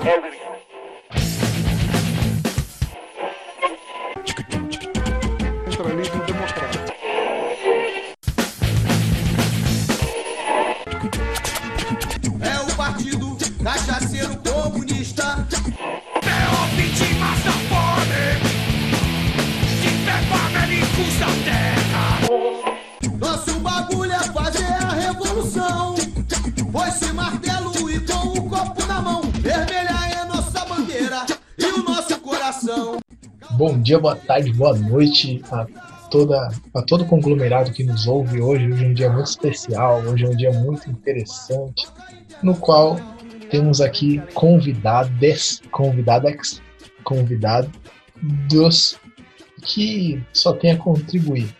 Centralismo 0.00 0.49
dia, 33.90 33.98
boa 33.98 34.14
tarde, 34.14 34.52
boa 34.52 34.78
noite 34.78 35.42
a, 35.50 35.66
toda, 36.12 36.48
a 36.72 36.82
todo 36.82 37.04
conglomerado 37.06 37.72
que 37.72 37.82
nos 37.82 38.06
ouve 38.06 38.40
hoje. 38.40 38.70
Hoje 38.70 38.84
é 38.84 38.86
um 38.86 38.94
dia 38.94 39.10
muito 39.10 39.26
especial, 39.26 40.00
hoje 40.02 40.24
é 40.24 40.28
um 40.28 40.36
dia 40.36 40.52
muito 40.52 40.88
interessante, 40.88 41.88
no 42.40 42.54
qual 42.56 42.96
temos 43.50 43.80
aqui 43.80 44.22
convidadas, 44.32 45.60
convidadas, 45.72 46.62
convidados 47.02 47.72
que 49.64 50.24
só 50.32 50.52
tem 50.52 50.70
a 50.70 50.76
contribuir. 50.76 51.52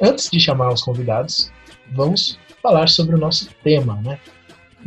Antes 0.00 0.30
de 0.30 0.40
chamar 0.40 0.72
os 0.72 0.80
convidados, 0.80 1.52
vamos 1.92 2.38
falar 2.62 2.88
sobre 2.88 3.14
o 3.14 3.18
nosso 3.18 3.46
tema, 3.62 4.00
né? 4.00 4.18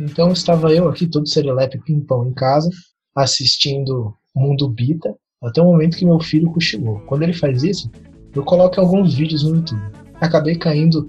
Então 0.00 0.32
estava 0.32 0.72
eu 0.72 0.88
aqui 0.88 1.06
todo 1.06 1.28
serelepe 1.28 1.78
pimpão 1.78 2.26
em 2.26 2.34
casa, 2.34 2.68
assistindo 3.14 4.16
Mundo 4.34 4.68
Bita, 4.68 5.14
até 5.42 5.60
o 5.60 5.64
momento 5.64 5.96
que 5.96 6.04
meu 6.04 6.20
filho 6.20 6.52
cochilou. 6.52 7.00
Quando 7.00 7.22
ele 7.22 7.32
faz 7.32 7.62
isso, 7.62 7.90
eu 8.34 8.44
coloco 8.44 8.80
alguns 8.80 9.14
vídeos 9.14 9.42
no 9.42 9.56
YouTube. 9.56 9.82
Acabei 10.20 10.56
caindo 10.56 11.06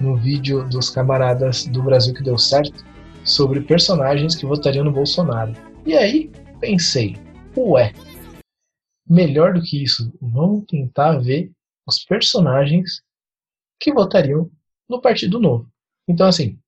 no 0.00 0.16
vídeo 0.16 0.68
dos 0.68 0.88
camaradas 0.88 1.66
do 1.66 1.82
Brasil 1.82 2.14
que 2.14 2.22
deu 2.22 2.38
certo 2.38 2.84
sobre 3.24 3.60
personagens 3.60 4.34
que 4.34 4.46
votariam 4.46 4.84
no 4.84 4.92
Bolsonaro. 4.92 5.52
E 5.84 5.94
aí 5.94 6.30
pensei, 6.60 7.16
ué, 7.56 7.92
melhor 9.08 9.54
do 9.54 9.62
que 9.62 9.82
isso, 9.82 10.12
vamos 10.20 10.64
tentar 10.66 11.18
ver 11.18 11.50
os 11.86 12.04
personagens 12.04 13.02
que 13.80 13.92
votariam 13.92 14.50
no 14.88 15.00
Partido 15.00 15.40
Novo. 15.40 15.68
Então, 16.08 16.28
assim, 16.28 16.58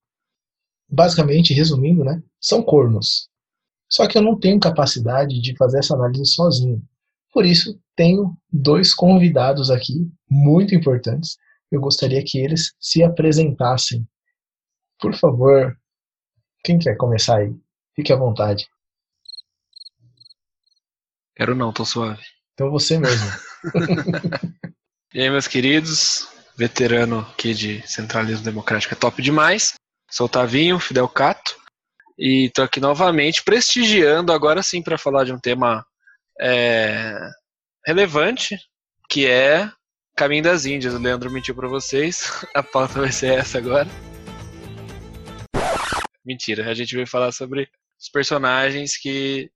basicamente, 0.88 1.54
resumindo, 1.54 2.04
né, 2.04 2.22
são 2.40 2.62
cornos. 2.62 3.28
Só 3.88 4.06
que 4.08 4.18
eu 4.18 4.22
não 4.22 4.38
tenho 4.38 4.58
capacidade 4.58 5.40
de 5.40 5.56
fazer 5.56 5.78
essa 5.78 5.94
análise 5.94 6.26
sozinho. 6.26 6.82
Por 7.34 7.44
isso, 7.44 7.76
tenho 7.96 8.36
dois 8.48 8.94
convidados 8.94 9.68
aqui 9.68 10.08
muito 10.30 10.72
importantes. 10.72 11.36
Eu 11.68 11.80
gostaria 11.80 12.22
que 12.24 12.38
eles 12.38 12.72
se 12.78 13.02
apresentassem. 13.02 14.06
Por 15.00 15.16
favor, 15.16 15.76
quem 16.62 16.78
quer 16.78 16.96
começar 16.96 17.38
aí? 17.38 17.52
Fique 17.96 18.12
à 18.12 18.16
vontade. 18.16 18.68
Quero 21.34 21.56
não, 21.56 21.72
tô 21.72 21.84
suave. 21.84 22.22
Então 22.54 22.70
você 22.70 22.98
mesmo. 22.98 23.28
E 25.12 25.20
aí, 25.20 25.30
meus 25.30 25.46
queridos, 25.46 26.26
veterano 26.56 27.20
aqui 27.20 27.54
de 27.54 27.86
centralismo 27.86 28.44
democrático 28.44 28.94
é 28.94 28.96
top 28.96 29.22
demais. 29.22 29.74
Sou 30.10 30.26
o 30.26 30.28
Tavinho, 30.28 30.80
Fidel 30.80 31.08
Cato, 31.08 31.56
e 32.18 32.50
tô 32.52 32.62
aqui 32.62 32.80
novamente 32.80 33.44
prestigiando, 33.44 34.32
agora 34.32 34.60
sim, 34.60 34.82
para 34.82 34.98
falar 34.98 35.22
de 35.22 35.32
um 35.32 35.38
tema 35.38 35.86
é, 36.40 37.18
relevante, 37.86 38.58
que 39.08 39.26
é 39.26 39.70
Caminho 40.16 40.44
das 40.44 40.64
Índias. 40.64 40.94
O 40.94 40.98
Leandro 40.98 41.30
mentiu 41.30 41.54
para 41.54 41.68
vocês, 41.68 42.24
a 42.54 42.62
pauta 42.62 43.00
vai 43.00 43.12
ser 43.12 43.38
essa 43.38 43.58
agora. 43.58 43.88
Mentira, 46.24 46.70
a 46.70 46.74
gente 46.74 46.94
veio 46.94 47.06
falar 47.06 47.32
sobre 47.32 47.68
os 48.00 48.08
personagens 48.08 48.96
que 48.96 49.50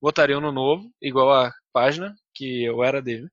votariam 0.00 0.40
no 0.40 0.52
novo, 0.52 0.90
igual 1.00 1.32
a 1.32 1.52
página 1.72 2.14
que 2.34 2.64
eu 2.64 2.84
era 2.84 3.00
dele. 3.00 3.28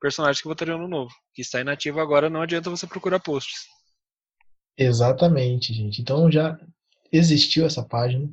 Personagens 0.00 0.40
que 0.40 0.48
votariam 0.48 0.78
no 0.78 0.88
novo, 0.88 1.12
que 1.34 1.42
está 1.42 1.60
inativo 1.60 2.00
agora, 2.00 2.30
não 2.30 2.40
adianta 2.40 2.70
você 2.70 2.86
procurar 2.86 3.20
posts. 3.20 3.66
Exatamente, 4.76 5.74
gente. 5.74 6.00
Então 6.00 6.30
já 6.30 6.58
existiu 7.10 7.66
essa 7.66 7.82
página, 7.82 8.32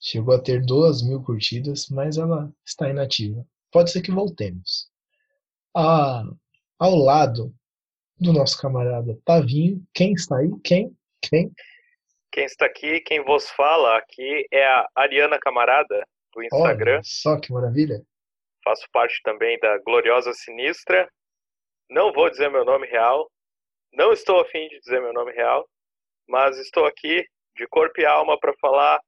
chegou 0.00 0.34
a 0.34 0.42
ter 0.42 0.64
duas 0.64 1.02
mil 1.02 1.22
curtidas, 1.22 1.88
mas 1.90 2.16
ela 2.16 2.50
está 2.64 2.88
inativa. 2.88 3.46
Pode 3.70 3.90
ser 3.90 4.00
que 4.00 4.10
voltemos. 4.10 4.90
Ah, 5.76 6.24
ao 6.78 6.96
lado 6.96 7.54
do 8.18 8.32
nosso 8.32 8.60
camarada 8.60 9.18
Tavinho, 9.24 9.82
quem 9.94 10.12
está 10.14 10.38
aí? 10.38 10.50
Quem? 10.64 10.96
Quem? 11.22 11.52
Quem 12.32 12.44
está 12.44 12.66
aqui, 12.66 13.00
quem 13.00 13.22
vos 13.24 13.50
fala 13.50 13.98
aqui 13.98 14.46
é 14.50 14.64
a 14.64 14.88
Ariana 14.94 15.38
Camarada, 15.38 16.06
do 16.32 16.42
Instagram. 16.42 16.94
Olha 16.94 17.02
só 17.04 17.38
que 17.38 17.52
maravilha. 17.52 18.02
Faço 18.64 18.86
parte 18.92 19.20
também 19.22 19.58
da 19.58 19.78
Gloriosa 19.78 20.32
Sinistra. 20.32 21.08
Não 21.88 22.12
vou 22.12 22.30
dizer 22.30 22.48
meu 22.50 22.64
nome 22.64 22.86
real. 22.86 23.28
Não 23.92 24.12
estou 24.12 24.40
afim 24.40 24.68
de 24.68 24.78
dizer 24.80 25.00
meu 25.00 25.12
nome 25.12 25.32
real. 25.32 25.68
Mas 26.28 26.56
estou 26.58 26.86
aqui 26.86 27.26
de 27.56 27.66
corpo 27.66 28.00
e 28.00 28.06
alma 28.06 28.38
para 28.38 28.54
falar 28.60 29.00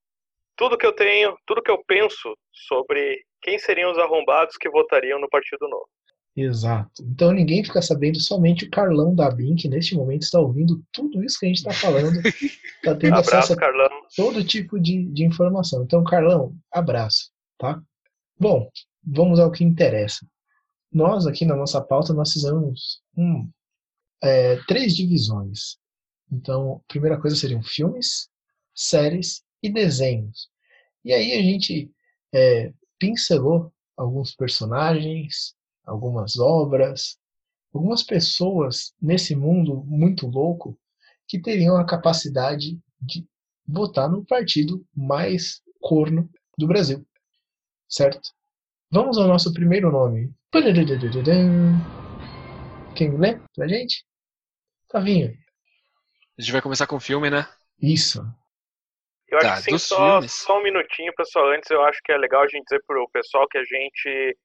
tudo 0.57 0.79
que 0.79 0.87
eu 0.87 0.93
tenho, 0.93 1.37
tudo 1.47 1.63
que 1.63 1.71
eu 1.71 1.83
penso 1.87 2.37
sobre 2.53 3.25
quem 3.41 3.59
seriam 3.59 3.91
os 3.91 3.99
arrombados 3.99 4.57
que 4.57 4.71
votariam 4.71 5.21
no 5.21 5.29
Partido 5.29 5.69
Novo. 5.69 5.89
Exato. 6.35 7.03
Então 7.03 7.31
ninguém 7.31 7.63
fica 7.63 7.83
sabendo, 7.83 8.19
somente 8.19 8.65
o 8.65 8.71
Carlão 8.71 9.15
da 9.15 9.31
BIM, 9.31 9.55
que 9.55 9.69
neste 9.69 9.95
momento 9.95 10.23
está 10.23 10.41
ouvindo 10.41 10.83
tudo 10.91 11.23
isso 11.23 11.39
que 11.39 11.47
a 11.47 11.49
gente 11.49 11.59
está 11.59 11.73
falando, 11.73 12.17
está 12.27 12.95
tendo 12.97 13.17
acesso 13.17 13.35
Abraço, 13.35 13.53
a 13.53 13.57
Carlão. 13.57 13.91
todo 14.17 14.45
tipo 14.45 14.81
de, 14.81 15.05
de 15.11 15.25
informação. 15.25 15.83
Então, 15.83 16.03
Carlão, 16.05 16.57
abraço, 16.73 17.31
tá? 17.59 17.83
Bom, 18.39 18.71
vamos 19.05 19.39
ao 19.39 19.51
que 19.51 19.63
interessa. 19.63 20.27
Nós 20.91 21.27
aqui 21.27 21.45
na 21.45 21.57
nossa 21.57 21.81
pauta 21.83 22.15
nós 22.15 22.33
fizemos 22.33 23.03
um, 23.17 23.51
é, 24.23 24.57
três 24.67 24.97
divisões. 24.97 25.77
Então, 26.31 26.77
a 26.77 26.93
primeira 26.93 27.21
coisa 27.21 27.37
seriam 27.37 27.63
filmes, 27.63 28.31
séries 28.75 29.43
e 29.63 29.71
desenhos. 29.71 30.51
E 31.05 31.13
aí 31.13 31.33
a 31.33 31.43
gente 31.43 31.91
é, 32.33 32.73
pincelou 32.99 33.73
alguns 33.97 34.35
personagens, 34.35 35.55
algumas 35.85 36.39
obras, 36.39 37.19
algumas 37.73 38.03
pessoas 38.03 38.95
nesse 39.01 39.35
mundo 39.35 39.83
muito 39.87 40.27
louco 40.27 40.79
que 41.27 41.41
teriam 41.41 41.77
a 41.77 41.87
capacidade 41.87 42.79
de 43.01 43.27
votar 43.67 44.11
no 44.11 44.25
partido 44.25 44.85
mais 44.95 45.63
corno 45.81 46.29
do 46.59 46.67
Brasil. 46.67 47.07
Certo? 47.89 48.31
Vamos 48.91 49.17
ao 49.19 49.27
nosso 49.27 49.53
primeiro 49.53 49.91
nome. 49.91 50.33
Quem 52.95 53.17
lê 53.17 53.41
pra 53.55 53.67
gente? 53.67 54.05
Tavinho. 54.89 55.35
A 56.39 56.43
gente 56.43 56.53
vai 56.53 56.61
começar 56.61 56.87
com 56.87 56.97
o 56.97 57.01
filme, 57.01 57.31
né? 57.31 57.49
Isso. 57.81 58.23
Eu 59.33 59.39
acho 59.39 59.47
Tá, 59.49 59.55
que 59.57 59.63
sim, 59.63 59.79
só, 59.79 59.97
filmes. 59.97 60.33
só 60.33 60.59
um 60.59 60.63
minutinho, 60.63 61.13
pessoal. 61.15 61.47
Antes, 61.49 61.71
eu 61.71 61.83
acho 61.85 61.99
que 62.05 62.13
é 62.13 62.19
legal 62.19 62.43
a 62.43 62.47
gente 62.47 62.65
dizer 62.65 62.83
pro 62.87 63.09
pessoal 63.09 63.49
que 63.49 63.57
a 63.57 63.65
gente 63.65 64.37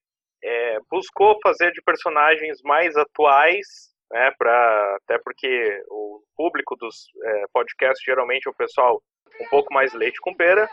é, 0.42 0.80
buscou 0.90 1.38
fazer 1.44 1.72
de 1.74 1.82
personagens 1.82 2.62
mais 2.64 2.96
atuais, 2.96 3.68
né? 4.10 4.32
Pra, 4.38 4.98
até 5.04 5.20
porque 5.20 5.84
o 5.90 6.24
público 6.38 6.76
dos 6.78 7.10
é, 7.22 7.44
podcasts 7.52 8.02
geralmente 8.06 8.48
é 8.48 8.50
o 8.50 8.56
pessoal 8.56 9.02
um 9.42 9.48
pouco 9.50 9.74
mais 9.74 9.94
leite 9.94 10.20
com 10.22 10.34
pera. 10.34 10.70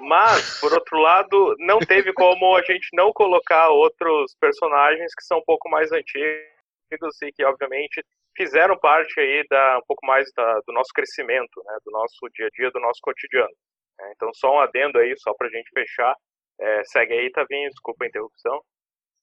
Mas, 0.00 0.60
por 0.60 0.72
outro 0.72 0.98
lado, 0.98 1.56
não 1.58 1.78
teve 1.80 2.12
como 2.12 2.54
a 2.56 2.62
gente 2.62 2.88
não 2.92 3.12
colocar 3.12 3.70
outros 3.70 4.36
personagens 4.40 5.12
que 5.14 5.24
são 5.24 5.38
um 5.38 5.44
pouco 5.44 5.68
mais 5.68 5.90
antigos 5.90 7.22
e 7.22 7.32
que, 7.32 7.44
obviamente, 7.44 8.04
fizeram 8.38 8.78
parte 8.78 9.18
aí 9.18 9.44
da 9.50 9.78
um 9.78 9.86
pouco 9.86 10.06
mais 10.06 10.30
da, 10.34 10.60
do 10.66 10.72
nosso 10.72 10.90
crescimento, 10.94 11.60
né, 11.66 11.76
do 11.84 11.90
nosso 11.90 12.16
dia 12.32 12.46
a 12.46 12.50
dia, 12.50 12.70
do 12.70 12.80
nosso 12.80 13.00
cotidiano. 13.02 13.52
né. 13.98 14.12
então, 14.14 14.30
só 14.32 14.54
um 14.54 14.60
adendo 14.60 14.98
aí, 14.98 15.12
só 15.18 15.34
pra 15.34 15.50
gente 15.50 15.68
fechar. 15.74 16.14
É, 16.60 16.82
segue 16.84 17.12
aí, 17.12 17.30
Tavinho, 17.30 17.68
desculpa 17.68 18.04
a 18.04 18.08
interrupção. 18.08 18.60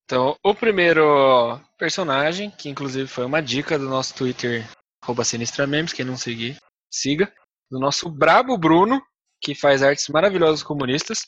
Então, 0.04 0.38
o 0.44 0.54
primeiro 0.54 1.60
personagem, 1.80 2.52
que 2.52 2.70
inclusive 2.70 3.08
foi 3.08 3.26
uma 3.26 3.42
dica 3.42 3.80
do 3.80 3.90
nosso 3.90 4.16
Twitter, 4.16 4.64
arroba 5.02 5.24
Sinistra 5.24 5.66
Memes, 5.66 5.94
quem 5.94 6.06
não 6.06 6.18
seguir, 6.18 6.58
siga. 6.92 7.34
Do 7.72 7.80
nosso 7.80 8.10
Brabo 8.10 8.58
Bruno, 8.58 9.02
que 9.42 9.56
faz 9.56 9.82
artes 9.82 10.08
maravilhosas 10.10 10.62
comunistas. 10.62 11.24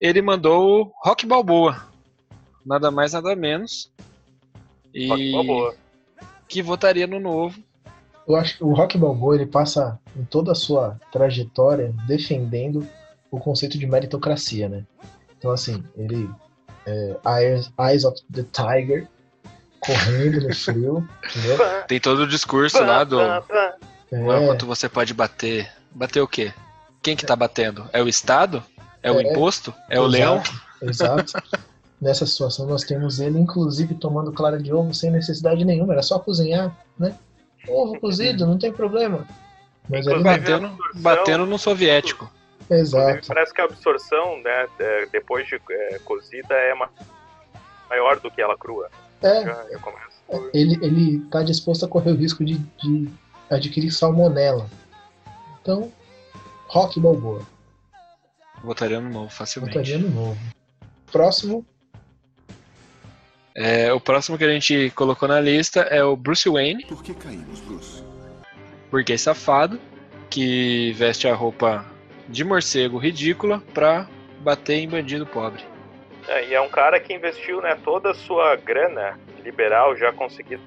Ele 0.00 0.22
mandou 0.22 0.82
o 0.82 0.92
Rock 1.04 1.26
Balboa. 1.26 1.88
Nada 2.64 2.90
mais, 2.90 3.12
nada 3.12 3.34
menos. 3.34 3.92
E 4.94 5.08
Rock 5.08 5.32
Balboa. 5.32 5.81
Que 6.52 6.62
votaria 6.62 7.06
no 7.06 7.18
novo. 7.18 7.58
Eu 8.28 8.36
acho 8.36 8.58
que 8.58 8.64
o 8.64 8.72
Rock 8.74 8.98
Balboa 8.98 9.34
ele 9.34 9.46
passa 9.46 9.98
em 10.14 10.22
toda 10.24 10.52
a 10.52 10.54
sua 10.54 11.00
trajetória 11.10 11.94
defendendo 12.06 12.86
o 13.30 13.38
conceito 13.40 13.78
de 13.78 13.86
meritocracia, 13.86 14.68
né? 14.68 14.84
Então, 15.38 15.50
assim, 15.50 15.82
ele. 15.96 16.30
É, 16.84 17.16
Eyes, 17.26 17.72
Eyes 17.80 18.04
of 18.04 18.20
the 18.30 18.44
Tiger, 18.52 19.08
correndo 19.80 20.46
no 20.46 20.54
frio, 20.54 21.08
entendeu? 21.34 21.58
Tem 21.88 21.98
todo 22.00 22.20
o 22.24 22.28
discurso 22.28 22.82
lá 22.84 23.02
do 23.04 23.16
Pam, 23.18 23.42
pam. 23.42 23.72
É, 24.12 24.46
quanto 24.46 24.66
você 24.66 24.88
pode 24.88 25.14
bater. 25.14 25.70
Bater 25.90 26.20
o 26.20 26.28
quê? 26.28 26.52
Quem 27.02 27.16
que 27.16 27.24
tá 27.26 27.34
batendo? 27.34 27.88
É 27.92 28.02
o 28.02 28.08
Estado? 28.08 28.62
É 29.02 29.10
o 29.10 29.18
É. 29.20 29.22
imposto? 29.22 29.74
É 29.88 29.98
o 30.00 30.06
Exato. 30.06 30.12
leão? 30.12 30.42
Exato. 30.82 31.32
Nessa 32.02 32.26
situação, 32.26 32.66
nós 32.66 32.82
temos 32.82 33.20
ele, 33.20 33.38
inclusive, 33.38 33.94
tomando 33.94 34.32
clara 34.32 34.58
de 34.60 34.72
ovo 34.74 34.92
sem 34.92 35.08
necessidade 35.08 35.64
nenhuma, 35.64 35.92
era 35.92 36.02
só 36.02 36.18
cozinhar, 36.18 36.76
né? 36.98 37.16
Ovo 37.68 37.96
cozido, 38.00 38.44
não 38.44 38.58
tem 38.58 38.72
problema. 38.72 39.24
Mas 39.88 40.04
ele. 40.08 40.20
Batendo, 40.20 40.66
absorção- 40.66 41.00
batendo 41.00 41.46
no 41.46 41.56
soviético. 41.56 42.28
Exato. 42.68 43.28
parece 43.28 43.54
que 43.54 43.60
a 43.60 43.64
absorção, 43.66 44.42
né, 44.42 44.66
é, 44.80 45.06
depois 45.12 45.46
de 45.46 45.60
é, 45.70 46.00
cozida, 46.00 46.52
é 46.54 46.74
ma- 46.74 46.90
maior 47.88 48.18
do 48.18 48.30
que 48.32 48.42
ela 48.42 48.58
crua. 48.58 48.90
É, 49.22 49.44
Já, 49.44 49.64
por- 50.26 50.50
ele, 50.52 50.78
ele 50.84 51.20
tá 51.30 51.44
disposto 51.44 51.84
a 51.84 51.88
correr 51.88 52.10
o 52.10 52.16
risco 52.16 52.44
de, 52.44 52.58
de 52.58 53.08
adquirir 53.48 53.92
salmonela. 53.92 54.68
Então, 55.60 55.92
rock 56.66 56.98
balboa. 56.98 57.42
Votaria 58.64 59.00
no 59.00 59.08
novo 59.08 59.30
facilmente. 59.30 59.74
Botaria 59.76 59.98
no 59.98 60.08
novo. 60.10 60.38
Próximo, 61.12 61.64
É, 63.54 63.92
o 63.92 64.00
próximo 64.00 64.38
que 64.38 64.44
a 64.44 64.48
gente 64.48 64.90
colocou 64.94 65.28
na 65.28 65.40
lista 65.40 65.80
é 65.82 66.02
o 66.02 66.16
Bruce 66.16 66.48
Wayne, 66.48 66.84
Por 66.86 67.02
que 67.02 67.14
caímos, 67.14 67.60
Bruce? 67.60 68.02
porque 68.90 69.12
é 69.12 69.16
safado, 69.16 69.78
que 70.30 70.92
veste 70.92 71.28
a 71.28 71.34
roupa 71.34 71.84
de 72.28 72.44
morcego 72.44 72.96
ridícula 72.96 73.62
pra 73.74 74.06
bater 74.40 74.76
em 74.76 74.88
bandido 74.88 75.26
pobre. 75.26 75.62
É, 76.28 76.46
e 76.46 76.54
é 76.54 76.60
um 76.60 76.68
cara 76.68 76.98
que 76.98 77.12
investiu 77.12 77.60
né, 77.60 77.76
toda 77.84 78.10
a 78.10 78.14
sua 78.14 78.56
grana 78.56 79.18
liberal 79.44 79.96
já 79.96 80.12
conseguida 80.12 80.62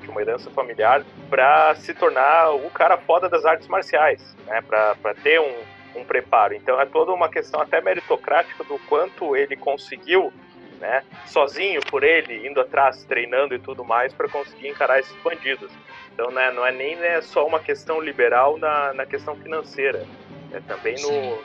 de 0.00 0.08
uma 0.08 0.20
herança 0.20 0.50
familiar 0.50 1.04
para 1.30 1.74
se 1.76 1.94
tornar 1.94 2.50
o 2.50 2.68
cara 2.70 2.96
foda 2.96 3.28
das 3.28 3.44
artes 3.44 3.68
marciais, 3.68 4.20
né, 4.46 4.60
para 4.62 5.14
ter 5.22 5.40
um, 5.40 6.00
um 6.00 6.04
preparo. 6.04 6.54
Então 6.54 6.80
é 6.80 6.86
toda 6.86 7.12
uma 7.12 7.28
questão 7.28 7.60
até 7.60 7.80
meritocrática 7.80 8.64
do 8.64 8.78
quanto 8.88 9.36
ele 9.36 9.54
conseguiu, 9.54 10.32
né, 10.80 11.02
sozinho 11.26 11.80
por 11.90 12.02
ele, 12.04 12.46
indo 12.46 12.60
atrás, 12.60 13.04
treinando 13.04 13.54
e 13.54 13.58
tudo 13.58 13.84
mais 13.84 14.12
para 14.12 14.28
conseguir 14.28 14.68
encarar 14.68 14.98
esses 15.00 15.16
bandidos. 15.22 15.70
Então 16.14 16.30
né, 16.30 16.50
não 16.52 16.64
é 16.66 16.72
nem 16.72 16.96
né, 16.96 17.20
só 17.22 17.46
uma 17.46 17.60
questão 17.60 18.00
liberal 18.00 18.58
na, 18.58 18.92
na 18.94 19.06
questão 19.06 19.34
financeira, 19.36 20.04
é 20.52 20.60
também 20.60 20.94
no, 21.02 21.42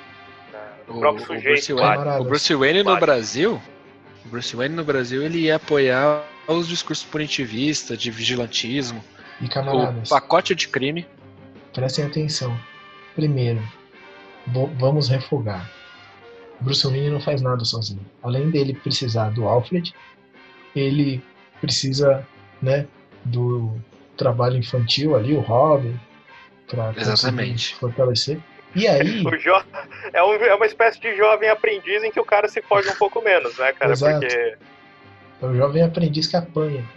na- 0.52 0.74
no 0.88 0.96
O- 0.98 1.00
próprio 1.00 1.24
o 1.24 1.28
sujeito. 1.28 1.44
Bruce. 1.44 1.74
Wayne, 1.74 2.22
o 2.22 2.24
Bruce 2.24 2.56
Wayne 2.56 2.84
no. 2.84 2.98
Brasil, 2.98 3.62
o 4.26 4.30
Bruce 4.30 4.56
Wayne 4.56 4.76
no 4.76 4.84
Brasil, 4.84 5.24
ele 5.24 5.40
ia 5.40 5.56
apoiar 5.56 6.24
os 6.48 6.68
discursos 6.68 7.06
punitivistas, 7.06 7.98
de 7.98 8.12
vigilantismo, 8.12 9.04
e 9.40 9.46
o 9.46 9.50
camaradas, 9.50 10.10
pacote 10.10 10.54
de 10.54 10.68
crime. 10.68 11.08
prestem 11.74 12.06
atenção. 12.06 12.56
Primeiro, 13.16 13.62
vamos 14.78 15.10
refogar. 15.10 15.70
Bruce 16.62 16.86
Wayne 16.88 17.10
não 17.10 17.20
faz 17.20 17.42
nada 17.42 17.64
sozinho. 17.66 18.06
Além 18.22 18.50
dele 18.52 18.74
precisar 18.74 19.30
do 19.32 19.48
Alfred, 19.48 19.94
ele 20.76 21.24
precisa, 21.60 22.26
né, 22.62 22.88
do 23.26 23.76
trabalho 24.18 24.58
infantil 24.58 25.16
ali, 25.16 25.34
o 25.36 25.40
Robin, 25.42 26.00
para 26.68 26.94
fortalecer. 27.80 28.40
E 28.76 28.88
aí, 28.88 29.22
O 29.28 29.36
jo... 29.38 29.52
é, 30.14 30.24
um- 30.24 30.34
é 30.34 30.56
uma 30.56 30.66
espécie 30.66 31.00
de 31.02 31.16
jovem 31.18 31.50
aprendiz 31.50 32.04
em 32.04 32.12
que 32.12 32.20
o 32.20 32.26
cara 32.26 32.48
se 32.48 32.62
foge 32.62 32.90
um 32.90 32.96
pouco 32.96 33.22
menos, 33.22 33.58
né, 33.58 33.74
cara? 33.74 33.92
Exato. 33.92 34.20
Porque 34.20 34.58
é 35.42 35.46
o 35.46 35.56
jovem 35.56 35.84
aprendiz 35.84 36.28
que 36.28 36.36
apanha. 36.38 36.88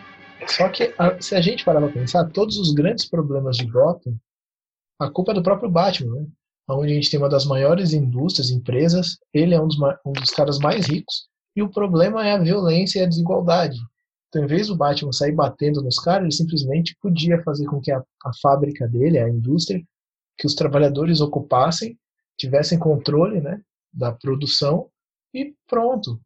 Só 0.46 0.68
que 0.68 0.94
a- 0.98 1.20
se 1.20 1.34
a 1.34 1.40
gente 1.40 1.64
parar 1.64 1.80
pra 1.80 1.88
pensar, 1.90 2.24
todos 2.30 2.58
os 2.58 2.72
grandes 2.74 3.08
problemas 3.08 3.56
de 3.56 3.66
Gotham, 3.66 4.14
a 5.00 5.10
culpa 5.10 5.32
é 5.32 5.34
do 5.34 5.42
próprio 5.42 5.70
Batman, 5.70 6.14
né? 6.20 6.26
Onde 6.68 6.92
a 6.92 6.94
gente 6.94 7.10
tem 7.10 7.20
uma 7.20 7.28
das 7.28 7.44
maiores 7.44 7.92
indústrias, 7.92 8.50
empresas, 8.50 9.18
ele 9.32 9.54
é 9.54 9.60
um 9.60 9.68
dos, 9.68 9.76
um 10.04 10.12
dos 10.12 10.30
caras 10.30 10.58
mais 10.58 10.86
ricos, 10.86 11.28
e 11.54 11.62
o 11.62 11.70
problema 11.70 12.26
é 12.26 12.32
a 12.32 12.38
violência 12.38 13.00
e 13.00 13.02
a 13.02 13.08
desigualdade. 13.08 13.76
Então, 14.28 14.42
em 14.42 14.46
vez 14.46 14.68
do 14.68 14.76
Batman 14.76 15.12
sair 15.12 15.32
batendo 15.32 15.82
nos 15.82 15.98
caras, 15.98 16.22
ele 16.22 16.32
simplesmente 16.32 16.96
podia 17.00 17.42
fazer 17.42 17.66
com 17.66 17.80
que 17.80 17.92
a, 17.92 17.98
a 17.98 18.30
fábrica 18.42 18.88
dele, 18.88 19.18
a 19.18 19.28
indústria, 19.28 19.80
que 20.36 20.46
os 20.46 20.54
trabalhadores 20.54 21.20
ocupassem, 21.20 21.96
tivessem 22.36 22.78
controle 22.78 23.40
né, 23.40 23.60
da 23.92 24.10
produção, 24.10 24.90
e 25.32 25.54
pronto. 25.66 26.20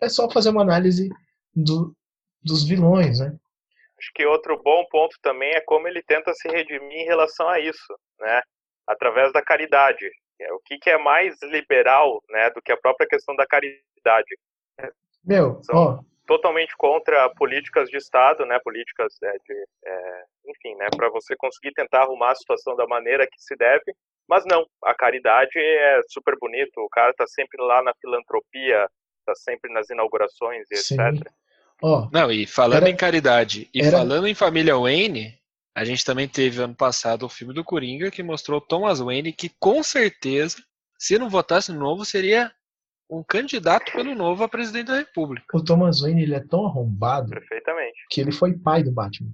É 0.00 0.08
só 0.08 0.28
fazer 0.30 0.50
uma 0.50 0.62
análise 0.62 1.08
do, 1.54 1.94
dos 2.42 2.64
vilões, 2.64 3.20
né? 3.20 3.38
acho 3.98 4.12
que 4.14 4.24
outro 4.24 4.60
bom 4.62 4.84
ponto 4.90 5.16
também 5.20 5.50
é 5.50 5.60
como 5.60 5.88
ele 5.88 6.02
tenta 6.02 6.32
se 6.32 6.48
redimir 6.48 7.00
em 7.00 7.04
relação 7.04 7.48
a 7.48 7.60
isso, 7.60 7.98
né? 8.18 8.40
Através 8.88 9.32
da 9.32 9.42
caridade. 9.42 10.10
É, 10.40 10.52
O 10.52 10.58
que, 10.64 10.78
que 10.78 10.88
é 10.90 10.96
mais 10.98 11.40
liberal, 11.42 12.22
né, 12.30 12.50
do 12.50 12.62
que 12.62 12.72
a 12.72 12.76
própria 12.76 13.06
questão 13.06 13.36
da 13.36 13.46
caridade? 13.46 14.36
Meu, 15.24 15.62
São- 15.62 15.76
ó, 15.76 16.08
Totalmente 16.26 16.76
contra 16.76 17.26
políticas 17.30 17.88
de 17.88 17.96
Estado, 17.96 18.44
né? 18.44 18.58
Políticas 18.62 19.14
é, 19.22 19.32
de, 19.32 19.64
é, 19.86 20.22
enfim, 20.48 20.74
né? 20.76 20.86
Para 20.94 21.08
você 21.08 21.34
conseguir 21.34 21.72
tentar 21.72 22.02
arrumar 22.02 22.32
a 22.32 22.34
situação 22.34 22.76
da 22.76 22.86
maneira 22.86 23.26
que 23.26 23.40
se 23.42 23.56
deve. 23.56 23.94
Mas 24.28 24.44
não, 24.44 24.66
a 24.84 24.94
caridade 24.94 25.52
é 25.56 26.00
super 26.10 26.36
bonito. 26.38 26.78
O 26.82 26.88
cara 26.90 27.14
tá 27.14 27.26
sempre 27.26 27.56
lá 27.64 27.82
na 27.82 27.94
filantropia, 27.98 28.86
tá 29.24 29.34
sempre 29.36 29.72
nas 29.72 29.88
inaugurações 29.88 30.66
e 30.70 30.76
Sim. 30.76 30.96
etc. 31.00 31.32
ó, 31.82 32.08
Não, 32.12 32.30
e 32.30 32.46
falando 32.46 32.82
Era- 32.82 32.90
em 32.90 32.96
caridade 32.96 33.70
e 33.72 33.80
era- 33.80 33.90
falando 33.96 34.26
em 34.28 34.34
família 34.34 34.76
Wayne, 34.76 35.32
a 35.78 35.84
gente 35.84 36.04
também 36.04 36.26
teve 36.28 36.60
ano 36.60 36.74
passado 36.74 37.24
o 37.24 37.28
filme 37.28 37.54
do 37.54 37.62
Coringa 37.62 38.10
que 38.10 38.22
mostrou 38.22 38.60
Thomas 38.60 38.98
Wayne 38.98 39.32
que 39.32 39.48
com 39.60 39.80
certeza, 39.82 40.56
se 40.98 41.16
não 41.18 41.28
votasse 41.30 41.70
no 41.72 41.78
novo, 41.78 42.04
seria 42.04 42.50
um 43.08 43.22
candidato 43.22 43.92
pelo 43.92 44.14
novo 44.14 44.42
a 44.42 44.48
presidente 44.48 44.88
da 44.88 44.96
República. 44.98 45.46
o 45.56 45.62
Thomas 45.64 46.00
Wayne 46.00 46.22
ele 46.24 46.34
é 46.34 46.40
tão 46.44 46.66
arrombado 46.66 47.30
Perfeitamente. 47.30 47.96
que 48.10 48.20
ele 48.20 48.32
foi 48.32 48.52
pai 48.58 48.82
do 48.82 48.90
Batman. 48.92 49.30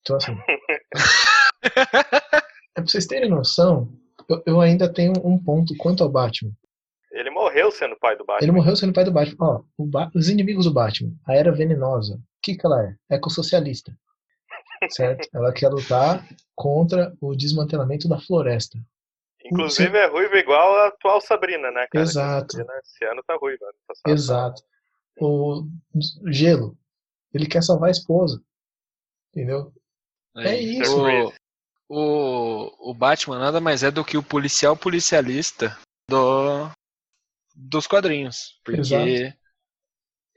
Então, 0.00 0.16
assim. 0.16 0.36
é 1.64 2.80
pra 2.80 2.86
vocês 2.86 3.06
terem 3.06 3.28
noção, 3.28 3.92
eu, 4.28 4.42
eu 4.46 4.60
ainda 4.60 4.90
tenho 4.92 5.12
um 5.24 5.36
ponto 5.42 5.76
quanto 5.76 6.02
ao 6.02 6.08
Batman. 6.08 6.52
Ele 7.10 7.30
morreu 7.30 7.70
sendo 7.72 7.96
pai 7.98 8.16
do 8.16 8.24
Batman. 8.24 8.44
Ele 8.44 8.52
morreu 8.52 8.76
sendo 8.76 8.92
pai 8.92 9.04
do 9.04 9.10
Batman. 9.12 9.36
Ó, 9.40 9.62
o 9.76 9.84
Ba- 9.86 10.10
os 10.14 10.28
inimigos 10.28 10.64
do 10.66 10.72
Batman, 10.72 11.12
a 11.26 11.34
Era 11.34 11.50
Venenosa, 11.50 12.14
o 12.14 12.20
que, 12.42 12.54
que 12.54 12.64
ela 12.64 12.82
é? 12.84 13.16
Ecossocialista. 13.16 13.92
Certo? 14.90 15.28
Ela 15.34 15.52
quer 15.52 15.68
lutar 15.68 16.26
contra 16.54 17.14
o 17.20 17.34
desmantelamento 17.34 18.08
da 18.08 18.20
floresta. 18.20 18.78
Inclusive 19.44 19.96
é 19.96 20.06
ruiva 20.06 20.36
igual 20.36 20.74
a 20.76 20.88
atual 20.88 21.20
Sabrina, 21.20 21.70
né, 21.70 21.86
cara? 21.90 22.04
Exato. 22.04 22.56
Sabrina 22.56 22.80
esse 22.80 23.04
ano 23.04 23.22
tá 23.26 23.36
ruiva. 23.36 23.66
Exato. 24.06 24.62
O 25.20 25.66
Gelo, 26.26 26.76
ele 27.32 27.46
quer 27.46 27.62
salvar 27.62 27.88
a 27.88 27.92
esposa. 27.92 28.42
Entendeu? 29.32 29.72
É 30.36 30.50
Aí, 30.50 30.78
isso. 30.78 30.96
O, 30.96 31.32
o, 31.88 32.90
o 32.90 32.94
Batman 32.94 33.38
nada 33.38 33.60
mais 33.60 33.82
é 33.82 33.90
do 33.90 34.04
que 34.04 34.16
o 34.16 34.22
policial 34.22 34.76
policialista 34.76 35.76
do, 36.08 36.70
dos 37.54 37.86
quadrinhos. 37.86 38.60
Porque 38.64 38.80
Exato. 38.80 39.38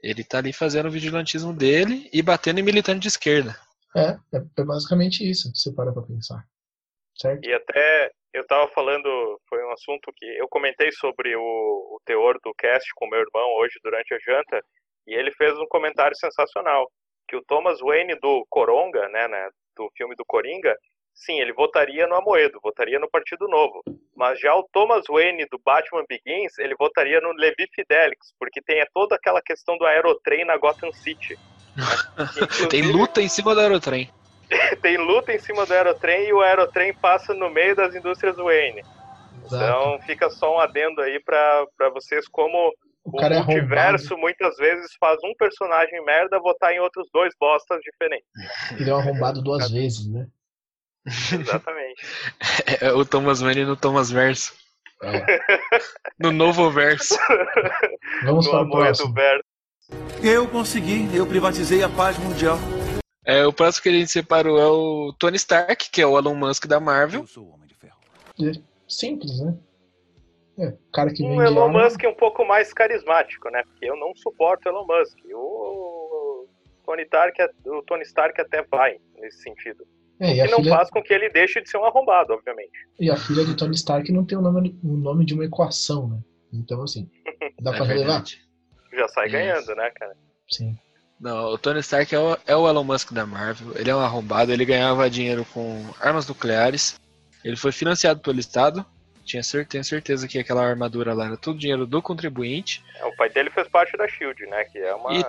ele 0.00 0.24
tá 0.24 0.38
ali 0.38 0.52
fazendo 0.52 0.86
o 0.86 0.92
vigilantismo 0.92 1.52
dele 1.52 2.08
e 2.12 2.22
batendo 2.22 2.60
em 2.60 2.64
militante 2.64 3.00
de 3.00 3.08
esquerda. 3.08 3.58
É, 3.96 4.36
é, 4.36 4.42
é 4.58 4.64
basicamente 4.64 5.28
isso, 5.28 5.50
se 5.54 5.70
você 5.70 5.74
para 5.74 5.92
pra 5.92 6.02
pensar. 6.02 6.46
Certo? 7.14 7.44
E 7.46 7.52
até 7.52 8.10
eu 8.32 8.46
tava 8.46 8.66
falando, 8.68 9.40
foi 9.48 9.62
um 9.64 9.72
assunto 9.72 10.10
que 10.16 10.24
eu 10.38 10.48
comentei 10.48 10.90
sobre 10.92 11.36
o, 11.36 11.40
o 11.40 12.00
teor 12.04 12.38
do 12.42 12.54
cast 12.54 12.88
com 12.94 13.06
meu 13.06 13.20
irmão 13.20 13.56
hoje 13.60 13.78
durante 13.82 14.14
a 14.14 14.18
janta, 14.18 14.64
e 15.06 15.14
ele 15.14 15.30
fez 15.32 15.58
um 15.58 15.66
comentário 15.66 16.16
sensacional, 16.16 16.90
que 17.28 17.36
o 17.36 17.44
Thomas 17.44 17.80
Wayne 17.80 18.14
do 18.20 18.46
Coronga, 18.48 19.08
né, 19.08 19.28
né, 19.28 19.50
do 19.76 19.90
filme 19.96 20.14
do 20.16 20.24
Coringa, 20.24 20.74
sim, 21.14 21.40
ele 21.40 21.52
votaria 21.52 22.06
no 22.06 22.14
Amoedo, 22.14 22.58
votaria 22.62 22.98
no 22.98 23.10
Partido 23.10 23.46
Novo, 23.48 23.82
mas 24.16 24.40
já 24.40 24.54
o 24.54 24.66
Thomas 24.72 25.04
Wayne 25.08 25.46
do 25.50 25.60
Batman 25.62 26.04
Begins, 26.08 26.58
ele 26.58 26.74
votaria 26.74 27.20
no 27.20 27.32
Levi 27.32 27.68
Fidelix, 27.74 28.32
porque 28.38 28.62
tem 28.62 28.82
toda 28.94 29.16
aquela 29.16 29.42
questão 29.42 29.76
do 29.76 29.84
aerotrem 29.84 30.44
na 30.44 30.56
Gotham 30.56 30.92
City. 30.92 31.38
Tem 32.70 32.82
luta 32.82 33.22
em 33.22 33.28
cima 33.28 33.54
do 33.54 33.60
aerotrem. 33.60 34.10
tem 34.82 34.96
luta 34.98 35.32
em 35.32 35.38
cima 35.38 35.64
do 35.64 35.72
aerotrem 35.72 36.28
e 36.28 36.32
o 36.32 36.40
aerotrem 36.40 36.92
passa 36.94 37.32
no 37.34 37.50
meio 37.50 37.74
das 37.74 37.94
indústrias 37.94 38.36
Wayne. 38.36 38.82
Então 39.44 39.98
fica 40.06 40.30
só 40.30 40.56
um 40.56 40.58
adendo 40.58 41.00
aí 41.00 41.20
pra 41.22 41.66
pra 41.76 41.90
vocês 41.90 42.28
como 42.28 42.72
o 43.04 43.18
o, 43.18 43.20
é 43.20 43.24
arrombado. 43.24 43.52
multiverso 43.52 44.16
muitas 44.16 44.56
vezes 44.56 44.94
faz 44.98 45.18
um 45.24 45.34
personagem 45.36 46.04
merda 46.04 46.38
votar 46.38 46.72
em 46.72 46.78
outros 46.78 47.08
dois 47.12 47.34
bostas 47.38 47.80
diferentes. 47.80 48.28
Ele 48.78 48.90
é 48.90 48.94
um 48.94 48.98
arrombado 48.98 49.42
duas 49.42 49.70
vezes, 49.70 50.06
né? 50.06 50.26
Exatamente. 51.06 52.02
É 52.80 52.92
o 52.92 53.04
Thomas 53.04 53.40
Wayne 53.40 53.64
no 53.64 53.76
Thomas 53.76 54.10
Verso. 54.10 54.54
É. 55.02 55.26
No 56.18 56.30
novo 56.30 56.70
verso. 56.70 57.18
Vamos 58.24 58.46
no 58.46 58.52
para 58.52 58.60
o 58.60 58.62
amor 58.62 58.92
do 58.92 59.12
próximo. 59.12 59.14
Eu 60.22 60.48
consegui, 60.48 61.14
eu 61.14 61.26
privatizei 61.26 61.82
a 61.82 61.88
paz 61.88 62.16
mundial. 62.18 62.56
É, 63.24 63.44
o 63.46 63.52
próximo 63.52 63.82
que 63.84 63.88
a 63.88 63.92
gente 63.92 64.10
separou 64.10 64.58
é 64.58 64.66
o 64.66 65.12
Tony 65.18 65.36
Stark, 65.36 65.90
que 65.90 66.00
é 66.02 66.06
o 66.06 66.16
Elon 66.18 66.34
Musk 66.34 66.66
da 66.66 66.80
Marvel. 66.80 67.20
Eu 67.22 67.26
sou 67.26 67.44
o 67.44 67.52
Homem 67.54 67.66
de 67.68 67.74
Ferro. 67.74 67.96
Simples, 68.88 69.40
né? 69.40 69.56
É, 70.58 70.68
o 70.68 70.78
cara 70.92 71.12
que 71.12 71.22
Um 71.22 71.40
Elon 71.42 71.64
arma- 71.66 71.84
Musk 71.84 72.00
um 72.04 72.14
pouco 72.14 72.44
mais 72.44 72.72
carismático, 72.72 73.48
né? 73.50 73.62
Porque 73.64 73.86
eu 73.88 73.96
não 73.96 74.14
suporto 74.14 74.68
Elon 74.68 74.86
Musk. 74.86 75.16
O 75.34 76.46
Tony 76.84 77.02
Stark, 77.02 77.38
o 77.66 77.82
Tony 77.82 78.02
Stark 78.02 78.40
até 78.40 78.62
vai 78.70 78.98
nesse 79.18 79.42
sentido. 79.42 79.84
É, 80.20 80.34
e 80.34 80.36
E 80.36 80.40
a, 80.40 80.46
não 80.48 80.58
filha, 80.58 80.76
faz 80.76 80.90
com 80.90 81.02
que 81.02 81.12
ele 81.12 81.30
deixe 81.30 81.60
de 81.60 81.68
ser 81.70 81.78
um 81.78 81.84
arrombado, 81.84 82.32
obviamente. 82.32 82.72
e 83.00 83.10
a 83.10 83.16
filha 83.16 83.44
do 83.44 83.56
Tony 83.56 83.74
Stark 83.74 84.10
não 84.12 84.24
tem 84.24 84.36
o 84.38 84.42
nome, 84.42 84.78
o 84.84 84.92
nome 84.96 85.24
de 85.24 85.34
uma 85.34 85.44
equação, 85.44 86.08
né? 86.08 86.18
Então, 86.52 86.82
assim, 86.82 87.08
dá 87.60 87.72
É 87.72 87.76
pra 87.76 87.84
relevar? 87.86 88.06
verdade. 88.22 88.40
Já 88.92 89.08
sai 89.08 89.26
Isso. 89.26 89.32
ganhando, 89.32 89.74
né, 89.74 89.90
cara? 89.90 90.12
Sim. 90.50 90.76
Não, 91.20 91.46
o 91.52 91.58
Tony 91.58 91.80
Stark 91.80 92.12
é 92.14 92.18
o, 92.18 92.36
é 92.46 92.56
o 92.56 92.68
Elon 92.68 92.82
Musk 92.84 93.12
da 93.12 93.24
Marvel. 93.24 93.72
Ele 93.76 93.90
é 93.90 93.94
um 93.94 94.00
arrombado, 94.00 94.52
ele 94.52 94.64
ganhava 94.64 95.08
dinheiro 95.08 95.46
com 95.54 95.88
armas 96.00 96.26
nucleares. 96.26 97.00
Ele 97.44 97.56
foi 97.56 97.70
financiado 97.72 98.20
pelo 98.20 98.40
Estado. 98.40 98.84
Tinha 99.24 99.42
cer- 99.42 99.66
tenho 99.66 99.84
certeza 99.84 100.26
que 100.26 100.38
aquela 100.38 100.64
armadura 100.66 101.14
lá 101.14 101.26
era 101.26 101.36
tudo 101.36 101.58
dinheiro 101.60 101.86
do 101.86 102.02
contribuinte. 102.02 102.82
É, 102.98 103.04
O 103.06 103.14
pai 103.16 103.28
dele 103.30 103.50
fez 103.50 103.68
parte 103.68 103.96
da 103.96 104.06
SHIELD, 104.08 104.46
né? 104.46 104.64
Que 104.64 104.78
é 104.78 104.92
uma 104.94 105.14
E- 105.14 105.24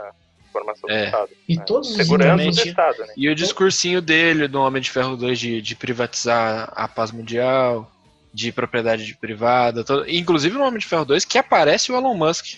formação 0.52 0.90
é. 0.90 0.98
do 1.02 1.06
Estado. 1.06 1.30
E 1.48 1.58
né? 1.58 1.64
todos 1.66 1.90
os 1.92 1.96
Segurança 1.96 2.36
do 2.38 2.42
inimigos, 2.42 2.66
Estado, 2.66 2.98
né? 3.06 3.14
E 3.16 3.30
o 3.30 3.36
discursinho 3.36 4.02
dele, 4.02 4.48
do 4.48 4.60
Homem 4.62 4.82
de 4.82 4.90
Ferro 4.90 5.16
2, 5.16 5.38
de, 5.40 5.62
de 5.62 5.76
privatizar 5.76 6.72
a 6.76 6.88
paz 6.88 7.12
mundial, 7.12 7.90
de 8.34 8.52
propriedade 8.52 9.06
de 9.06 9.16
privada. 9.16 9.84
todo- 9.84 10.10
Inclusive 10.10 10.58
no 10.58 10.64
Homem 10.64 10.80
de 10.80 10.88
Ferro 10.88 11.06
2, 11.06 11.24
que 11.24 11.38
aparece 11.38 11.92
o 11.92 11.96
Elon 11.96 12.16
Musk. 12.16 12.56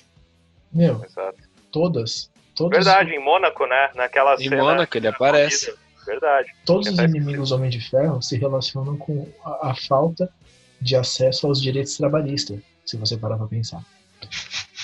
Meu, 0.76 1.04
Exato. 1.04 1.38
todas, 1.72 2.30
todos, 2.54 2.76
Verdade, 2.78 3.12
em 3.12 3.24
Mônaco, 3.24 3.66
né? 3.66 3.90
Naquela 3.96 4.36
Em 4.36 4.50
cena. 4.50 4.58
Mônaco 4.64 4.98
ele 4.98 5.08
aparece. 5.08 5.74
Verdade. 6.06 6.52
todos 6.66 6.88
os 6.88 7.00
inimigos 7.00 7.50
do 7.50 7.56
Homem 7.56 7.70
de 7.72 7.82
Ferro 7.82 8.22
se 8.22 8.38
relacionam 8.38 8.96
com 8.96 9.28
a, 9.44 9.72
a 9.72 9.76
falta 9.76 10.30
de 10.80 10.96
acesso 10.96 11.48
aos 11.48 11.60
direitos 11.60 11.98
trabalhistas, 11.98 12.60
se 12.86 12.96
você 12.96 13.18
parar 13.18 13.38
pra 13.38 13.48
pensar. 13.48 13.84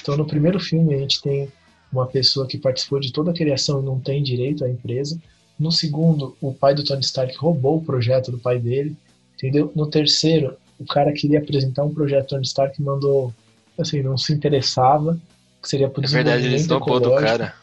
Então, 0.01 0.17
no 0.17 0.25
primeiro 0.25 0.60
filme, 0.60 0.95
a 0.95 0.98
gente 0.98 1.21
tem 1.21 1.51
uma 1.93 2.07
pessoa 2.07 2.48
que 2.48 2.57
participou 2.57 3.00
de 3.00 3.12
toda 3.13 3.29
a 3.31 3.33
criação 3.33 3.81
e 3.81 3.86
não 3.86 4.00
tem 4.00 4.24
direito 4.24 4.65
à 4.65 4.69
empresa. 4.69 5.21
No 5.60 5.71
segundo, 5.71 6.36
o 6.41 6.51
pai 6.53 6.74
do 6.74 6.83
Tony 6.83 7.01
Stark 7.01 7.38
roubou 7.38 7.77
o 7.77 7.83
projeto 7.86 8.31
do 8.31 8.39
pai 8.39 8.57
dele, 8.57 8.95
entendeu? 9.36 9.71
No 9.75 9.86
terceiro, 9.86 10.57
o 10.79 10.86
cara 10.86 11.12
queria 11.13 11.38
apresentar 11.38 11.83
um 11.83 11.93
projeto 11.93 12.29
Tony 12.29 12.43
Stark 12.45 12.81
e 12.81 12.83
mandou, 12.83 13.31
assim, 13.77 14.01
não 14.01 14.17
se 14.17 14.33
interessava, 14.33 15.19
que 15.62 15.68
seria 15.70 15.89
por 15.89 16.03
É 16.03 16.08
verdade, 16.08 16.46
ele 16.46 16.56
desenvolvimento 16.56 16.96
esnobou 16.98 17.20
do 17.20 17.24
cara. 17.24 17.53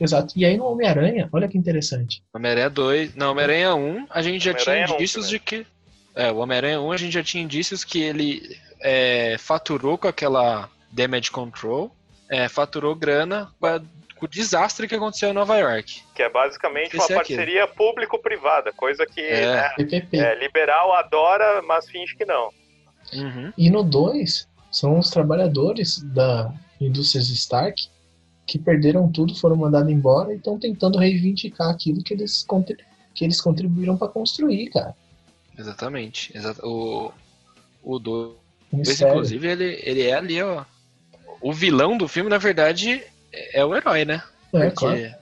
Exato. 0.00 0.34
E 0.36 0.44
aí 0.44 0.56
no 0.56 0.66
Homem-Aranha, 0.66 1.28
olha 1.32 1.46
que 1.48 1.56
interessante. 1.56 2.22
Homem-Aranha 2.34 2.68
2. 2.68 3.14
Não, 3.14 3.30
Homem-Aranha 3.30 3.74
1, 3.74 4.06
a 4.10 4.22
gente 4.22 4.44
já 4.44 4.54
tinha 4.54 4.86
1 4.90 4.94
indícios 4.94 5.26
também. 5.26 5.38
de 5.38 5.44
que. 5.44 5.66
É, 6.16 6.30
o 6.30 6.36
Homem-Aranha 6.38 6.80
1 6.80 6.92
a 6.92 6.96
gente 6.96 7.12
já 7.12 7.22
tinha 7.22 7.42
indícios 7.42 7.84
que 7.84 8.00
ele 8.02 8.56
é, 8.80 9.36
faturou 9.38 9.96
com 9.98 10.06
aquela 10.08 10.68
Damage 10.92 11.30
Control, 11.30 11.94
é, 12.30 12.48
faturou 12.48 12.94
grana 12.94 13.50
com, 13.60 13.66
a- 13.66 13.80
com 14.16 14.26
o 14.26 14.28
desastre 14.28 14.86
que 14.86 14.94
aconteceu 14.94 15.30
em 15.30 15.32
Nova 15.32 15.56
York. 15.58 16.02
Que 16.14 16.22
é 16.22 16.28
basicamente 16.30 16.96
Esse 16.96 16.98
uma 16.98 17.12
é 17.12 17.14
parceria 17.16 17.66
público-privada, 17.66 18.72
coisa 18.72 19.04
que 19.06 19.20
É. 19.20 19.72
né, 19.78 20.06
é, 20.12 20.38
liberal 20.38 20.92
adora, 20.94 21.62
mas 21.62 21.88
finge 21.88 22.14
que 22.16 22.24
não. 22.24 22.50
Uhum. 23.12 23.52
E 23.58 23.68
no 23.70 23.82
2, 23.82 24.48
são 24.70 24.98
os 24.98 25.10
trabalhadores 25.10 26.00
da 26.02 26.52
indústrias 26.80 27.28
Stark 27.28 27.88
que 28.46 28.58
perderam 28.58 29.10
tudo, 29.10 29.34
foram 29.34 29.56
mandados 29.56 29.90
embora 29.90 30.32
e 30.32 30.36
estão 30.36 30.58
tentando 30.58 30.98
reivindicar 30.98 31.70
aquilo 31.70 32.02
que 32.02 32.12
eles, 32.14 32.46
que 33.14 33.24
eles 33.24 33.40
contribuíram 33.40 33.96
para 33.96 34.08
construir, 34.08 34.68
cara. 34.70 34.94
Exatamente. 35.58 36.36
Exa- 36.36 36.56
o 36.62 37.10
o 37.82 37.98
2, 37.98 38.32
Um 38.72 38.78
mistério. 38.78 39.12
inclusive, 39.12 39.46
ele, 39.48 39.80
ele 39.82 40.02
é 40.02 40.14
ali, 40.14 40.42
ó. 40.42 40.64
O 41.40 41.52
vilão 41.52 41.96
do 41.98 42.08
filme, 42.08 42.30
na 42.30 42.38
verdade, 42.38 43.02
é 43.32 43.60
é 43.60 43.64
o 43.64 43.74
herói, 43.76 44.04
né? 44.04 44.22
É, 44.52 44.70
Porque 44.70 44.74
claro. 44.74 45.14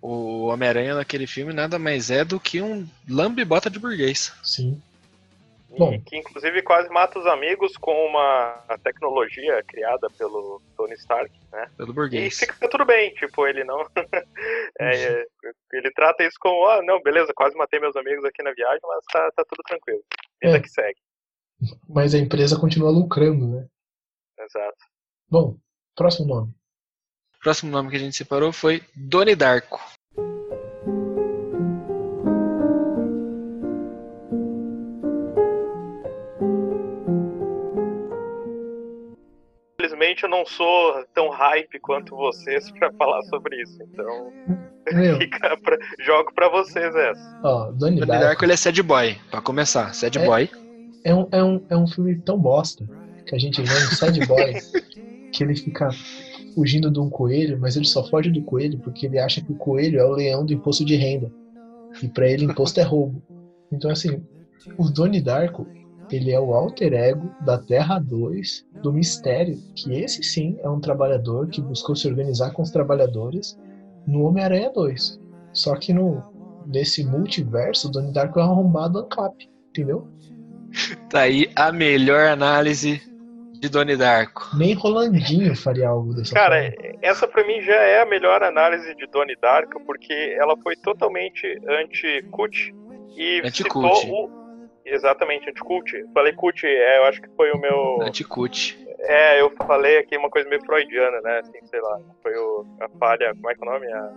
o 0.00 0.46
Homem-Aranha 0.46 0.94
naquele 0.96 1.26
filme 1.26 1.52
nada 1.52 1.78
mais 1.78 2.10
é 2.10 2.24
do 2.24 2.40
que 2.40 2.60
um 2.60 2.86
lambe-bota 3.08 3.68
de 3.70 3.78
burguês. 3.78 4.32
Sim. 4.42 4.80
E 5.74 5.78
Bom. 5.78 5.98
que 6.02 6.18
inclusive 6.18 6.60
quase 6.62 6.90
mata 6.90 7.18
os 7.18 7.26
amigos 7.26 7.76
com 7.78 7.92
uma 8.06 8.62
tecnologia 8.84 9.62
criada 9.64 10.06
pelo 10.18 10.60
Tony 10.76 10.92
Stark, 10.94 11.32
né? 11.50 11.70
Pelo 11.78 11.92
E 11.92 11.94
burguês. 11.94 12.38
fica 12.38 12.68
tudo 12.68 12.84
bem, 12.84 13.12
tipo, 13.14 13.46
ele 13.46 13.64
não. 13.64 13.80
é, 14.78 14.94
é, 14.94 15.24
ele 15.72 15.90
trata 15.92 16.24
isso 16.24 16.36
como, 16.38 16.66
ah, 16.66 16.82
não, 16.82 17.00
beleza, 17.00 17.32
quase 17.34 17.56
matei 17.56 17.80
meus 17.80 17.96
amigos 17.96 18.22
aqui 18.24 18.42
na 18.42 18.52
viagem, 18.52 18.80
mas 18.82 19.04
tá, 19.10 19.30
tá 19.34 19.44
tudo 19.48 19.62
tranquilo. 19.66 20.02
Vida 20.42 20.58
É. 20.58 20.60
que 20.60 20.68
segue. 20.68 20.98
Mas 21.88 22.14
a 22.14 22.18
empresa 22.18 22.58
continua 22.60 22.90
lucrando, 22.90 23.46
né? 23.48 23.66
Exato. 24.40 24.76
Bom, 25.30 25.56
próximo 25.96 26.26
nome. 26.26 26.50
O 27.36 27.38
próximo 27.42 27.70
nome 27.72 27.88
que 27.90 27.96
a 27.96 28.00
gente 28.00 28.16
separou 28.16 28.52
foi 28.52 28.82
Doni 28.94 29.34
Darko. 29.34 29.80
Infelizmente 40.12 40.22
eu 40.24 40.28
não 40.28 40.44
sou 40.46 41.04
tão 41.14 41.28
hype 41.30 41.78
quanto 41.80 42.14
vocês 42.16 42.70
pra 42.72 42.92
falar 42.92 43.22
sobre 43.24 43.62
isso, 43.62 43.78
então 43.82 44.32
Meu, 44.92 45.16
fica 45.18 45.56
pra, 45.58 45.78
jogo 46.00 46.32
pra 46.34 46.48
vocês 46.48 46.94
essa. 46.94 47.40
ó, 47.42 47.70
Donnie 47.70 48.00
Doni 48.00 48.06
Darko 48.06 48.24
Darko 48.24 48.44
ele 48.44 48.52
é 48.52 48.56
sad 48.56 48.82
boy, 48.82 49.16
pra 49.30 49.40
começar. 49.40 49.94
Sad 49.94 50.18
É. 50.18 50.24
boy. 50.26 50.50
é 51.04 51.14
um, 51.14 51.28
é, 51.32 51.42
um, 51.42 51.64
é 51.70 51.76
um 51.76 51.86
filme 51.86 52.16
tão 52.20 52.38
bosta 52.38 52.84
que 53.26 53.34
a 53.34 53.38
gente 53.38 53.62
vê 53.62 53.72
um 53.72 53.90
sad 53.96 54.26
boy 54.26 54.54
que 55.32 55.42
ele 55.44 55.56
fica 55.56 55.88
fugindo 56.54 56.90
de 56.90 57.00
um 57.00 57.08
coelho, 57.08 57.58
mas 57.58 57.76
ele 57.76 57.86
só 57.86 58.04
foge 58.04 58.30
do 58.30 58.42
coelho 58.42 58.78
porque 58.80 59.06
ele 59.06 59.18
acha 59.18 59.40
que 59.40 59.52
o 59.52 59.56
coelho 59.56 59.98
é 60.00 60.04
o 60.04 60.10
leão 60.12 60.44
do 60.44 60.52
imposto 60.52 60.84
de 60.84 60.96
renda. 60.96 61.32
E 62.02 62.08
pra 62.08 62.28
ele 62.28 62.44
imposto 62.44 62.78
é 62.80 62.82
roubo. 62.82 63.22
Então 63.70 63.90
assim, 63.90 64.22
o 64.76 64.90
Donnie 64.90 65.22
Darko, 65.22 65.66
ele 66.16 66.30
é 66.32 66.38
o 66.40 66.54
alter 66.54 66.92
ego 66.92 67.30
da 67.40 67.58
Terra 67.58 67.98
2 67.98 68.66
do 68.82 68.92
Mistério, 68.92 69.56
que 69.74 69.92
esse 69.94 70.22
sim 70.22 70.58
é 70.62 70.68
um 70.68 70.80
trabalhador 70.80 71.48
que 71.48 71.60
buscou 71.60 71.94
se 71.96 72.06
organizar 72.08 72.52
com 72.52 72.62
os 72.62 72.70
trabalhadores 72.70 73.58
no 74.06 74.24
Homem-Aranha 74.24 74.70
2. 74.74 75.20
Só 75.52 75.76
que 75.76 75.92
no 75.92 76.22
nesse 76.66 77.04
multiverso, 77.04 77.88
o 77.88 77.90
Donnie 77.90 78.12
Darko 78.12 78.38
é 78.38 78.44
um 78.44 78.52
arrombado 78.52 78.98
ANCAP, 79.00 79.48
entendeu? 79.70 80.06
Tá 81.10 81.22
aí 81.22 81.50
a 81.54 81.70
melhor 81.70 82.28
análise 82.28 83.02
de 83.60 83.68
Doni 83.68 83.94
Darko. 83.96 84.56
Nem 84.56 84.72
Rolandinho 84.74 85.54
faria 85.54 85.88
algo 85.88 86.14
dessa 86.14 86.34
Cara, 86.34 86.72
forma. 86.72 86.98
essa 87.02 87.28
pra 87.28 87.46
mim 87.46 87.60
já 87.60 87.74
é 87.74 88.02
a 88.02 88.06
melhor 88.06 88.42
análise 88.42 88.94
de 88.96 89.06
Donnie 89.06 89.36
Darko, 89.40 89.80
porque 89.84 90.12
ela 90.38 90.56
foi 90.62 90.74
totalmente 90.76 91.46
anti-cut 91.68 92.74
e 93.16 93.40
Anti-cult. 93.44 93.94
citou 94.00 94.24
o... 94.24 94.41
Exatamente, 94.84 95.48
anti-cult. 95.48 95.92
Falei 96.12 96.32
cult, 96.32 96.66
é, 96.66 96.98
eu 96.98 97.04
acho 97.04 97.22
que 97.22 97.28
foi 97.36 97.50
o 97.52 97.58
meu... 97.58 98.02
Anticut. 98.02 98.76
É, 98.98 99.40
eu 99.40 99.50
falei 99.66 99.98
aqui 99.98 100.16
uma 100.16 100.28
coisa 100.30 100.48
meio 100.48 100.64
freudiana, 100.64 101.20
né? 101.22 101.38
Assim, 101.40 101.64
sei 101.66 101.80
lá. 101.80 102.00
Foi 102.22 102.34
o, 102.36 102.64
a 102.80 102.88
falha. 102.98 103.34
Como 103.34 103.50
é 103.50 103.54
que 103.54 103.64
é 103.64 103.68
o 103.68 103.72
nome? 103.72 103.92
A- 103.92 104.12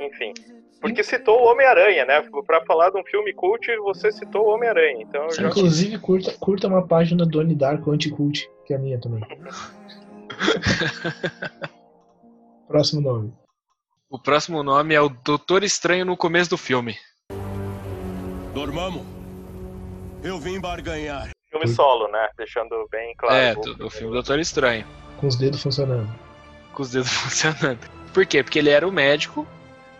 Enfim. 0.00 0.32
Porque 0.80 1.02
citou 1.02 1.40
o 1.40 1.44
Homem-Aranha, 1.50 2.04
né? 2.04 2.20
Pra 2.46 2.64
falar 2.64 2.90
de 2.90 2.98
um 2.98 3.04
filme 3.04 3.32
cult, 3.32 3.66
você 3.78 4.12
citou 4.12 4.46
o 4.46 4.50
Homem-Aranha. 4.50 5.02
Então 5.02 5.30
já. 5.30 5.48
Inclusive, 5.48 5.98
curta, 5.98 6.32
curta 6.38 6.66
uma 6.68 6.86
página 6.86 7.24
do 7.24 7.30
Donnie 7.30 7.56
Darko 7.56 7.90
Anticult, 7.90 8.46
que 8.66 8.74
é 8.74 8.76
a 8.76 8.80
minha 8.80 9.00
também. 9.00 9.20
Próximo 12.68 13.00
nome. 13.00 13.32
O 14.10 14.18
próximo 14.18 14.62
nome 14.62 14.94
é 14.94 15.00
o 15.00 15.08
Doutor 15.08 15.64
Estranho 15.64 16.04
no 16.04 16.16
começo 16.16 16.50
do 16.50 16.58
filme. 16.58 16.96
Dormamos. 18.54 19.02
Eu 20.24 20.38
vim 20.38 20.58
barganhar. 20.58 21.28
Filme 21.50 21.68
solo, 21.68 22.08
né? 22.10 22.28
Deixando 22.36 22.88
bem 22.90 23.14
claro. 23.16 23.36
é, 23.36 23.52
o- 23.52 23.60
do, 23.60 23.74
do 23.74 23.90
filme 23.90 24.12
Doutor 24.12 24.38
Estranho. 24.38 24.84
Com 25.18 25.26
os 25.28 25.36
dedos 25.36 25.62
funcionando. 25.62 26.12
Com 26.72 26.82
os 26.82 26.90
dedos 26.90 27.10
funcionando. 27.12 27.78
Por 28.12 28.24
quê? 28.26 28.42
Porque 28.42 28.58
ele 28.58 28.70
era 28.70 28.86
o 28.88 28.92
médico, 28.92 29.46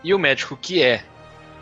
e 0.03 0.13
o 0.13 0.19
médico 0.19 0.57
que 0.57 0.81
é 0.81 1.03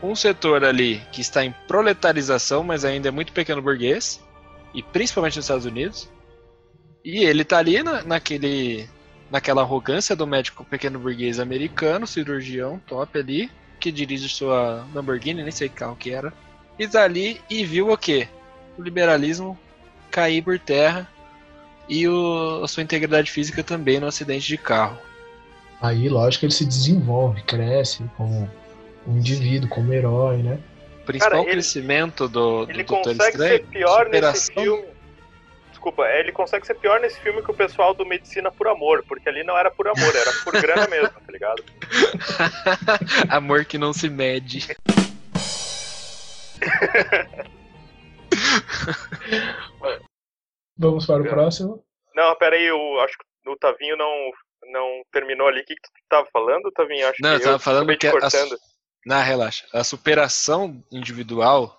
um 0.01 0.15
setor 0.15 0.63
ali 0.63 1.01
que 1.12 1.22
está 1.22 1.43
em 1.46 1.53
proletarização, 1.67 2.63
mas 2.63 2.84
ainda 2.86 3.08
é 3.08 3.12
muito 3.12 3.32
pequeno 3.34 3.62
burguês, 3.62 4.24
e 4.74 4.82
principalmente 4.82 5.36
nos 5.38 5.46
Estados 5.46 5.65
Unidos. 5.65 6.10
E 7.03 7.24
ele 7.25 7.43
tá 7.43 7.58
ali 7.58 7.84
na, 7.84 8.01
naquele, 8.03 8.88
naquela 9.29 9.62
arrogância 9.62 10.15
do 10.15 10.25
médico 10.25 10.63
pequeno 10.65 10.98
burguês 11.00 11.39
americano, 11.39 12.08
cirurgião 12.08 12.79
top 12.88 13.20
ali, 13.20 13.51
que 13.79 13.91
dirige 13.91 14.29
sua 14.29 14.86
Lamborghini, 14.93 15.43
nem 15.43 15.51
sei 15.51 15.67
que 15.70 15.75
carro 15.75 15.96
que 15.98 16.12
era. 16.12 16.34
E 16.79 16.88
tá 16.88 17.03
ali 17.03 17.39
e 17.50 17.63
viu 17.65 17.91
o 17.91 17.98
quê? 17.98 18.27
O 18.77 18.82
liberalismo 18.82 19.58
cair 20.12 20.42
por 20.44 20.60
terra. 20.60 21.08
e 21.89 22.08
o, 22.08 22.62
a 22.63 22.68
sua 22.68 22.82
integridade 22.84 23.30
física 23.30 23.62
também 23.63 24.00
no 24.00 24.08
acidente 24.08 24.48
de 24.48 24.58
carro. 24.58 24.98
Aí, 25.82 26.08
lógico, 26.08 26.46
ele 26.46 26.53
se 26.53 26.65
desenvolve, 26.65 27.42
cresce 27.44 28.03
como 28.15 28.50
um 29.06 29.18
indivíduo, 29.18 29.68
como 29.70 29.92
herói, 29.94 30.38
né? 30.38 30.58
O 31.01 31.06
principal 31.06 31.32
Cara, 31.32 31.44
ele- 31.44 31.51
crescimento 31.51 32.27
do, 32.30 32.65
do 32.65 32.72
Ele 32.72 32.84
Doutor 32.84 33.03
consegue 33.03 33.30
Estranho 33.32 33.58
ser 33.58 33.65
pior 33.68 34.08
nesse 34.10 34.53
filme. 34.53 34.86
Desculpa, 35.72 36.03
ele 36.08 36.32
consegue 36.32 36.65
ser 36.65 36.75
pior 36.75 37.01
nesse 37.01 37.20
filme 37.20 37.42
que 37.44 37.51
o 37.51 37.53
pessoal 37.53 37.94
do 37.94 38.06
Medicina 38.06 38.50
por 38.50 38.70
Amor, 38.70 39.03
porque 39.06 39.27
ali 39.27 39.44
não 39.44 39.58
era 39.58 39.70
por 39.70 39.86
amor, 39.89 40.15
era 40.15 40.32
por 40.46 40.53
grana 40.53 40.88
mesmo, 40.88 41.10
tá 41.10 41.30
ligado? 41.30 41.62
Amor 43.27 43.65
que 43.65 43.77
não 43.77 43.92
se 43.92 44.08
mede. 44.10 44.65
Vamos 50.77 51.05
para 51.05 51.22
o 51.22 51.25
próximo. 51.29 51.86
Não, 52.15 52.36
pera 52.38 52.55
aí, 52.55 52.65
eu 52.65 53.00
acho 53.01 53.15
que 53.17 53.50
o 53.50 53.55
Tavinho 53.57 53.95
não, 53.98 54.31
não 54.72 55.01
terminou 55.12 55.48
ali. 55.48 55.62
O 55.62 55.65
que, 55.65 55.75
que 55.75 55.81
tu 55.81 55.91
tava 56.10 56.27
falando, 56.31 56.72
Tavinho? 56.72 57.07
Acho 57.07 57.22
Não, 57.22 57.31
que 57.31 57.36
eu 57.38 57.41
tava 57.43 57.55
eu 57.55 57.60
falando 57.60 57.98
que 57.98 58.07
a- 58.07 58.12
cortando. 58.12 58.57
Não, 59.05 59.22
relaxa. 59.22 59.67
A 59.74 59.83
superação 59.83 60.83
individual 60.91 61.77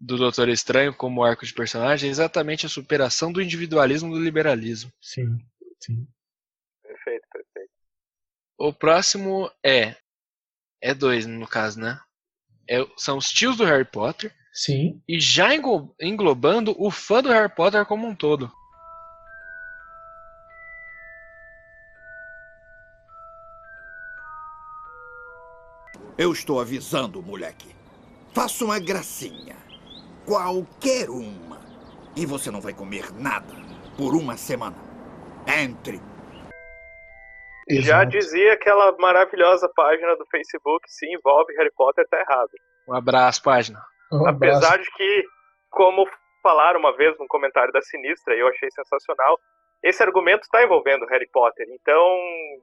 do 0.00 0.16
Doutor 0.16 0.48
Estranho 0.48 0.94
como 0.94 1.24
arco 1.24 1.44
de 1.44 1.52
personagem 1.52 2.08
é 2.08 2.10
exatamente 2.12 2.64
a 2.64 2.68
superação 2.68 3.32
do 3.32 3.42
individualismo 3.42 4.12
do 4.14 4.20
liberalismo. 4.22 4.92
Sim, 5.00 5.38
sim. 5.80 6.06
Perfeito, 6.82 7.26
perfeito. 7.32 7.70
O 8.58 8.72
próximo 8.72 9.50
é. 9.64 9.96
É 10.80 10.94
dois, 10.94 11.26
no 11.26 11.46
caso, 11.48 11.80
né? 11.80 12.00
É- 12.68 12.86
são 12.96 13.18
os 13.18 13.26
tios 13.26 13.56
do 13.56 13.64
Harry 13.64 13.84
Potter. 13.84 14.32
Sim, 14.60 15.00
E 15.06 15.20
já 15.20 15.54
englo- 15.54 15.94
englobando 16.00 16.74
o 16.76 16.90
fã 16.90 17.22
do 17.22 17.28
Harry 17.28 17.48
Potter 17.48 17.86
como 17.86 18.08
um 18.08 18.14
todo. 18.14 18.50
Eu 26.16 26.32
estou 26.32 26.60
avisando, 26.60 27.22
moleque. 27.22 27.74
Faça 28.34 28.64
uma 28.64 28.78
gracinha. 28.78 29.56
Qualquer 30.26 31.08
uma. 31.08 31.60
E 32.16 32.26
você 32.26 32.50
não 32.50 32.60
vai 32.60 32.74
comer 32.74 33.12
nada 33.12 33.54
por 33.96 34.14
uma 34.14 34.36
semana. 34.36 34.76
Entre. 35.46 36.00
Já 37.70 38.02
exato. 38.02 38.10
dizia 38.10 38.54
aquela 38.54 38.96
maravilhosa 38.98 39.70
página 39.76 40.16
do 40.16 40.26
Facebook, 40.26 40.90
se 40.90 41.06
envolve 41.06 41.54
Harry 41.56 41.70
Potter, 41.76 42.06
tá 42.08 42.18
errado. 42.18 42.50
Um 42.88 42.94
abraço, 42.94 43.42
página. 43.42 43.80
Um. 44.12 44.26
Apesar 44.26 44.78
de 44.78 44.90
que, 44.92 45.24
como 45.70 46.06
falaram 46.42 46.80
uma 46.80 46.96
vez 46.96 47.16
num 47.18 47.26
comentário 47.26 47.72
da 47.72 47.82
Sinistra, 47.82 48.34
e 48.34 48.40
eu 48.40 48.48
achei 48.48 48.70
sensacional, 48.70 49.38
esse 49.82 50.02
argumento 50.02 50.42
está 50.42 50.62
envolvendo 50.62 51.06
Harry 51.06 51.28
Potter. 51.32 51.66
Então, 51.70 52.06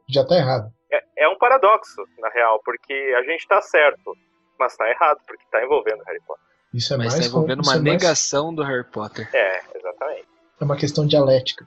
Já 0.09 0.25
tá 0.25 0.35
errado. 0.35 0.69
é, 0.91 1.03
é 1.17 1.29
um 1.29 1.37
paradoxo, 1.37 2.01
na 2.19 2.29
real, 2.29 2.61
porque 2.65 2.93
a 3.17 3.23
gente 3.23 3.47
tá 3.47 3.61
certo, 3.61 4.13
mas 4.59 4.75
tá 4.75 4.89
errado, 4.89 5.19
porque 5.27 5.43
tá 5.51 5.63
envolvendo 5.63 6.03
Harry 6.03 6.21
Potter. 6.25 6.43
Isso 6.73 6.93
é 6.93 6.97
Mas 6.97 7.07
mais 7.13 7.19
tá 7.21 7.25
envolvendo 7.27 7.63
uma 7.63 7.73
é 7.73 7.79
mais- 7.79 7.83
negação 7.83 8.53
do 8.53 8.63
Harry 8.63 8.83
Potter. 8.83 9.29
É, 9.33 9.61
exatamente. 9.75 10.27
É 10.59 10.63
uma 10.65 10.75
questão 10.77 11.05
dialética. 11.07 11.65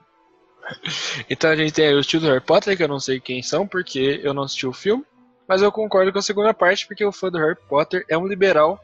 Então 1.30 1.50
a 1.50 1.56
gente 1.56 1.72
tem 1.72 1.86
aí 1.88 1.94
os 1.94 2.06
tios 2.06 2.22
do 2.22 2.28
Harry 2.28 2.44
Potter, 2.44 2.76
que 2.76 2.82
eu 2.82 2.88
não 2.88 3.00
sei 3.00 3.20
quem 3.20 3.42
são, 3.42 3.66
porque 3.66 4.20
eu 4.22 4.34
não 4.34 4.42
assisti 4.42 4.66
o 4.66 4.72
filme. 4.72 5.04
Mas 5.46 5.62
eu 5.62 5.72
concordo 5.72 6.12
com 6.12 6.18
a 6.18 6.22
segunda 6.22 6.52
parte, 6.52 6.86
porque 6.86 7.04
o 7.04 7.12
fã 7.12 7.30
do 7.30 7.38
Harry 7.38 7.56
Potter 7.68 8.04
é 8.08 8.18
um 8.18 8.26
liberal 8.26 8.78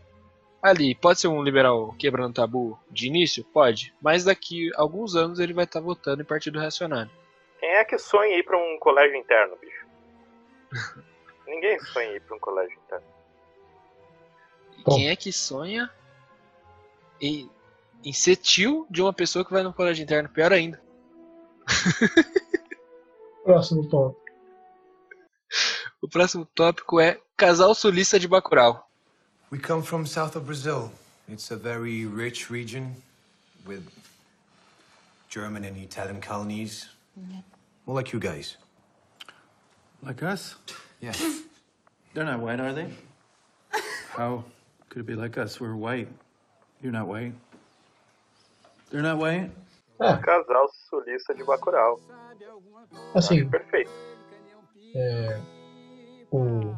ali. 0.64 0.94
Pode 0.94 1.20
ser 1.20 1.28
um 1.28 1.42
liberal 1.42 1.94
quebrando 1.98 2.32
tabu 2.32 2.78
de 2.90 3.06
início? 3.06 3.44
Pode. 3.44 3.94
Mas 4.00 4.24
daqui 4.24 4.72
a 4.74 4.80
alguns 4.80 5.14
anos 5.14 5.38
ele 5.38 5.52
vai 5.52 5.64
estar 5.64 5.80
votando 5.80 6.22
em 6.22 6.26
Partido 6.26 6.58
Reacionário. 6.58 7.10
Quem 7.60 7.68
é 7.68 7.84
que 7.84 7.98
sonha 7.98 8.34
em 8.34 8.38
ir 8.38 8.42
pra 8.42 8.56
um 8.56 8.78
colégio 8.78 9.14
interno, 9.14 9.56
bicho? 9.56 9.86
Ninguém 11.46 11.78
sonha 11.80 12.12
em 12.12 12.16
ir 12.16 12.20
pra 12.22 12.36
um 12.36 12.40
colégio 12.40 12.78
interno. 12.86 13.06
E 14.78 14.82
Bom. 14.82 14.96
quem 14.96 15.08
é 15.10 15.16
que 15.16 15.30
sonha 15.30 15.90
em, 17.20 17.50
em 18.02 18.12
ser 18.12 18.36
tio 18.36 18.86
de 18.90 19.02
uma 19.02 19.12
pessoa 19.12 19.44
que 19.44 19.52
vai 19.52 19.62
no 19.62 19.74
colégio 19.74 20.02
interno? 20.02 20.30
Pior 20.30 20.50
ainda. 20.50 20.82
Próximo 23.44 23.86
ponto. 23.88 24.16
O 26.00 26.08
próximo 26.08 26.46
tópico 26.46 26.98
é 26.98 27.20
casal 27.36 27.74
sulista 27.74 28.18
de 28.18 28.26
Bacurau. 28.26 28.88
We 29.54 29.60
come 29.60 29.82
from 29.82 30.04
south 30.04 30.34
of 30.34 30.46
Brazil. 30.46 30.90
It's 31.28 31.52
a 31.52 31.56
very 31.56 32.06
rich 32.06 32.50
region 32.50 32.92
with 33.64 33.88
German 35.28 35.62
and 35.62 35.76
Italian 35.76 36.20
colonies. 36.20 36.88
More 37.86 37.94
like 37.94 38.12
you 38.12 38.18
guys. 38.18 38.56
Like 40.02 40.24
us? 40.24 40.56
Yeah. 41.00 41.12
They're 42.14 42.24
not 42.24 42.40
white, 42.40 42.58
are 42.58 42.72
they? 42.72 42.88
How 44.16 44.42
could 44.88 45.02
it 45.02 45.06
be 45.06 45.14
like 45.14 45.38
us? 45.38 45.60
We're 45.60 45.76
white. 45.76 46.08
You're 46.82 46.90
not 46.90 47.06
white. 47.06 47.34
They're 48.90 49.02
not 49.02 49.18
white? 49.18 49.52
É, 50.00 50.14
um 50.14 50.20
Casal 50.20 50.68
sulista 50.90 51.32
de 51.32 51.44
Bacurau. 51.44 52.00
assim, 53.14 53.48
Perfeito. 53.48 53.88
é, 54.96 55.40
o... 56.32 56.74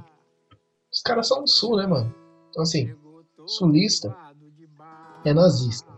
os 0.93 1.01
caras 1.01 1.27
são 1.27 1.41
do 1.41 1.49
sul, 1.49 1.79
né, 1.79 1.87
mano? 1.87 2.26
Então, 2.57 2.63
assim, 2.63 2.97
sulista 3.47 4.17
é 5.27 5.35
nazista. 5.35 5.93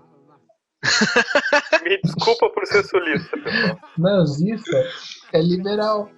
Me 1.85 1.99
desculpa 2.03 2.51
por 2.51 2.67
ser 2.67 2.85
sulista, 2.85 3.39
pessoal. 3.39 3.79
Nazista 3.97 4.91
é 5.33 5.41
liberal. 5.41 6.11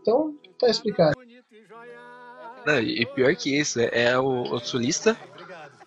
Então, 0.00 0.38
tá 0.60 0.68
explicado. 0.68 1.16
Não, 2.64 2.78
e 2.78 3.04
pior 3.04 3.34
que 3.34 3.58
isso, 3.58 3.80
é, 3.80 3.90
é 3.92 4.16
o, 4.16 4.42
o 4.42 4.60
sulista 4.60 5.16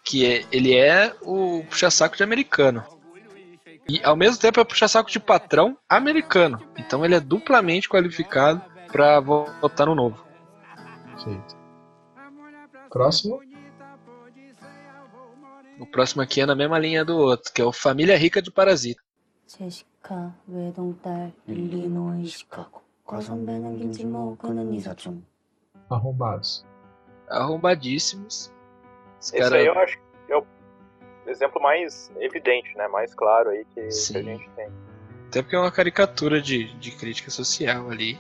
que 0.04 0.26
é, 0.26 0.46
ele 0.52 0.76
é 0.76 1.16
o 1.22 1.64
puxa-saco 1.70 2.18
de 2.18 2.24
americano. 2.24 2.84
E 3.88 4.04
ao 4.04 4.18
mesmo 4.18 4.38
tempo 4.38 4.60
é 4.60 4.66
puxa-saco 4.66 5.10
de 5.10 5.20
patrão 5.20 5.78
americano. 5.88 6.62
Então 6.78 7.06
ele 7.06 7.16
é 7.16 7.22
duplamente 7.22 7.88
qualificado 7.88 8.62
pra 8.92 9.22
votar 9.22 9.88
no 9.88 9.96
novo. 9.96 10.26
Feito. 11.24 11.56
Próximo. 12.90 13.53
O 15.80 15.86
próximo 15.86 16.22
aqui 16.22 16.42
é 16.42 16.46
na 16.46 16.56
mesma 16.56 16.78
linha 16.78 17.04
do 17.04 17.18
outro, 17.18 17.52
que 17.52 17.62
é 17.62 17.66
o 17.66 17.72
Família 17.72 18.18
Rica 18.18 18.42
de 18.42 18.52
Parasita. 18.52 19.02
Arrombados. 25.90 26.66
Arrombadíssimos. 27.30 28.52
Esse, 29.20 29.38
cara... 29.38 29.58
aí 29.58 29.66
eu 29.66 29.78
acho 29.80 29.98
que 29.98 30.34
é 30.34 30.38
o 30.38 30.46
exemplo 31.28 31.62
mais 31.62 32.12
evidente, 32.18 32.76
né? 32.78 32.88
Mais 32.88 33.14
claro 33.14 33.50
aí 33.50 33.66
que, 33.66 33.82
que 33.82 34.18
a 34.18 34.24
gente 34.24 34.50
tem. 34.56 34.70
Até 35.28 35.42
porque 35.42 35.56
é 35.56 35.60
uma 35.60 35.72
caricatura 35.72 36.42
de, 36.42 36.74
de 36.76 36.92
crítica 36.92 37.32
social 37.32 37.90
ali. 37.90 38.20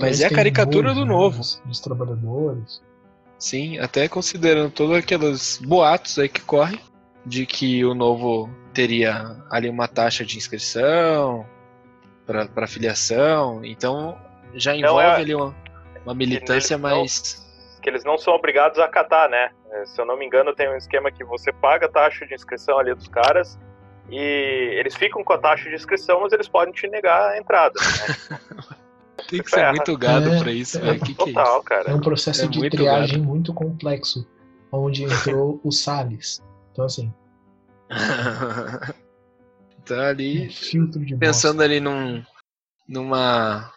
Mas 0.00 0.20
é 0.20 0.26
a 0.26 0.30
caricatura 0.34 0.94
do 0.94 1.04
né, 1.04 1.06
novo. 1.06 1.38
Dos 1.64 1.80
trabalhadores. 1.80 2.82
Sim, 3.42 3.76
até 3.80 4.06
considerando 4.08 4.70
todos 4.70 4.96
aqueles 4.96 5.58
boatos 5.58 6.16
aí 6.16 6.28
que 6.28 6.40
correm 6.42 6.78
de 7.26 7.44
que 7.44 7.84
o 7.84 7.92
novo 7.92 8.48
teria 8.72 9.36
ali 9.50 9.68
uma 9.68 9.88
taxa 9.88 10.24
de 10.24 10.36
inscrição 10.38 11.44
para 12.24 12.68
filiação, 12.68 13.64
então 13.64 14.16
já 14.54 14.76
envolve 14.76 15.02
é- 15.02 15.14
ali 15.16 15.34
uma, 15.34 15.52
uma 16.04 16.14
militância 16.14 16.78
não- 16.78 16.88
mais. 16.98 17.44
Que 17.82 17.90
eles 17.90 18.04
não 18.04 18.16
são 18.16 18.32
obrigados 18.32 18.78
a 18.78 18.84
acatar, 18.84 19.28
né? 19.28 19.50
É, 19.72 19.86
Se 19.86 20.00
eu 20.00 20.06
não 20.06 20.16
me 20.16 20.24
engano, 20.24 20.54
tem 20.54 20.68
um 20.70 20.76
esquema 20.76 21.10
que 21.10 21.24
você 21.24 21.52
paga 21.52 21.86
a 21.86 21.90
taxa 21.90 22.24
de 22.24 22.36
inscrição 22.36 22.78
ali 22.78 22.94
dos 22.94 23.08
caras 23.08 23.58
e 24.08 24.20
eles 24.78 24.94
ficam 24.94 25.24
com 25.24 25.32
a 25.32 25.38
taxa 25.38 25.68
de 25.68 25.74
inscrição, 25.74 26.20
mas 26.20 26.32
eles 26.32 26.46
podem 26.46 26.72
te 26.72 26.86
negar 26.86 27.30
a 27.32 27.38
entrada. 27.38 27.74
Né? 27.80 28.38
Tem 29.28 29.42
que 29.42 29.50
ser 29.50 29.60
É. 29.60 29.70
muito 29.72 29.96
gado 29.96 30.28
É, 30.30 30.38
pra 30.38 30.52
isso, 30.52 30.78
é, 30.78 30.80
velho. 30.80 31.00
Que 31.00 31.14
que 31.14 31.30
é 31.30 31.62
cara. 31.64 31.90
É 31.90 31.94
um 31.94 32.00
processo 32.00 32.44
É 32.44 32.48
de 32.48 32.58
muito 32.58 32.76
triagem 32.76 33.20
muito 33.20 33.52
complexo, 33.54 34.26
onde 34.70 35.04
entrou 35.04 35.60
o 35.64 35.70
Salles. 35.72 36.40
Então, 36.72 36.84
assim, 36.84 37.12
então 39.78 40.00
ali 40.00 40.46
um 40.46 40.50
filtro 40.50 41.04
de 41.04 41.16
pensando 41.16 41.62
ali 41.62 41.80
num, 41.80 42.24
numa 42.88 43.72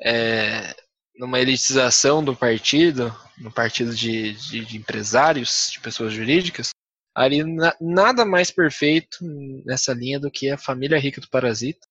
é, 0.00 0.74
numa 1.16 1.40
elitização 1.40 2.24
do 2.24 2.34
partido, 2.36 3.14
no 3.38 3.50
partido 3.50 3.94
de, 3.94 4.32
de, 4.34 4.64
de 4.64 4.76
empresários, 4.76 5.68
de 5.72 5.80
pessoas 5.80 6.12
jurídicas, 6.12 6.70
ali 7.14 7.44
na- 7.44 7.76
nada 7.80 8.24
mais 8.24 8.50
perfeito 8.50 9.18
nessa 9.64 9.92
linha 9.92 10.18
do 10.18 10.30
que 10.30 10.50
a 10.50 10.58
família 10.58 10.98
rica 10.98 11.20
do 11.20 11.28
Parasita 11.28 11.80
bosta. 11.80 11.88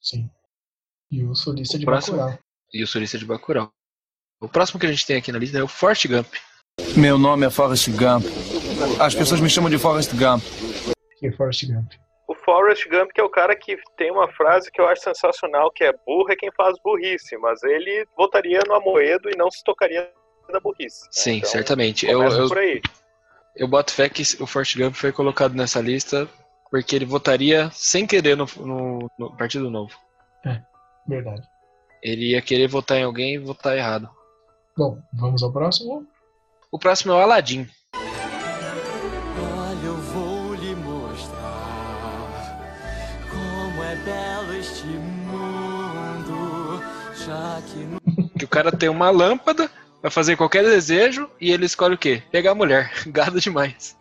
Sim. 0.00 0.30
E 1.10 1.22
o 1.24 1.34
solista 1.34 1.76
O 1.76 1.80
de 1.80 1.86
próximo- 1.86 2.16
Bacurau. 2.18 2.38
e 2.72 2.82
o 2.82 2.86
Surista 2.86 3.18
de 3.18 3.24
Bacurau. 3.24 3.70
O 4.40 4.48
próximo 4.48 4.78
que 4.80 4.86
a 4.86 4.90
gente 4.90 5.06
tem 5.06 5.16
aqui 5.16 5.32
na 5.32 5.38
lista 5.38 5.58
é 5.58 5.62
o 5.62 5.68
Forte 5.68 6.08
Gump. 6.08 6.26
Meu 6.96 7.16
nome 7.16 7.46
é 7.46 7.50
Forrest 7.50 7.88
Gump. 7.90 8.24
As 9.00 9.14
pessoas 9.14 9.40
me 9.40 9.48
chamam 9.48 9.70
de 9.70 9.78
Forrest 9.78 10.12
Gump. 10.14 10.42
Que 11.18 11.28
é 11.28 11.32
Forrest 11.32 11.64
Gump. 11.66 11.92
O 12.28 12.34
Forrest 12.34 12.82
Forrest 12.84 12.88
Gump, 12.90 13.12
que 13.14 13.20
é 13.20 13.24
o 13.24 13.30
cara 13.30 13.54
que 13.56 13.78
tem 13.96 14.10
uma 14.10 14.28
frase 14.32 14.70
que 14.70 14.80
eu 14.80 14.88
acho 14.88 15.00
sensacional, 15.02 15.70
que 15.70 15.84
é 15.84 15.92
burro 15.92 16.30
é 16.30 16.36
quem 16.36 16.50
faz 16.52 16.76
burrice, 16.84 17.36
mas 17.38 17.62
ele 17.62 18.06
votaria 18.16 18.60
no 18.66 18.74
Amoedo 18.74 19.30
e 19.30 19.36
não 19.36 19.50
se 19.50 19.62
tocaria 19.64 20.10
da 20.52 20.58
burrice. 20.60 21.02
né? 21.04 21.08
Sim, 21.12 21.36
Então, 21.38 21.50
certamente. 21.50 22.04
Eu, 22.06 22.22
eu, 22.22 22.48
por 22.48 22.58
aí. 22.58 22.82
eu 23.54 23.66
boto 23.68 23.92
fé 23.92 24.08
que 24.08 24.22
o 24.40 24.46
Forrest 24.46 24.76
Gump 24.76 24.94
foi 24.94 25.12
colocado 25.12 25.54
nessa 25.54 25.80
lista 25.80 26.28
porque 26.70 26.94
ele 26.96 27.04
votaria 27.06 27.70
sem 27.72 28.06
querer 28.06 28.36
no, 28.36 28.46
no- 28.56 29.10
no 29.18 29.36
Partido 29.36 29.70
Novo. 29.70 29.94
Verdade. 31.06 31.42
Ele 32.02 32.32
ia 32.32 32.42
querer 32.42 32.68
votar 32.68 32.98
em 32.98 33.04
alguém 33.04 33.34
e 33.34 33.38
votar 33.38 33.76
errado. 33.76 34.08
Bom, 34.76 35.00
vamos 35.14 35.42
ao 35.42 35.52
próximo. 35.52 36.06
O 36.70 36.78
próximo 36.78 37.12
é 37.12 37.16
o 37.16 37.18
Aladdin. 37.18 37.68
Olha, 37.94 39.86
eu 39.86 39.96
vou 39.96 40.54
lhe 40.54 40.74
mostrar 40.74 41.40
como 43.30 43.82
é 43.82 43.96
belo 43.96 44.52
este 44.54 44.86
mundo, 44.86 46.80
já 47.24 47.62
que 47.62 47.78
no 47.78 48.00
Que 48.30 48.44
o 48.44 48.48
cara 48.48 48.70
tem 48.70 48.88
uma 48.88 49.10
lâmpada, 49.10 49.70
vai 50.02 50.10
fazer 50.10 50.36
qualquer 50.36 50.64
desejo 50.64 51.30
e 51.40 51.50
ele 51.50 51.66
escolhe 51.66 51.94
o 51.94 51.98
quê? 51.98 52.22
Pegar 52.30 52.52
a 52.52 52.54
mulher. 52.54 52.92
Gado 53.08 53.40
demais. 53.40 53.96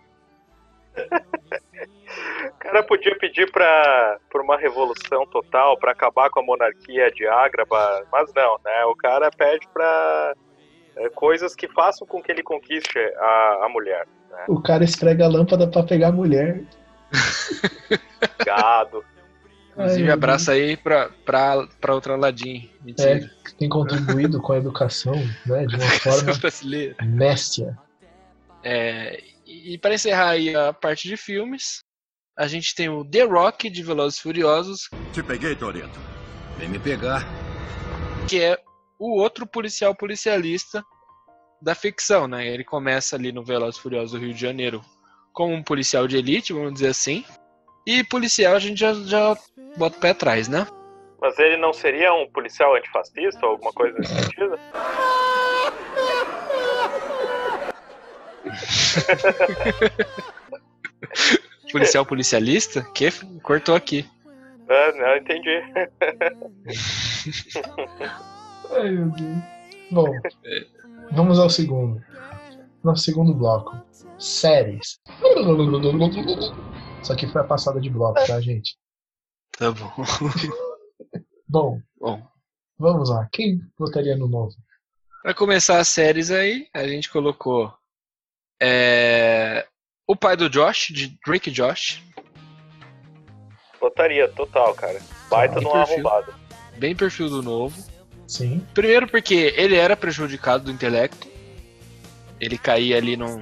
O 2.65 2.67
cara 2.67 2.83
podia 2.83 3.15
pedir 3.15 3.51
pra, 3.51 4.17
por 4.31 4.41
uma 4.41 4.57
revolução 4.57 5.23
total, 5.27 5.77
pra 5.77 5.91
acabar 5.91 6.31
com 6.31 6.39
a 6.39 6.43
monarquia 6.43 7.11
de 7.11 7.27
Ágraba, 7.27 8.03
mas 8.11 8.33
não, 8.33 8.59
né? 8.65 8.83
O 8.85 8.95
cara 8.95 9.29
pede 9.29 9.67
pra 9.71 10.33
é, 10.95 11.09
coisas 11.09 11.53
que 11.53 11.67
façam 11.67 12.07
com 12.07 12.23
que 12.23 12.31
ele 12.31 12.41
conquiste 12.41 12.97
a, 12.97 13.65
a 13.65 13.69
mulher. 13.69 14.07
Né? 14.31 14.45
O 14.47 14.59
cara 14.59 14.83
esfrega 14.83 15.25
a 15.25 15.29
lâmpada 15.29 15.67
pra 15.67 15.83
pegar 15.83 16.07
a 16.07 16.11
mulher. 16.11 16.63
Gado. 18.43 19.05
Inclusive, 19.73 20.07
Ai, 20.07 20.13
abraço 20.13 20.49
aí 20.49 20.75
pra, 20.75 21.09
pra, 21.23 21.67
pra 21.79 21.93
outra. 21.93 22.17
Mentira. 22.17 23.11
É, 23.11 23.19
que 23.19 23.55
tem 23.59 23.69
contribuído 23.69 24.41
com 24.41 24.53
a 24.53 24.57
educação, 24.57 25.15
né? 25.45 25.67
De 25.67 25.75
uma 25.75 25.91
forma 26.01 26.33
brasileira. 26.33 26.95
É, 28.63 29.21
e 29.45 29.77
para 29.77 29.93
encerrar 29.93 30.29
aí 30.29 30.55
a 30.55 30.73
parte 30.73 31.07
de 31.07 31.15
filmes, 31.15 31.84
a 32.37 32.47
gente 32.47 32.75
tem 32.75 32.89
o 32.89 33.05
The 33.05 33.23
Rock 33.23 33.69
de 33.69 33.81
Velozes 33.81 34.19
e 34.19 34.21
Furiosos, 34.21 34.89
Te 35.13 35.23
peguei, 35.23 35.55
Toreto. 35.55 35.97
Vem 36.57 36.67
me 36.67 36.79
pegar. 36.79 37.25
que 38.27 38.41
é 38.41 38.59
o 38.99 39.19
outro 39.19 39.47
policial 39.47 39.95
policialista 39.95 40.83
da 41.61 41.73
ficção, 41.73 42.27
né? 42.27 42.47
Ele 42.47 42.63
começa 42.63 43.15
ali 43.15 43.31
no 43.31 43.43
Velozes 43.43 43.79
e 43.79 43.81
Furiosos 43.81 44.11
do 44.11 44.19
Rio 44.19 44.33
de 44.33 44.41
Janeiro 44.41 44.81
como 45.31 45.53
um 45.53 45.63
policial 45.63 46.07
de 46.07 46.17
elite, 46.17 46.51
vamos 46.53 46.73
dizer 46.73 46.89
assim. 46.89 47.23
E 47.87 48.03
policial 48.03 48.55
a 48.55 48.59
gente 48.59 48.79
já, 48.79 48.93
já 48.93 49.37
bota 49.77 49.97
o 49.97 49.99
pé 50.01 50.09
atrás, 50.09 50.47
né? 50.47 50.67
Mas 51.21 51.39
ele 51.39 51.57
não 51.57 51.71
seria 51.71 52.13
um 52.13 52.29
policial 52.29 52.75
antifascista 52.75 53.45
ou 53.45 53.53
alguma 53.53 53.71
coisa 53.71 53.97
nesse 53.97 54.13
sentido? 54.13 54.59
Policial 61.75 62.05
policialista? 62.05 62.81
Que 62.93 63.11
cortou 63.43 63.75
aqui. 63.75 64.09
Ah, 64.69 64.93
não, 64.93 65.17
entendi. 65.17 65.51
Ai, 68.71 68.91
meu 68.91 69.11
Deus. 69.11 69.43
Bom, 69.91 70.05
vamos 71.11 71.37
ao 71.37 71.49
segundo. 71.49 72.01
Nosso 72.81 73.03
segundo 73.03 73.33
bloco. 73.33 73.77
Séries. 74.17 75.01
Isso 77.03 77.11
aqui 77.11 77.27
foi 77.27 77.41
a 77.41 77.45
passada 77.45 77.81
de 77.81 77.89
bloco, 77.89 78.25
tá, 78.25 78.39
gente? 78.39 78.77
Tá 79.57 79.69
bom. 79.71 79.91
Bom, 81.47 81.79
Bom, 81.99 82.25
vamos 82.79 83.09
lá. 83.09 83.27
Quem 83.33 83.59
votaria 83.77 84.15
no 84.15 84.29
novo? 84.29 84.55
Pra 85.21 85.33
começar 85.33 85.79
as 85.79 85.89
séries 85.89 86.31
aí, 86.31 86.69
a 86.73 86.87
gente 86.87 87.09
colocou 87.09 87.73
é, 88.61 89.67
o 90.07 90.15
pai 90.15 90.35
do 90.37 90.49
Josh, 90.49 90.87
de 90.91 91.17
Drake 91.25 91.49
e 91.49 91.53
Josh, 91.53 92.01
Botaria, 93.79 94.27
total, 94.29 94.73
cara. 94.73 94.99
Baita 95.29 95.55
Bem 95.55 95.63
num 95.63 95.71
perfil. 95.71 95.93
arrombado. 95.95 96.33
bem 96.77 96.95
perfil 96.95 97.29
do 97.29 97.41
novo. 97.43 97.75
Sim. 98.27 98.65
Primeiro 98.73 99.07
porque 99.07 99.53
ele 99.55 99.75
era 99.75 99.95
prejudicado 99.95 100.63
do 100.65 100.71
intelecto. 100.71 101.27
Ele 102.39 102.57
caía 102.57 102.97
ali 102.97 103.15
num, 103.15 103.41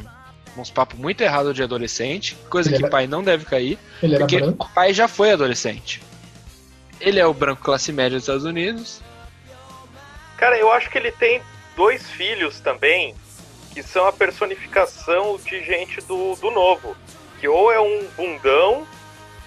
uns 0.58 0.70
papos 0.70 1.00
muito 1.00 1.22
errados 1.22 1.56
de 1.56 1.64
adolescente, 1.64 2.36
coisa 2.50 2.70
Ele 2.70 2.78
que 2.78 2.84
era- 2.84 2.92
pai 2.92 3.08
não 3.08 3.24
deve 3.24 3.46
cair, 3.46 3.80
Ele 4.02 4.16
era 4.16 4.24
porque 4.26 4.40
branco. 4.40 4.66
o 4.66 4.74
pai 4.74 4.94
já 4.94 5.08
foi 5.08 5.32
adolescente. 5.32 6.02
Ele 7.00 7.20
é 7.20 7.26
o 7.26 7.34
branco 7.34 7.62
classe 7.64 7.92
média 7.94 8.18
dos 8.18 8.24
Estados 8.24 8.44
Unidos. 8.46 9.02
Cara, 10.38 10.58
eu 10.58 10.72
acho 10.74 10.90
que 10.90 10.98
ele 10.98 11.12
tem 11.12 11.42
dois 11.76 12.10
filhos 12.10 12.60
também, 12.60 13.16
que 13.74 13.82
são 13.84 14.06
a 14.08 14.12
personificação 14.14 15.38
de 15.38 15.64
gente 15.64 16.00
do, 16.02 16.36
do 16.36 16.52
novo. 16.52 16.96
Que 17.40 17.48
ou 17.48 17.72
é 17.72 17.80
um 17.82 18.06
bundão, 18.16 18.88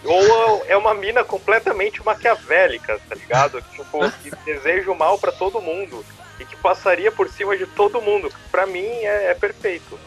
ou 0.05 0.65
é 0.67 0.77
uma 0.77 0.95
mina 0.95 1.25
completamente 1.25 2.05
maquiavélica, 2.05 3.01
tá 3.09 3.15
ligado? 3.15 3.63
Tipo, 3.73 4.11
que 4.23 4.31
deseja 4.45 4.91
o 4.91 4.99
mal 4.99 5.19
pra 5.19 5.33
todo 5.33 5.61
mundo. 5.61 6.05
E 6.39 6.45
que 6.45 6.57
passaria 6.57 7.11
por 7.11 7.29
cima 7.31 7.57
de 7.57 7.67
todo 7.67 8.01
mundo. 8.03 8.31
Pra 8.51 8.67
mim 8.67 8.85
é, 8.85 9.31
é 9.31 9.35
perfeito. 9.35 9.99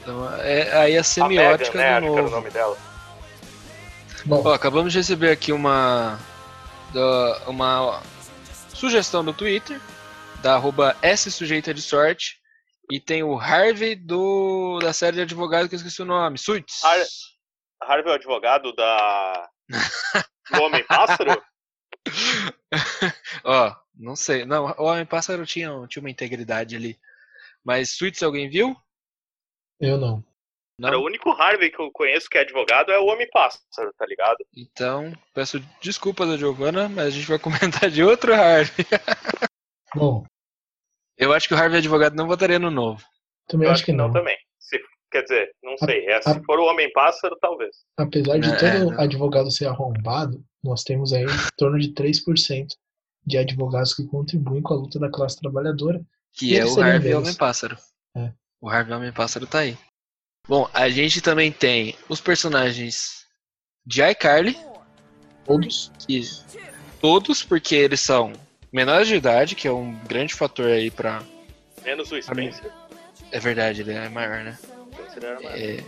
Então, 0.00 0.28
é 0.40 0.76
aí 0.76 0.96
a 0.98 1.00
A 1.00 1.04
semiótica 1.04 1.78
Megan, 1.78 1.90
né? 1.94 2.00
do 2.00 2.06
era 2.06 2.12
o 2.12 2.16
novo. 2.22 2.30
nome 2.36 2.50
dela. 2.50 2.76
Bom, 4.24 4.42
Ó, 4.44 4.52
acabamos 4.52 4.92
de 4.92 4.98
receber 4.98 5.30
aqui 5.30 5.52
uma 5.52 6.18
da- 6.92 7.42
uma 7.46 8.02
sugestão 8.74 9.22
no 9.22 9.32
Twitter 9.32 9.80
da 10.42 10.54
arroba 10.54 10.94
S 11.00 11.30
sujeita 11.30 11.72
de 11.72 11.80
sorte 11.80 12.35
e 12.90 13.00
tem 13.00 13.22
o 13.22 13.38
Harvey 13.38 13.94
do 13.94 14.78
da 14.80 14.92
série 14.92 15.16
de 15.16 15.22
advogado 15.22 15.68
que 15.68 15.74
eu 15.74 15.78
esqueci 15.78 16.02
o 16.02 16.06
nome, 16.06 16.38
Suits. 16.38 16.82
Har- 16.84 17.06
Harvey 17.82 18.08
é 18.10 18.12
o 18.12 18.16
advogado 18.16 18.72
da. 18.74 19.48
do 20.52 20.62
Homem-Pássaro? 20.62 21.42
Ó, 23.44 23.74
não 23.94 24.16
sei, 24.16 24.44
não, 24.44 24.66
o 24.78 24.84
Homem 24.84 25.06
Pássaro 25.06 25.44
tinha, 25.46 25.70
tinha 25.88 26.02
uma 26.02 26.10
integridade 26.10 26.76
ali. 26.76 26.98
Mas 27.64 27.90
Suits 27.96 28.22
alguém 28.22 28.48
viu? 28.48 28.76
eu 29.80 29.98
não. 29.98 30.24
Não? 30.78 30.90
Cara, 30.90 30.98
o 31.00 31.04
único 31.04 31.30
Harvey 31.30 31.70
que 31.70 31.80
eu 31.80 31.90
conheço 31.90 32.28
que 32.28 32.36
é 32.36 32.42
advogado 32.42 32.92
é 32.92 32.98
o 32.98 33.06
Homem-Pássaro, 33.06 33.92
tá 33.96 34.04
ligado? 34.06 34.44
Então, 34.54 35.10
peço 35.32 35.58
desculpas 35.80 36.28
a 36.28 36.36
Giovana, 36.36 36.86
mas 36.88 37.06
a 37.06 37.10
gente 37.10 37.26
vai 37.26 37.38
comentar 37.38 37.90
de 37.90 38.02
outro 38.04 38.34
Harvey. 38.34 38.84
Bom, 39.94 40.24
Eu 41.18 41.32
acho 41.32 41.48
que 41.48 41.54
o 41.54 41.56
Harvey 41.56 41.78
advogado 41.78 42.14
não 42.14 42.26
votaria 42.26 42.58
no 42.58 42.70
novo. 42.70 43.02
também 43.48 43.68
eu 43.68 43.72
acho 43.72 43.84
que 43.84 43.92
não. 43.92 44.10
também. 44.12 44.36
Se, 44.58 44.78
quer 45.10 45.22
dizer, 45.22 45.50
não 45.62 45.74
A- 45.74 45.78
sei. 45.86 46.04
É, 46.06 46.20
se 46.20 46.28
a- 46.28 46.42
for 46.44 46.58
o 46.58 46.64
Homem-Pássaro, 46.66 47.36
talvez. 47.40 47.76
Apesar 47.96 48.38
de 48.38 48.48
É, 48.48 48.56
todo 48.80 48.90
não. 48.92 49.00
advogado 49.00 49.50
ser 49.50 49.66
arrombado, 49.68 50.42
nós 50.64 50.82
temos 50.82 51.12
aí 51.12 51.24
em 51.24 51.48
torno 51.56 51.78
de 51.78 51.92
3% 51.94 52.74
de 53.24 53.38
advogados 53.38 53.94
que 53.94 54.04
contribuem 54.06 54.62
com 54.62 54.74
a 54.74 54.76
luta 54.76 54.98
da 54.98 55.08
classe 55.10 55.38
trabalhadora. 55.40 56.00
Que 56.32 56.58
é 56.58 56.64
o 56.66 56.80
Harvey. 56.82 57.14
Homem-Pássaro. 57.14 57.76
É. 58.16 58.32
O 58.60 58.68
Harvey 58.68 58.94
Homem-Pássaro 58.94 59.46
tá 59.46 59.60
aí. 59.60 59.76
Bom, 60.48 60.68
a 60.74 60.88
gente 60.88 61.20
também 61.20 61.50
tem 61.50 61.96
os 62.08 62.20
personagens 62.20 63.26
de 63.86 64.02
iCarly, 64.02 64.56
Todos. 65.44 65.90
que 66.06 66.20
todos, 67.00 67.42
porque 67.42 67.74
eles 67.74 68.00
são 68.00 68.32
menores 68.76 69.08
de 69.08 69.14
idade, 69.16 69.54
que 69.54 69.66
é 69.66 69.72
um 69.72 69.94
grande 70.06 70.34
fator 70.34 70.66
aí 70.66 70.90
pra. 70.90 71.22
Menos 71.82 72.12
o 72.12 72.20
Spencer. 72.22 72.70
É 73.32 73.40
verdade, 73.40 73.80
ele 73.80 73.94
é 73.94 74.08
maior, 74.10 74.44
né? 74.44 74.58
Spencer 74.92 75.24
era 75.24 75.40
mais. 75.40 75.60
É, 75.60 75.78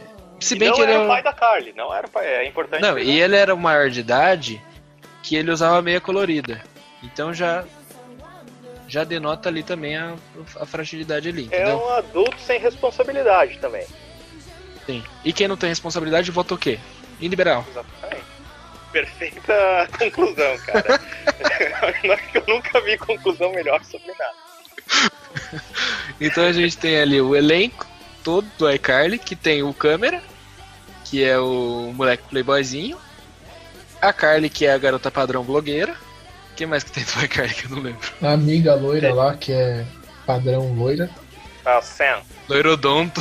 Se 0.40 0.57
bem 0.57 0.72
que 0.72 0.81
ele 0.81 0.92
era 0.92 1.03
é. 1.03 1.05
o 1.05 1.09
pai 1.09 1.22
da 1.22 1.33
Carly, 1.35 1.72
não 1.77 1.94
era 1.94 2.09
pai. 2.09 2.27
É 2.27 2.46
importante. 2.48 2.81
Não, 2.81 2.98
e 2.98 3.20
ele 3.20 3.37
era 3.37 3.55
o 3.55 3.59
maior 3.59 3.90
de 3.90 4.01
idade 4.01 4.62
que 5.22 5.37
ele 5.37 5.51
usava 5.51 5.83
meia 5.83 6.01
colorida. 6.01 6.62
Então 7.03 7.33
já. 7.35 7.64
Já 8.90 9.05
denota 9.05 9.51
ali 9.51 9.62
também 9.62 9.98
a, 9.98 10.14
a 10.59 10.64
fragilidade 10.64 11.29
ali, 11.29 11.42
É 11.53 11.57
entendeu? 11.59 11.77
um 11.77 11.90
adulto 11.90 12.40
sem 12.40 12.59
responsabilidade 12.59 13.59
também. 13.59 13.87
Sim. 14.87 15.05
E 15.22 15.31
quem 15.31 15.46
não 15.46 15.59
tem 15.59 15.68
responsabilidade 15.68 16.31
vota 16.31 16.55
o 16.55 16.59
quê? 16.59 16.79
Em 17.20 17.29
liberal. 17.29 17.66
Exatamente. 17.68 18.24
Perfeita 18.92 19.88
conclusão, 19.98 20.59
cara. 20.66 21.01
Acho 22.14 22.31
que 22.33 22.38
eu 22.38 22.44
nunca 22.46 22.81
vi 22.81 22.96
conclusão 22.98 23.51
melhor 23.53 23.83
sobre 23.85 24.09
nada. 24.09 25.62
Então 26.20 26.44
a 26.44 26.53
gente 26.53 26.77
tem 26.77 26.98
ali 26.98 27.20
o 27.20 27.37
elenco 27.37 27.87
todo 28.24 28.46
do 28.59 28.68
iCarly, 28.70 29.18
que 29.18 29.37
tem 29.37 29.62
o 29.62 29.72
câmera, 29.72 30.20
que 31.05 31.22
é 31.22 31.38
o 31.38 31.92
moleque 31.94 32.24
playboyzinho. 32.29 32.98
A 34.01 34.12
Carly, 34.12 34.48
que 34.51 34.66
é 34.66 34.72
a 34.72 34.79
garota 34.79 35.11
padrão 35.11 35.42
blogueira. 35.44 35.94
Quem 36.57 36.66
mais 36.66 36.83
que 36.83 36.90
tem 36.90 37.05
do 37.05 37.24
iCarly 37.24 37.55
que 37.55 37.64
eu 37.66 37.70
não 37.70 37.83
lembro? 37.83 38.09
A 38.20 38.33
amiga 38.33 38.74
loira 38.74 39.14
lá, 39.14 39.37
que 39.37 39.53
é 39.53 39.85
padrão 40.27 40.72
loira. 40.74 41.09
A 41.68 41.83
Sam. 41.83 42.22
Loirodonto. 42.48 43.20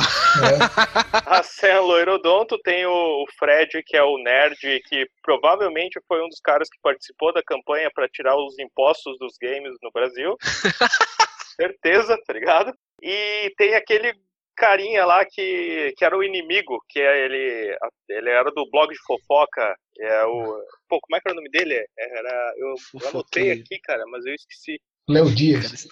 A 1.26 1.42
Sam 1.42 1.82
Loirodonto 1.82 2.58
tem 2.62 2.86
o 2.86 3.26
Fred, 3.38 3.82
que 3.84 3.94
é 3.94 4.02
o 4.02 4.16
nerd, 4.16 4.56
que 4.88 5.06
provavelmente 5.22 6.00
foi 6.08 6.24
um 6.24 6.28
dos 6.30 6.40
caras 6.40 6.66
que 6.70 6.80
participou 6.80 7.30
da 7.30 7.42
campanha 7.42 7.90
para 7.94 8.08
tirar 8.08 8.34
os 8.36 8.58
impostos 8.58 9.18
dos 9.18 9.34
games 9.38 9.74
no 9.82 9.90
Brasil. 9.92 10.34
Certeza, 11.60 12.16
tá 12.26 12.32
ligado? 12.32 12.72
E 13.02 13.52
tem 13.58 13.74
aquele 13.74 14.14
carinha 14.56 15.04
lá 15.04 15.26
que, 15.26 15.92
que 15.98 16.02
era 16.02 16.16
o 16.16 16.24
inimigo, 16.24 16.82
que 16.88 17.00
é 17.00 17.26
ele, 17.26 17.76
ele 18.08 18.30
era 18.30 18.50
do 18.50 18.66
blog 18.70 18.90
de 18.90 18.98
fofoca. 19.06 19.76
É 20.00 20.24
o. 20.24 20.58
Pô, 20.88 20.98
como 21.02 21.16
é 21.16 21.20
que 21.20 21.28
era 21.28 21.34
o 21.34 21.36
nome 21.36 21.50
dele? 21.50 21.86
Era. 21.98 22.54
Eu, 22.56 22.74
eu 22.98 23.08
anotei 23.10 23.52
aqui, 23.52 23.78
cara, 23.80 24.04
mas 24.06 24.24
eu 24.24 24.34
esqueci. 24.34 24.80
Léo 25.06 25.34
Dias. 25.34 25.86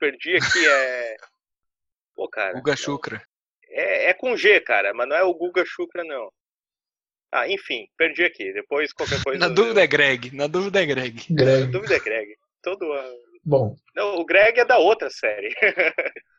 Perdi 0.00 0.36
aqui, 0.36 0.66
é. 0.66 1.16
Pô, 2.14 2.28
cara. 2.28 2.54
Guga 2.54 2.76
Chucra. 2.76 3.22
É, 3.68 4.10
é 4.10 4.14
com 4.14 4.36
G, 4.36 4.60
cara, 4.60 4.92
mas 4.92 5.08
não 5.08 5.16
é 5.16 5.22
o 5.22 5.34
Guga 5.34 5.64
Chucra, 5.66 6.04
não. 6.04 6.30
Ah, 7.32 7.48
enfim, 7.48 7.88
perdi 7.96 8.24
aqui. 8.24 8.52
Depois 8.52 8.92
qualquer 8.92 9.22
coisa. 9.24 9.38
Na 9.38 9.48
dúvida 9.48 9.82
é 9.82 9.86
Greg. 9.86 10.34
Na 10.34 10.46
dúvida 10.46 10.82
é 10.82 10.86
Greg. 10.86 11.24
Greg. 11.30 11.64
Na 11.64 11.70
dúvida 11.70 11.96
é 11.96 12.00
Greg. 12.00 12.36
Todo. 12.62 12.86
Bom, 13.44 13.74
Não, 13.94 14.16
o 14.16 14.24
Greg 14.24 14.60
é 14.60 14.64
da 14.64 14.78
outra 14.78 15.10
série. 15.10 15.54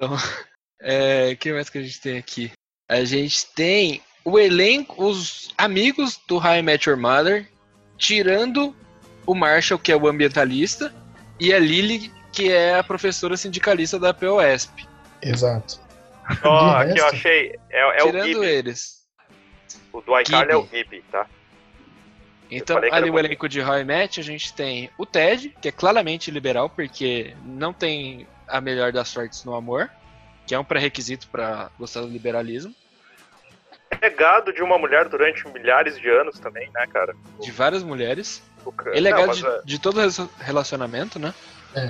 Então, 0.00 0.14
é, 0.80 1.32
o 1.32 1.36
que 1.36 1.52
mais 1.52 1.68
que 1.68 1.78
a 1.78 1.82
gente 1.82 2.00
tem 2.00 2.18
aqui? 2.18 2.52
A 2.88 3.04
gente 3.04 3.52
tem 3.52 4.00
o 4.24 4.38
elenco, 4.38 5.04
os 5.04 5.52
amigos 5.58 6.20
do 6.28 6.38
High 6.38 6.62
Met 6.62 6.88
Your 6.88 6.98
Mother, 6.98 7.48
tirando 7.96 8.74
o 9.26 9.34
Marshall, 9.34 9.78
que 9.78 9.90
é 9.90 9.96
o 9.96 10.06
ambientalista, 10.06 10.94
e 11.40 11.52
a 11.52 11.58
Lily, 11.58 12.12
que 12.32 12.52
é 12.52 12.76
a 12.76 12.84
professora 12.84 13.36
sindicalista 13.36 13.98
da 13.98 14.14
POSP. 14.14 14.87
Exato. 15.22 15.80
Ó, 16.44 16.84
De 16.84 16.90
aqui 16.90 17.00
eu 17.00 17.06
achei. 17.06 17.58
É, 17.70 18.00
é 18.00 18.04
o 18.04 18.06
tirando 18.06 18.26
Gibby. 18.26 18.46
eles. 18.46 19.06
O 19.92 20.00
do 20.00 20.18
iCarly 20.20 20.52
é 20.52 20.56
o. 20.56 20.66
Gibby, 20.66 21.02
tá? 21.10 21.26
Então, 22.50 22.78
ali 22.90 23.10
o 23.10 23.18
elenco 23.18 23.48
de 23.48 23.60
High 23.60 23.84
Met, 23.84 24.20
a 24.20 24.22
gente 24.22 24.54
tem 24.54 24.90
o 24.96 25.04
Ted, 25.04 25.54
que 25.60 25.68
é 25.68 25.72
claramente 25.72 26.30
liberal, 26.30 26.70
porque 26.70 27.34
não 27.44 27.72
tem 27.74 28.26
a 28.46 28.60
melhor 28.60 28.90
das 28.90 29.08
sortes 29.08 29.44
no 29.44 29.54
amor, 29.54 29.90
que 30.46 30.54
é 30.54 30.58
um 30.58 30.64
pré-requisito 30.64 31.28
para 31.28 31.70
gostar 31.78 32.00
do 32.00 32.08
liberalismo. 32.08 32.74
Legado 34.00 34.52
de 34.52 34.62
uma 34.62 34.78
mulher 34.78 35.08
durante 35.08 35.46
milhares 35.48 35.98
de 35.98 36.08
anos 36.08 36.38
também, 36.38 36.70
né, 36.72 36.86
cara? 36.86 37.14
de 37.40 37.50
várias 37.50 37.82
mulheres. 37.82 38.42
O 38.64 38.72
Ele 38.92 39.08
é 39.08 39.10
Não, 39.10 39.18
legado 39.18 39.28
mas, 39.28 39.36
de, 39.38 39.46
é, 39.46 39.62
de 39.64 39.78
todo 39.78 40.00
relacionamento, 40.38 41.18
né? 41.18 41.34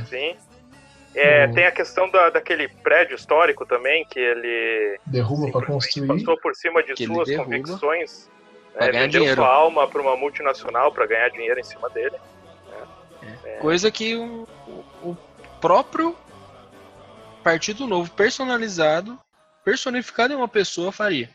Sim. 0.08 0.36
É, 1.20 1.48
Tem 1.48 1.66
a 1.66 1.72
questão 1.72 2.08
da, 2.10 2.30
daquele 2.30 2.68
prédio 2.68 3.14
histórico 3.16 3.66
também, 3.66 4.04
que 4.04 4.18
ele 4.18 4.98
derruba 5.06 5.50
pra 5.50 5.66
construir. 5.66 6.06
passou 6.06 6.38
por 6.40 6.54
cima 6.54 6.82
de 6.82 6.96
suas 7.04 7.28
convicções. 7.36 8.30
pra 8.72 8.86
é, 8.86 8.92
vendeu 8.92 9.20
dinheiro. 9.20 9.40
sua 9.42 9.52
alma 9.52 9.88
para 9.88 10.00
uma 10.00 10.16
multinacional 10.16 10.92
para 10.92 11.06
ganhar 11.06 11.28
dinheiro 11.30 11.58
em 11.58 11.64
cima 11.64 11.88
dele. 11.90 12.16
Coisa 13.60 13.90
que 13.90 14.14
o, 14.14 14.46
o- 15.02 15.16
próprio 15.60 16.16
Partido 17.42 17.86
Novo 17.86 18.10
personalizado, 18.12 19.18
personificado 19.64 20.32
em 20.32 20.36
uma 20.36 20.46
pessoa, 20.48 20.92
faria. 20.92 21.28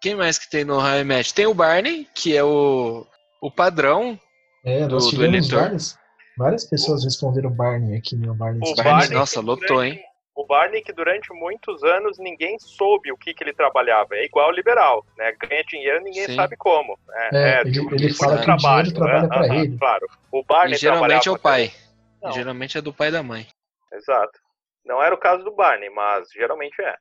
Quem 0.00 0.14
mais 0.16 0.38
que 0.38 0.50
tem 0.50 0.64
no 0.64 0.78
High 0.78 1.04
Match? 1.04 1.30
Tem 1.32 1.46
o 1.46 1.54
Barney, 1.54 2.08
que 2.14 2.36
é 2.36 2.42
o, 2.42 3.06
o 3.40 3.50
padrão 3.50 4.18
É, 4.64 4.86
do, 4.86 4.94
nós 4.96 5.10
do 5.12 5.24
eleitor. 5.24 5.60
várias, 5.60 5.96
várias 6.36 6.64
pessoas 6.64 7.04
responderam 7.04 7.50
Barney 7.50 7.96
aqui 7.96 8.16
no 8.16 8.34
Barney. 8.34 8.60
O 8.62 8.66
Star. 8.66 8.84
Barney, 8.84 9.10
nossa, 9.10 9.40
que 9.40 9.46
lotou, 9.46 9.66
durante- 9.68 9.98
hein? 9.98 10.04
O 10.36 10.44
Barney 10.46 10.82
que 10.82 10.92
durante 10.92 11.32
muitos 11.32 11.82
anos 11.84 12.18
ninguém 12.18 12.58
soube 12.58 13.12
o 13.12 13.16
que, 13.16 13.32
que 13.32 13.44
ele 13.44 13.52
trabalhava. 13.52 14.16
É 14.16 14.24
igual 14.24 14.48
o 14.48 14.52
liberal, 14.52 15.06
né? 15.16 15.32
Ganha 15.40 15.62
dinheiro 15.64 16.02
ninguém 16.02 16.26
Sim. 16.26 16.34
sabe 16.34 16.56
como. 16.56 16.98
né? 17.06 17.28
É, 17.32 17.60
ele- 17.60 17.72
tipo, 17.72 17.94
ele 17.94 18.08
tipo 18.08 18.18
fala 18.18 18.42
que 18.42 18.50
o 18.50 18.56
dinheiro 18.56 18.92
trabalha 18.92 19.22
né? 19.22 19.28
pra 19.28 19.44
Aham, 19.46 19.54
ele. 19.54 19.78
Claro. 19.78 20.06
O 20.32 20.42
Barney 20.42 20.74
E 20.74 20.78
geralmente 20.78 21.28
é 21.28 21.30
o 21.32 21.38
pai. 21.38 21.72
Não. 22.20 22.32
Geralmente 22.32 22.76
é 22.78 22.80
do 22.80 22.92
pai 22.92 23.08
e 23.08 23.12
da 23.12 23.22
mãe. 23.22 23.46
Exato. 23.92 24.40
Não 24.84 25.00
era 25.00 25.14
o 25.14 25.18
caso 25.18 25.44
do 25.44 25.54
Barney, 25.54 25.88
mas 25.90 26.26
geralmente 26.34 26.82
é. 26.82 26.96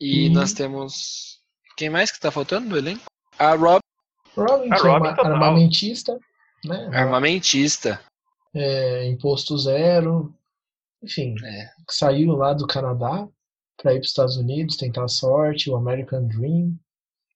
E 0.00 0.28
Hum. 0.30 0.32
nós 0.32 0.54
temos. 0.54 1.38
Quem 1.76 1.90
mais 1.90 2.10
que 2.10 2.18
tá 2.18 2.30
faltando 2.30 2.68
no 2.70 2.78
elenco? 2.78 3.02
A 3.38 3.54
Rob, 3.54 3.80
Robin, 4.34 4.72
A 4.72 4.76
é 4.76 4.78
Robin 4.78 5.06
uma 5.08 5.14
total. 5.14 5.32
armamentista, 5.32 6.18
né? 6.64 6.90
armamentista. 6.94 8.00
É, 8.54 9.06
imposto 9.06 9.56
zero, 9.58 10.34
enfim, 11.02 11.34
É. 11.44 11.70
saiu 11.88 12.32
lá 12.32 12.52
do 12.52 12.66
Canadá 12.66 13.28
para 13.80 13.92
ir 13.92 13.96
para 13.96 14.02
os 14.02 14.08
Estados 14.08 14.36
Unidos, 14.36 14.76
tentar 14.76 15.04
a 15.04 15.08
sorte, 15.08 15.70
o 15.70 15.76
American 15.76 16.26
Dream. 16.26 16.74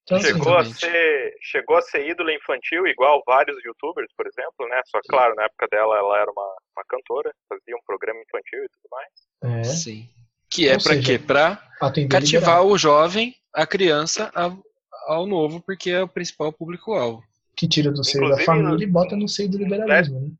Então, 0.02 0.18
assim, 0.18 0.26
Chegou 0.26 0.58
a, 0.58 0.64
ser, 0.66 1.34
chegou 1.40 1.76
a 1.76 1.82
ser 1.82 2.06
ídola 2.06 2.30
infantil, 2.34 2.86
igual 2.86 3.22
vários 3.26 3.56
youtubers, 3.64 4.12
por 4.14 4.26
exemplo, 4.26 4.68
né? 4.68 4.80
Só 4.86 5.00
que, 5.00 5.08
claro, 5.08 5.34
na 5.34 5.44
época 5.44 5.66
dela 5.70 5.96
ela 5.96 6.20
era 6.20 6.30
uma, 6.30 6.56
uma 6.76 6.84
cantora, 6.86 7.32
fazia 7.48 7.74
um 7.74 7.80
programa 7.86 8.20
infantil 8.20 8.64
e 8.64 8.68
tudo 8.68 8.88
mais. 8.90 9.60
é, 9.60 9.64
Sim. 9.64 10.08
Que 10.50 10.68
é 10.68 10.74
Ou 10.74 10.82
pra 10.82 10.92
seja, 10.92 11.06
quê? 11.06 11.18
Pra 11.18 11.66
atender 11.80 12.08
cativar 12.08 12.40
liberal, 12.60 12.66
o 12.68 12.76
jovem, 12.76 13.34
a 13.54 13.66
criança, 13.66 14.30
ao, 14.34 14.62
ao 15.06 15.26
novo, 15.26 15.62
porque 15.62 15.90
é 15.90 16.02
o 16.02 16.08
principal 16.08 16.52
público-alvo. 16.52 17.22
que 17.56 17.66
tira 17.66 17.90
do 17.90 18.04
seio 18.04 18.20
da 18.24 18.26
Inclusive, 18.26 18.44
família 18.46 18.84
e 18.84 18.86
bota 18.86 19.16
no 19.16 19.26
seio 19.26 19.50
do 19.50 19.56
liberalismo. 19.56 20.20
Né? 20.20 20.30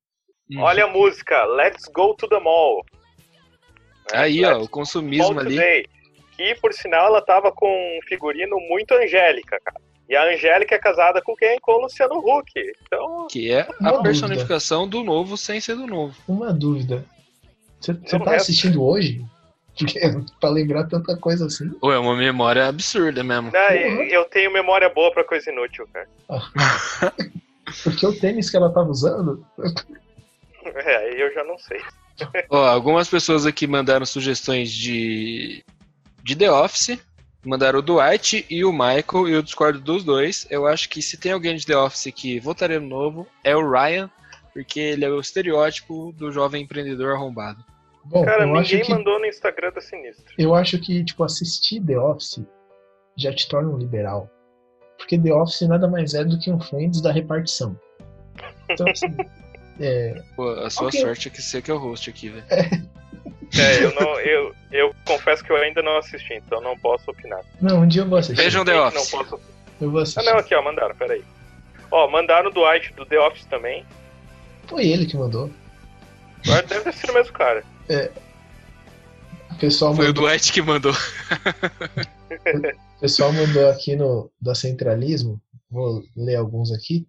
Uhum. 0.50 0.60
Olha 0.60 0.84
a 0.84 0.88
música, 0.88 1.44
Let's 1.44 1.86
Go 1.94 2.14
to 2.14 2.28
the 2.28 2.38
Mall. 2.40 2.84
né? 4.12 4.18
Aí, 4.18 4.44
ó, 4.44 4.48
Let's 4.48 4.56
o 4.56 4.58
Mall 4.60 4.68
consumismo 4.68 5.40
ali. 5.40 5.54
Today. 5.56 5.86
Que, 6.36 6.54
por 6.56 6.72
sinal, 6.72 7.06
ela 7.06 7.22
tava 7.22 7.52
com 7.52 7.66
um 7.68 8.00
figurino 8.08 8.56
muito 8.68 8.92
angélica, 8.94 9.58
cara. 9.64 9.80
E 10.08 10.14
a 10.14 10.24
Angélica 10.24 10.74
é 10.74 10.78
casada 10.78 11.22
com 11.22 11.34
quem? 11.34 11.58
Com 11.60 11.72
o 11.72 11.80
Luciano 11.82 12.18
Huck. 12.18 12.52
Então, 12.82 13.26
Que 13.30 13.50
é 13.52 13.60
a 13.60 13.64
dúvida. 13.90 14.02
personificação 14.02 14.86
do 14.86 15.02
novo 15.02 15.34
sem 15.36 15.60
ser 15.62 15.76
do 15.76 15.86
novo. 15.86 16.14
Uma 16.28 16.52
dúvida. 16.52 17.06
Você 17.80 17.92
Não 17.94 18.00
tá 18.24 18.32
resta. 18.32 18.36
assistindo 18.36 18.84
hoje? 18.84 19.24
Porque, 19.78 19.98
pra 20.40 20.50
lembrar 20.50 20.84
tanta 20.88 21.16
coisa 21.16 21.46
assim. 21.46 21.70
Ou 21.80 21.90
é 21.90 21.98
uma 21.98 22.14
memória 22.16 22.66
absurda 22.68 23.24
mesmo. 23.24 23.50
né, 23.50 24.14
eu 24.14 24.24
tenho 24.26 24.52
memória 24.52 24.88
boa 24.90 25.10
pra 25.10 25.24
coisa 25.24 25.50
inútil, 25.50 25.88
cara. 25.92 26.08
Porque 27.82 28.06
o 28.06 28.18
tênis 28.20 28.50
que 28.50 28.56
ela 28.58 28.70
tava 28.72 28.90
usando. 28.90 29.44
É, 30.74 30.96
aí 30.96 31.20
eu 31.20 31.32
já 31.32 31.44
não 31.44 31.58
sei. 31.58 31.80
Ó, 32.50 32.64
algumas 32.64 33.08
pessoas 33.08 33.44
aqui 33.46 33.66
mandaram 33.66 34.06
sugestões 34.06 34.70
de, 34.72 35.64
de 36.22 36.36
The 36.36 36.50
Office. 36.50 36.98
Mandaram 37.44 37.80
o 37.80 37.82
Dwight 37.82 38.46
e 38.48 38.64
o 38.64 38.72
Michael, 38.72 39.28
e 39.28 39.32
eu 39.32 39.42
discordo 39.42 39.78
dos 39.78 40.02
dois. 40.02 40.46
Eu 40.48 40.66
acho 40.66 40.88
que 40.88 41.02
se 41.02 41.18
tem 41.18 41.32
alguém 41.32 41.54
de 41.54 41.66
The 41.66 41.76
Office 41.76 42.10
que 42.14 42.40
votaria 42.40 42.80
no 42.80 42.88
novo, 42.88 43.26
é 43.44 43.54
o 43.54 43.70
Ryan, 43.70 44.10
porque 44.54 44.80
ele 44.80 45.04
é 45.04 45.10
o 45.10 45.20
estereótipo 45.20 46.12
do 46.12 46.32
jovem 46.32 46.62
empreendedor 46.62 47.14
arrombado. 47.14 47.62
Bom, 48.06 48.24
Cara, 48.24 48.46
eu 48.46 48.56
acho 48.56 48.70
ninguém 48.72 48.86
que 48.86 48.92
mandou 48.92 49.18
no 49.18 49.26
Instagram 49.26 49.72
da 49.72 49.80
Sinistro. 49.80 50.24
eu 50.38 50.54
acho 50.54 50.78
que 50.78 51.04
tipo 51.04 51.24
assistir 51.24 51.82
The 51.84 51.98
Office 51.98 52.42
já 53.16 53.34
te 53.34 53.48
torna 53.48 53.68
um 53.70 53.78
liberal. 53.78 54.30
Porque 54.96 55.18
The 55.18 55.34
Office 55.34 55.68
nada 55.68 55.88
mais 55.88 56.14
é 56.14 56.24
do 56.24 56.38
que 56.38 56.50
um 56.50 56.60
Friends 56.60 57.02
da 57.02 57.12
repartição. 57.12 57.78
Então, 58.70 58.86
assim, 58.88 59.08
é, 59.80 60.22
Pô, 60.36 60.48
a 60.50 60.70
sua 60.70 60.88
Ok. 60.88 61.00
sorte 61.00 61.28
é 61.28 61.30
que 61.30 61.42
você 61.42 61.60
que 61.62 61.70
é 61.70 61.74
o 61.74 61.78
host 61.78 62.08
aqui, 62.10 62.28
velho. 62.30 62.44
É, 63.58 63.84
eu, 63.84 63.94
não, 63.94 64.18
eu, 64.20 64.54
eu 64.72 64.94
confesso 65.04 65.44
que 65.44 65.52
eu 65.52 65.56
ainda 65.56 65.82
não 65.82 65.96
assisti, 65.98 66.34
então 66.34 66.60
não 66.60 66.76
posso 66.78 67.10
opinar. 67.10 67.40
não, 67.60 67.82
um 67.82 67.88
dia 67.88 68.02
eu 68.02 68.08
vou 68.08 68.18
assistir. 68.18 68.42
Vejam 68.42 68.64
The 68.64 68.74
Não 68.74 68.86
Office. 68.88 69.10
posso. 69.10 69.40
Eu 69.80 69.90
vou 69.90 70.00
Ah, 70.00 70.02
assistir. 70.02 70.24
não, 70.24 70.38
aqui, 70.38 70.54
ó, 70.54 70.62
mandaram, 70.62 70.94
peraí. 70.96 71.22
Ó, 71.90 72.08
mandaram 72.10 72.50
o 72.50 72.52
Dwight 72.52 72.92
do 72.94 73.06
The 73.06 73.18
Office 73.20 73.44
também. 73.46 73.84
Foi 74.66 74.86
ele 74.86 75.06
que 75.06 75.16
mandou. 75.16 75.50
Agora 76.44 76.62
deve 76.66 76.84
ter 76.84 76.92
sido 76.94 77.10
o 77.10 77.14
mesmo 77.14 77.32
cara. 77.32 77.62
O 79.50 79.54
pessoal 79.56 79.94
Foi 79.94 80.06
o 80.06 80.08
mandou, 80.08 80.24
Dwight 80.24 80.52
que 80.52 80.62
mandou. 80.62 80.92
o 82.96 83.00
pessoal 83.00 83.32
mandou 83.32 83.68
aqui 83.70 83.96
no 83.96 84.30
da 84.40 84.54
Centralismo. 84.54 85.40
Vou 85.70 86.02
ler 86.16 86.36
alguns 86.36 86.72
aqui. 86.72 87.06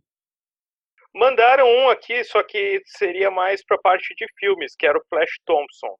Mandaram 1.16 1.66
um 1.68 1.90
aqui, 1.90 2.24
só 2.26 2.44
que 2.44 2.82
seria 2.86 3.32
mais 3.32 3.64
pra 3.66 3.78
parte 3.78 4.14
de 4.16 4.26
filmes, 4.38 4.76
que 4.78 4.86
era 4.86 4.98
o 4.98 5.04
Flash 5.10 5.32
Thompson. 5.46 5.96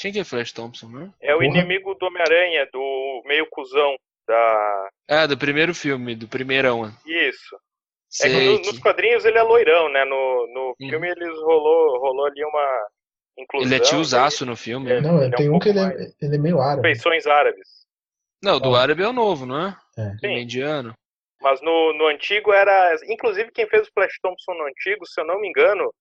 Quem 0.00 0.12
que 0.12 0.18
é 0.20 0.24
Flash 0.24 0.52
Thompson, 0.52 0.88
né? 0.88 1.12
É 1.20 1.34
o 1.34 1.38
Porra. 1.40 1.48
inimigo 1.48 1.94
do 1.94 2.06
Homem-Aranha, 2.06 2.66
do 2.72 3.22
meio 3.26 3.46
cuzão 3.50 3.96
da. 4.26 4.88
Ah, 5.08 5.26
do 5.26 5.36
primeiro 5.36 5.74
filme, 5.74 6.14
do 6.14 6.26
primeirão. 6.26 6.86
né? 6.86 6.92
Isso. 7.06 7.54
É 8.22 8.24
que 8.24 8.30
Sei 8.30 8.48
no- 8.52 8.60
que- 8.62 8.66
nos 8.68 8.78
quadrinhos 8.78 9.24
ele 9.24 9.38
é 9.38 9.42
loirão, 9.42 9.88
né? 9.92 10.04
No, 10.04 10.46
no 10.54 10.74
Uhum. 10.80 10.88
filme 10.88 11.08
eles 11.10 11.36
rolou, 11.42 11.98
rolou 12.00 12.26
ali 12.26 12.42
uma 12.44 12.86
inclusão. 13.38 13.66
Ele 13.68 13.76
é 13.76 13.78
tiozaço 13.80 14.46
no 14.46 14.56
filme. 14.56 14.90
É. 14.90 15.00
né? 15.00 15.00
Não, 15.08 15.22
ele 15.22 15.34
é 15.34 15.36
tem 15.36 15.50
um 15.50 15.56
um 15.56 15.58
que 15.58 15.68
ele 15.68 15.78
é, 15.80 15.92
ele 16.22 16.36
é 16.36 16.38
meio 16.38 16.60
árabe. 16.60 16.82
Feições 16.88 17.26
árabes. 17.26 17.68
Não, 18.42 18.56
o 18.56 18.60
do 18.60 18.74
árabe 18.74 19.02
é 19.02 19.08
o 19.08 19.12
novo, 19.12 19.44
não 19.44 19.66
é? 19.68 19.76
É. 19.98 20.12
Ele 20.26 20.34
é 20.38 20.40
indiano. 20.42 20.94
Mas 21.40 21.60
no, 21.62 21.92
no 21.94 22.06
antigo 22.06 22.52
era. 22.52 22.96
Inclusive, 23.08 23.50
quem 23.52 23.66
fez 23.68 23.88
o 23.88 23.92
Flash 23.92 24.14
Thompson 24.22 24.52
no 24.54 24.64
antigo, 24.66 25.06
se 25.06 25.20
eu 25.20 25.24
não 25.24 25.40
me 25.40 25.48
engano, 25.48 25.92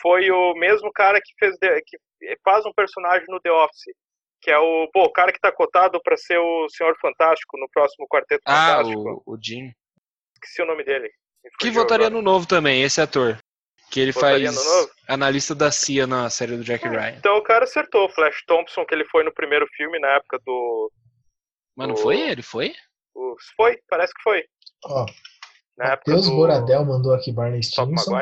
foi 0.00 0.30
o 0.30 0.54
mesmo 0.54 0.92
cara 0.92 1.20
que 1.20 1.32
fez 1.38 1.56
que 1.86 1.98
faz 2.44 2.64
um 2.64 2.72
personagem 2.72 3.24
no 3.28 3.40
The 3.40 3.50
Office, 3.50 3.94
Que 4.40 4.50
é 4.50 4.58
o, 4.58 4.88
pô, 4.92 5.04
o 5.04 5.12
cara 5.12 5.32
que 5.32 5.40
tá 5.40 5.50
cotado 5.50 6.00
pra 6.02 6.16
ser 6.16 6.38
o 6.38 6.68
Senhor 6.68 6.96
Fantástico 7.00 7.58
no 7.58 7.68
próximo 7.70 8.06
Quarteto 8.08 8.42
Ah, 8.46 8.76
Fantástico. 8.78 9.22
o, 9.26 9.34
o 9.34 9.38
Jim. 9.42 9.72
Esqueci 10.34 10.62
o 10.62 10.66
nome 10.66 10.84
dele. 10.84 11.10
Que 11.58 11.70
votaria 11.70 12.06
agora. 12.06 12.22
no 12.22 12.22
novo 12.22 12.46
também, 12.46 12.82
esse 12.82 13.00
ator. 13.00 13.38
Que 13.90 14.00
ele 14.00 14.12
Votaria 14.12 14.50
faz 14.52 14.64
no 14.64 14.90
analista 15.08 15.54
da 15.54 15.70
CIA 15.70 16.06
na 16.06 16.28
série 16.30 16.56
do 16.56 16.64
Jack 16.64 16.86
Ryan. 16.88 17.16
Então 17.18 17.36
o 17.36 17.42
cara 17.42 17.64
acertou. 17.64 18.06
O 18.06 18.08
Flash 18.08 18.42
Thompson, 18.46 18.84
que 18.84 18.94
ele 18.94 19.04
foi 19.04 19.22
no 19.24 19.32
primeiro 19.32 19.66
filme 19.76 19.98
na 20.00 20.08
época 20.16 20.38
do. 20.44 20.90
Mas 21.76 21.88
não 21.88 21.94
o- 21.94 21.98
foi 21.98 22.20
ele? 22.20 22.42
Foi? 22.42 22.72
o- 23.14 23.36
foi, 23.56 23.78
parece 23.88 24.12
que 24.14 24.22
foi. 24.22 24.44
Ó, 24.84 25.06
Na 25.76 25.90
Matheus 25.90 26.26
do. 26.26 26.36
Boradel 26.36 26.84
mandou 26.84 27.12
aqui 27.14 27.32
Barney 27.32 27.62
Stinson. 27.62 28.18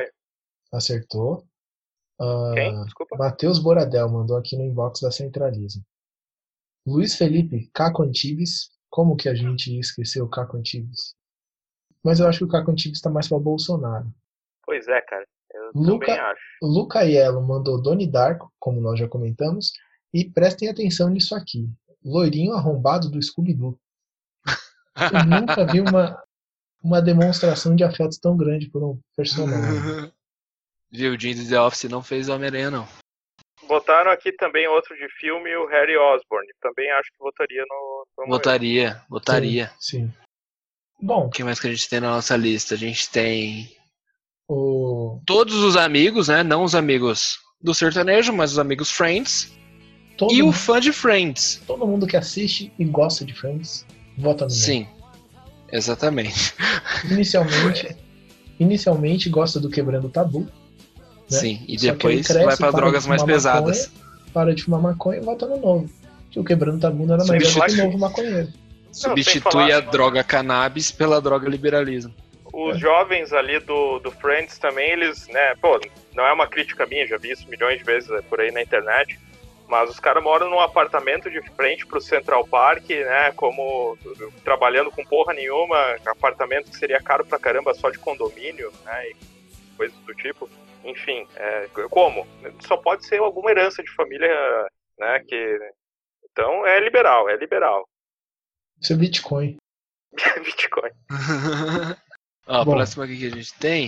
Acertou. 0.72 1.44
Ah, 2.20 2.52
Quem? 2.54 2.84
Desculpa. 2.84 3.16
Matheus 3.16 3.58
Boradel 3.58 4.08
mandou 4.08 4.36
aqui 4.36 4.56
no 4.56 4.64
inbox 4.64 5.00
da 5.00 5.10
Centralismo. 5.10 5.82
Luiz 6.86 7.14
Felipe, 7.14 7.70
Caco 7.74 8.02
Antibes. 8.02 8.70
Como 8.90 9.16
que 9.16 9.28
a 9.28 9.34
gente 9.34 9.78
esqueceu 9.78 10.24
o 10.24 10.28
Caco 10.28 10.56
Antibes? 10.56 11.14
Mas 12.04 12.20
eu 12.20 12.28
acho 12.28 12.38
que 12.40 12.44
o 12.44 12.48
Caco 12.48 12.70
Antibes 12.70 13.00
tá 13.00 13.08
mais 13.10 13.28
pra 13.28 13.38
Bolsonaro. 13.38 14.12
Pois 14.64 14.86
é, 14.88 15.00
cara. 15.02 15.26
Eu 15.52 15.70
Luca- 15.74 16.06
também 16.06 16.20
acho. 16.20 16.40
O 16.62 16.66
Luca 16.66 16.98
Aiello 17.00 17.40
mandou 17.42 17.80
Doni 17.80 18.06
Darko, 18.06 18.52
como 18.58 18.80
nós 18.80 18.98
já 18.98 19.08
comentamos. 19.08 19.72
E 20.12 20.28
prestem 20.30 20.68
atenção 20.68 21.08
nisso 21.08 21.34
aqui. 21.34 21.70
Loirinho 22.04 22.52
arrombado 22.54 23.10
do 23.10 23.22
Scooby-Doo. 23.22 23.78
Eu 24.96 25.24
nunca 25.26 25.64
vi 25.66 25.80
uma, 25.80 26.22
uma 26.82 27.00
demonstração 27.00 27.76
de 27.76 27.84
afeto 27.84 28.18
tão 28.20 28.36
grande 28.36 28.68
por 28.68 28.82
um 28.82 29.00
personagem. 29.16 30.12
Viu, 30.90 31.14
o 31.14 31.18
Jim 31.18 31.34
do 31.34 31.48
The 31.48 31.60
Office 31.60 31.84
não 31.84 32.02
fez 32.02 32.28
Homem-Aranha, 32.28 32.70
não. 32.70 32.86
Botaram 33.66 34.10
aqui 34.10 34.32
também 34.32 34.66
outro 34.68 34.94
de 34.94 35.08
filme, 35.18 35.54
o 35.56 35.66
Harry 35.66 35.96
Osborn. 35.96 36.46
Também 36.60 36.90
acho 36.92 37.10
que 37.10 37.18
votaria 37.18 37.64
no. 37.66 38.26
Votaria, 38.26 39.00
votaria. 39.08 39.72
Sim. 39.78 40.08
sim. 40.08 40.12
Bom. 41.00 41.26
O 41.26 41.30
que 41.30 41.42
mais 41.42 41.58
que 41.58 41.66
a 41.66 41.70
gente 41.70 41.88
tem 41.88 42.00
na 42.00 42.10
nossa 42.10 42.36
lista? 42.36 42.74
A 42.74 42.78
gente 42.78 43.10
tem 43.10 43.74
o... 44.48 45.20
todos 45.26 45.54
os 45.54 45.76
amigos, 45.76 46.28
né? 46.28 46.42
Não 46.42 46.62
os 46.62 46.74
amigos 46.74 47.38
do 47.60 47.72
sertanejo, 47.72 48.32
mas 48.32 48.52
os 48.52 48.58
amigos 48.58 48.90
Friends. 48.90 49.50
Todo 50.18 50.32
e 50.32 50.42
mundo, 50.42 50.50
o 50.50 50.52
fã 50.52 50.78
de 50.78 50.92
Friends. 50.92 51.62
Todo 51.66 51.86
mundo 51.86 52.06
que 52.06 52.16
assiste 52.16 52.72
e 52.78 52.84
gosta 52.84 53.24
de 53.24 53.32
Friends 53.32 53.86
vota 54.18 54.44
no 54.44 54.50
Sim, 54.50 54.86
exatamente. 55.72 56.54
Inicialmente, 57.10 57.96
inicialmente 58.60 59.28
gosta 59.28 59.58
do 59.58 59.68
Quebrando 59.70 60.06
o 60.06 60.10
Tabu. 60.10 60.40
Né? 61.30 61.38
Sim, 61.38 61.64
e 61.66 61.76
depois 61.76 62.26
cresce, 62.26 62.44
vai 62.44 62.56
para 62.56 62.70
para 62.70 62.76
drogas 62.76 63.06
mais 63.06 63.22
pesadas. 63.22 63.88
Maconha, 63.88 64.30
para 64.32 64.54
de 64.54 64.62
fumar 64.62 64.80
maconha 64.80 65.18
e 65.18 65.24
vota 65.24 65.46
no 65.46 65.56
novo. 65.58 65.90
Que 66.30 66.38
o 66.38 66.44
Quebrando 66.44 66.76
o 66.76 66.80
Tabu 66.80 67.06
não 67.06 67.14
era 67.14 67.24
mais 67.24 67.42
que 67.42 67.80
o 67.80 67.84
novo 67.84 67.98
maconheiro. 67.98 68.48
Substitui 68.92 69.40
falar- 69.52 69.74
a 69.74 69.80
droga 69.80 70.22
cannabis 70.22 70.92
pela 70.92 71.20
droga 71.20 71.48
liberalismo. 71.48 72.14
Os 72.52 72.78
jovens 72.78 73.32
ali 73.32 73.58
do, 73.60 73.98
do 74.00 74.10
Friends 74.10 74.58
também, 74.58 74.90
eles, 74.90 75.26
né, 75.28 75.54
pô, 75.60 75.80
não 76.14 76.24
é 76.24 76.32
uma 76.34 76.46
crítica 76.46 76.84
minha, 76.86 77.06
já 77.06 77.16
vi 77.16 77.30
isso 77.30 77.48
milhões 77.48 77.78
de 77.78 77.84
vezes 77.84 78.10
por 78.28 78.40
aí 78.40 78.50
na 78.50 78.60
internet, 78.60 79.18
mas 79.72 79.88
os 79.88 79.98
caras 79.98 80.22
moram 80.22 80.50
num 80.50 80.60
apartamento 80.60 81.30
de 81.30 81.40
frente 81.52 81.86
pro 81.86 81.98
Central 81.98 82.46
Park, 82.46 82.90
né, 82.90 83.32
como 83.32 83.96
trabalhando 84.44 84.90
com 84.90 85.02
porra 85.02 85.32
nenhuma, 85.32 85.96
apartamento 86.04 86.70
que 86.70 86.76
seria 86.76 87.00
caro 87.00 87.24
pra 87.24 87.38
caramba 87.38 87.72
só 87.72 87.88
de 87.88 87.98
condomínio, 87.98 88.70
né, 88.84 89.08
e 89.08 89.16
coisas 89.74 89.96
do 90.00 90.14
tipo. 90.14 90.46
Enfim, 90.84 91.26
é, 91.36 91.70
como? 91.88 92.26
Só 92.60 92.76
pode 92.76 93.06
ser 93.06 93.20
alguma 93.20 93.50
herança 93.50 93.82
de 93.82 93.90
família, 93.94 94.28
né, 94.98 95.24
que... 95.26 95.58
Então, 96.30 96.66
é 96.66 96.78
liberal, 96.78 97.30
é 97.30 97.36
liberal. 97.36 97.88
Isso 98.78 98.92
é 98.92 98.96
Bitcoin. 98.96 99.56
Bitcoin. 100.44 100.90
Ó, 102.46 102.60
a 102.60 102.64
Bom. 102.66 102.72
próxima 102.72 103.06
aqui 103.06 103.16
que 103.16 103.26
a 103.26 103.30
gente 103.30 103.54
tem. 103.54 103.86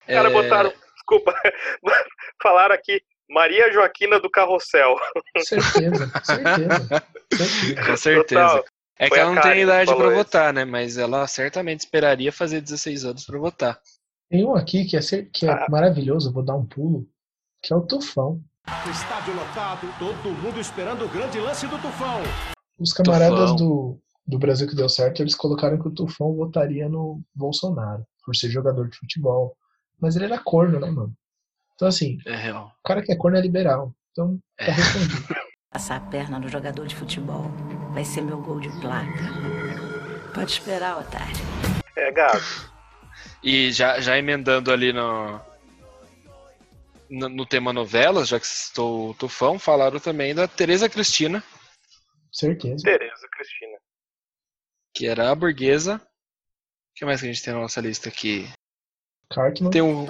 Os 0.00 0.06
caras 0.06 0.30
é- 0.30 0.34
botaram, 0.34 0.74
desculpa, 0.96 1.34
falaram 2.42 2.74
aqui 2.74 3.02
Maria 3.28 3.72
Joaquina 3.72 4.20
do 4.20 4.30
Carrossel. 4.30 4.96
Certeza, 5.38 6.10
certeza. 6.24 7.02
certeza. 7.32 7.86
Com 7.86 7.96
certeza. 7.96 8.40
Total. 8.48 8.64
É 8.96 9.04
que 9.06 9.10
Foi 9.10 9.18
ela 9.18 9.34
não 9.34 9.42
tem 9.42 9.62
idade 9.62 9.90
isso. 9.90 9.98
votar, 10.00 10.52
né? 10.52 10.64
Mas 10.64 10.96
ela 10.96 11.26
certamente 11.26 11.80
esperaria 11.80 12.30
fazer 12.30 12.60
16 12.60 13.04
anos 13.04 13.24
pra 13.24 13.38
votar. 13.38 13.78
Tem 14.30 14.44
um 14.44 14.54
aqui 14.54 14.84
que 14.84 14.96
é, 14.96 15.00
cer- 15.02 15.28
que 15.32 15.46
é 15.46 15.50
Ah. 15.50 15.66
maravilhoso, 15.68 16.32
vou 16.32 16.44
dar 16.44 16.54
um 16.54 16.64
pulo, 16.64 17.06
que 17.62 17.72
é 17.72 17.76
o 17.76 17.80
Tufão. 17.82 18.40
Estádio 18.90 19.34
lotado, 19.34 19.86
todo 19.98 20.30
mundo 20.32 20.60
esperando 20.60 21.04
o 21.04 21.08
grande 21.08 21.38
lance 21.40 21.66
do 21.66 21.76
Tufão. 21.78 22.22
Os 22.78 22.92
camaradas 22.92 23.50
Tufão. 23.50 23.56
do, 23.56 24.00
do 24.26 24.38
Brasil 24.38 24.66
que 24.68 24.76
deu 24.76 24.88
certo, 24.88 25.20
eles 25.22 25.34
colocaram 25.34 25.78
que 25.78 25.88
o 25.88 25.90
Tufão 25.90 26.32
votaria 26.34 26.88
no 26.88 27.20
Bolsonaro, 27.34 28.06
por 28.24 28.34
ser 28.36 28.48
jogador 28.48 28.88
de 28.88 28.96
futebol. 28.96 29.56
Mas 30.00 30.14
ele 30.16 30.24
era 30.26 30.38
corno, 30.38 30.78
né, 30.80 30.90
mano? 30.90 31.12
Então, 31.74 31.88
assim, 31.88 32.18
É 32.26 32.36
real. 32.36 32.72
o 32.84 32.86
cara 32.88 33.02
que 33.02 33.12
é 33.12 33.16
corno 33.16 33.36
é 33.36 33.40
liberal. 33.40 33.92
Então, 34.12 34.38
tá 34.56 34.64
respondido. 34.72 35.34
Passar 35.70 35.96
a 35.96 36.00
perna 36.00 36.38
no 36.38 36.48
jogador 36.48 36.86
de 36.86 36.94
futebol 36.94 37.50
vai 37.92 38.04
ser 38.04 38.20
meu 38.22 38.40
gol 38.40 38.60
de 38.60 38.68
placa. 38.80 39.24
Pode 40.32 40.52
esperar, 40.52 40.98
otário. 41.00 41.34
É, 41.96 42.12
gato. 42.12 42.72
E 43.42 43.72
já, 43.72 44.00
já 44.00 44.16
emendando 44.16 44.70
ali 44.72 44.92
no, 44.92 45.40
no, 47.10 47.28
no 47.28 47.46
tema 47.46 47.72
novelas, 47.72 48.28
já 48.28 48.38
que 48.38 48.46
citou 48.46 49.10
o 49.10 49.14
Tufão, 49.14 49.58
falaram 49.58 49.98
também 49.98 50.32
da 50.34 50.46
Tereza 50.46 50.88
Cristina, 50.88 51.42
Certeza. 52.32 52.82
Tereza 52.84 53.28
Cristina. 53.32 53.78
que 54.94 55.06
era 55.06 55.30
a 55.30 55.34
burguesa. 55.34 55.96
O 55.96 56.94
que 56.96 57.04
mais 57.04 57.20
que 57.20 57.26
a 57.28 57.32
gente 57.32 57.42
tem 57.44 57.52
na 57.54 57.60
nossa 57.60 57.80
lista 57.80 58.08
aqui? 58.08 58.48
Cartman. 59.30 59.70
Tem 59.70 59.82
o 59.82 60.08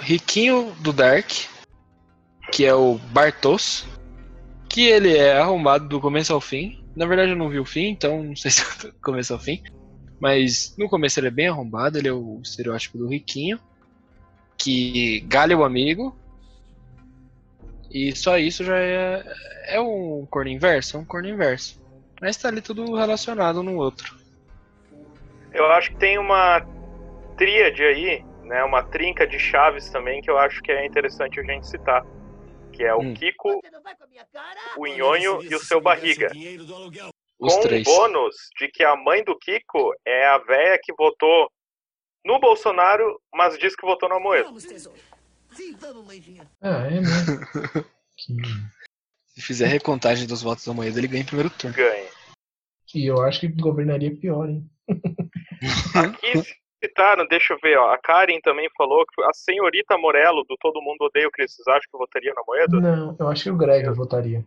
riquinho 0.00 0.72
do 0.80 0.92
Dark, 0.92 1.30
que 2.52 2.64
é 2.64 2.74
o 2.74 2.98
Bartos, 3.12 3.86
que 4.68 4.86
ele 4.86 5.16
é 5.16 5.38
arrombado 5.38 5.88
do 5.88 6.00
começo 6.00 6.32
ao 6.32 6.40
fim. 6.40 6.84
Na 6.94 7.06
verdade 7.06 7.32
eu 7.32 7.36
não 7.36 7.48
vi 7.48 7.58
o 7.58 7.64
fim, 7.64 7.88
então 7.88 8.22
não 8.22 8.36
sei 8.36 8.50
se 8.52 8.62
é 8.62 8.88
do 8.88 8.94
começo 9.00 9.32
ao 9.32 9.38
fim. 9.38 9.62
Mas 10.20 10.74
no 10.76 10.88
começo 10.88 11.18
ele 11.18 11.28
é 11.28 11.30
bem 11.30 11.48
arrombado, 11.48 11.98
ele 11.98 12.08
é 12.08 12.12
o 12.12 12.40
estereótipo 12.42 12.98
do 12.98 13.08
riquinho, 13.08 13.58
que 14.58 15.20
galha 15.20 15.56
o 15.56 15.64
amigo. 15.64 16.16
E 17.90 18.14
só 18.14 18.38
isso 18.38 18.62
já 18.62 18.76
é, 18.78 19.24
é 19.66 19.80
um 19.80 20.26
corno 20.30 20.50
inverso, 20.50 20.96
é 20.96 21.00
um 21.00 21.04
corno 21.04 21.28
inverso. 21.28 21.80
Mas 22.20 22.36
tá 22.36 22.48
ali 22.48 22.60
tudo 22.60 22.94
relacionado 22.94 23.62
no 23.62 23.76
outro. 23.76 24.14
Eu 25.52 25.66
acho 25.72 25.90
que 25.90 25.96
tem 25.96 26.18
uma 26.18 26.64
tríade 27.36 27.82
aí, 27.82 28.24
né? 28.50 28.64
Uma 28.64 28.82
trinca 28.82 29.24
de 29.26 29.38
chaves 29.38 29.88
também 29.90 30.20
que 30.20 30.28
eu 30.28 30.36
acho 30.36 30.60
que 30.60 30.72
é 30.72 30.84
interessante 30.84 31.38
a 31.38 31.42
gente 31.44 31.68
citar. 31.68 32.04
Que 32.72 32.84
é 32.84 32.92
o 32.94 33.00
Hum. 33.00 33.14
Kiko, 33.14 33.60
o 34.76 34.86
Nhonho 34.86 35.42
e 35.42 35.54
o 35.54 35.58
seu 35.60 35.80
barriga. 35.80 36.30
Os 37.38 37.54
com 37.54 37.60
três. 37.62 37.86
o 37.86 37.90
bônus 37.90 38.34
de 38.58 38.68
que 38.68 38.82
a 38.84 38.96
mãe 38.96 39.24
do 39.24 39.38
Kiko 39.38 39.92
é 40.04 40.26
a 40.26 40.38
véia 40.38 40.78
que 40.82 40.92
votou 40.92 41.50
no 42.24 42.38
Bolsonaro, 42.38 43.20
mas 43.32 43.56
diz 43.58 43.74
que 43.74 43.86
votou 43.86 44.08
no 44.08 44.16
Amoedo. 44.16 44.52
Ah, 46.60 46.86
é 46.86 47.00
mesmo. 47.00 47.86
Se 49.26 49.40
fizer 49.42 49.66
recontagem 49.66 50.26
dos 50.26 50.42
votos 50.42 50.64
da 50.64 50.74
Moeda, 50.74 50.98
ele 50.98 51.08
ganha 51.08 51.22
em 51.22 51.26
primeiro 51.26 51.50
turno. 51.50 51.74
Ganha. 51.76 52.08
E 52.94 53.06
eu 53.06 53.22
acho 53.22 53.40
que 53.40 53.48
governaria 53.48 54.14
pior, 54.14 54.48
hein? 54.48 54.68
Aqui 55.94 56.42
citaram, 56.82 57.26
deixa 57.26 57.52
eu 57.54 57.58
ver, 57.62 57.76
ó, 57.78 57.92
a 57.92 57.98
Karen 57.98 58.40
também 58.40 58.68
falou 58.76 59.04
que 59.06 59.22
a 59.22 59.32
senhorita 59.34 59.96
Morello, 59.98 60.44
do 60.48 60.56
Todo 60.58 60.80
Mundo 60.82 61.02
Odeia 61.02 61.28
o 61.28 61.30
Chris, 61.30 61.54
vocês 61.54 61.66
acham 61.68 61.88
que 61.90 61.98
votaria 61.98 62.32
na 62.34 62.42
Moeda? 62.46 62.80
Não, 62.80 63.16
eu 63.18 63.28
acho 63.28 63.42
que 63.44 63.50
o 63.50 63.56
Greg 63.56 63.88
votaria. 63.90 64.44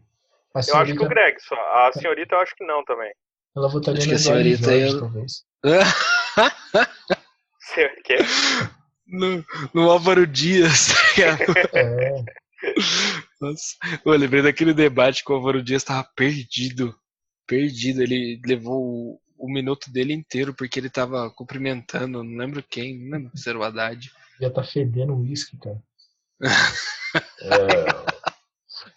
A 0.56 0.60
Eu 0.68 0.76
acho 0.78 0.94
que 0.96 1.04
o 1.04 1.10
Greg 1.10 1.40
só. 1.42 1.56
A 1.56 1.92
senhorita 1.94 2.36
eu 2.36 2.40
acho 2.40 2.56
que 2.56 2.64
não 2.66 2.84
também. 2.86 3.12
Ela 3.56 3.68
votaria 3.70 4.00
Acho 4.00 4.08
no 4.08 4.12
que 4.12 4.16
a 4.16 4.20
senhorita 4.20 4.72
Jorge, 4.72 4.94
ia- 4.94 5.00
talvez. 5.00 5.44
No, 9.08 9.44
no 9.74 9.90
Álvaro 9.92 10.26
Dias. 10.28 10.90
É, 12.66 12.74
Nossa, 13.42 13.76
eu 14.06 14.12
lembrei 14.14 14.42
daquele 14.42 14.74
debate 14.74 15.22
que 15.24 15.32
o 15.32 15.36
Álvaro 15.36 15.62
Dias 15.62 15.84
tava 15.84 16.08
perdido. 16.16 16.96
Perdido. 17.46 18.02
Ele 18.02 18.40
levou 18.46 19.20
o, 19.38 19.52
minuto 19.52 19.92
dele 19.92 20.14
inteiro 20.14 20.54
porque 20.54 20.80
ele 20.80 20.90
tava 20.90 21.30
cumprimentando, 21.32 22.24
não 22.24 22.38
lembro 22.38 22.64
quem, 22.64 22.98
não 23.00 23.18
lembro 23.18 23.38
se 23.38 23.50
era 23.50 23.58
o 23.58 23.64
Haddad. 23.64 24.12
já 24.40 24.50
tá 24.50 24.64
fedendo 24.64 25.16
uísque, 25.16 25.58
cara. 25.58 25.82
É, 27.44 27.86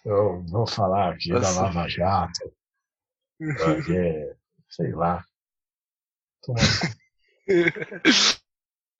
eu 0.03 0.41
vou 0.47 0.65
falar 0.65 1.13
aqui 1.13 1.29
Nossa. 1.29 1.53
da 1.53 1.61
Lava 1.61 1.87
Jato. 1.87 2.51
Porque, 3.37 4.35
sei 4.67 4.91
lá. 4.91 5.23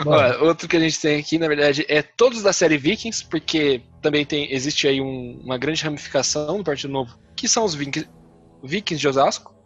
Ó, 0.06 0.46
outro 0.46 0.68
que 0.68 0.78
a 0.78 0.80
gente 0.80 1.02
tem 1.02 1.20
aqui, 1.20 1.40
na 1.40 1.48
verdade, 1.48 1.84
é 1.90 2.04
todos 2.04 2.44
da 2.44 2.54
série 2.54 2.78
Vikings, 2.78 3.26
porque 3.28 3.82
também 4.02 4.24
tem 4.24 4.54
existe 4.54 4.88
aí 4.88 5.02
um- 5.02 5.42
uma 5.44 5.58
grande 5.58 5.84
ramificação 5.84 6.60
do 6.60 6.64
Partido 6.64 6.94
Novo, 6.94 7.18
que 7.36 7.48
são 7.48 7.66
os, 7.66 7.74
Vikings 7.74 9.00
de 9.00 9.08
Osasco. 9.08 9.57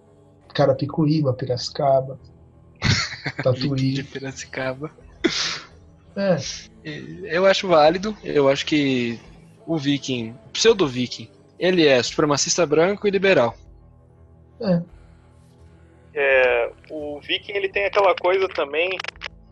Carapicuíba, 0.53 1.33
Piracicaba, 1.33 2.19
Tatuí. 3.43 3.93
de 3.93 4.03
Piracicaba. 4.03 4.91
É, 6.15 6.35
Eu 7.35 7.45
acho 7.45 7.67
válido. 7.67 8.15
Eu 8.23 8.49
acho 8.49 8.65
que 8.65 9.19
o 9.65 9.77
Viking, 9.77 10.35
o 10.47 10.49
pseudo-Viking, 10.49 11.29
ele 11.59 11.85
é 11.87 12.01
supremacista 12.03 12.65
branco 12.65 13.07
e 13.07 13.11
liberal. 13.11 13.55
é. 14.61 14.81
É, 16.13 16.71
o 16.89 17.21
Viking 17.21 17.53
ele 17.53 17.69
tem 17.69 17.85
aquela 17.85 18.13
coisa 18.13 18.45
também 18.49 18.89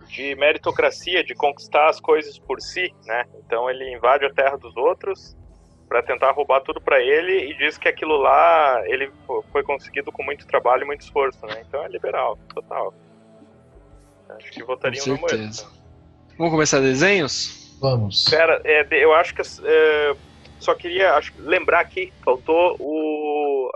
de 0.10 0.36
meritocracia, 0.36 1.24
de 1.24 1.34
conquistar 1.34 1.88
as 1.90 2.02
coisas 2.02 2.38
por 2.38 2.60
si, 2.60 2.94
né? 3.06 3.24
Então 3.46 3.70
ele 3.70 3.96
invade 3.96 4.26
a 4.26 4.34
terra 4.34 4.58
dos 4.58 4.76
outros 4.76 5.38
para 5.90 6.04
tentar 6.04 6.32
roubar 6.32 6.62
tudo 6.62 6.80
para 6.80 7.02
ele 7.02 7.50
e 7.52 7.58
diz 7.58 7.76
que 7.78 7.88
aquilo 7.88 8.16
lá 8.18 8.80
ele 8.86 9.12
fo- 9.26 9.44
foi 9.52 9.64
conseguido 9.64 10.12
com 10.12 10.24
muito 10.24 10.46
trabalho 10.46 10.84
e 10.84 10.86
muito 10.86 11.02
esforço, 11.02 11.44
né? 11.48 11.64
Então 11.68 11.84
é 11.84 11.88
liberal, 11.90 12.38
total. 12.54 12.94
Acho 14.30 14.52
que 14.52 14.62
Com 14.62 14.68
votariam 14.68 15.06
no 15.08 15.18
Moedo. 15.18 15.30
certeza. 15.30 15.68
Vamos 16.38 16.54
começar 16.54 16.80
desenhos? 16.80 17.76
Vamos. 17.82 18.26
Pera, 18.30 18.62
é, 18.64 18.88
eu 19.04 19.14
acho 19.16 19.34
que 19.34 19.42
é, 19.42 20.16
só 20.60 20.76
queria 20.76 21.16
acho, 21.16 21.34
lembrar 21.40 21.80
aqui, 21.80 22.14
faltou 22.24 22.78
o 22.80 23.72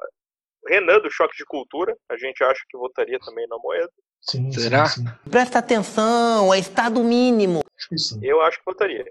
Renan 0.68 1.00
do 1.00 1.10
Choque 1.12 1.36
de 1.36 1.46
Cultura. 1.46 1.98
A 2.10 2.16
gente 2.16 2.44
acha 2.44 2.62
que 2.70 2.78
votaria 2.78 3.18
também 3.20 3.48
no 3.50 3.60
Moedo. 3.60 3.90
Sim, 4.22 4.52
Será? 4.52 4.86
sim, 4.86 5.02
sim. 5.02 5.30
Presta 5.30 5.60
atenção, 5.60 6.54
é 6.54 6.60
estado 6.60 7.04
mínimo. 7.04 7.62
Acho 7.76 7.90
que 7.90 7.98
sim. 7.98 8.20
Eu 8.22 8.40
acho 8.42 8.60
que 8.60 8.66
votaria. 8.66 9.04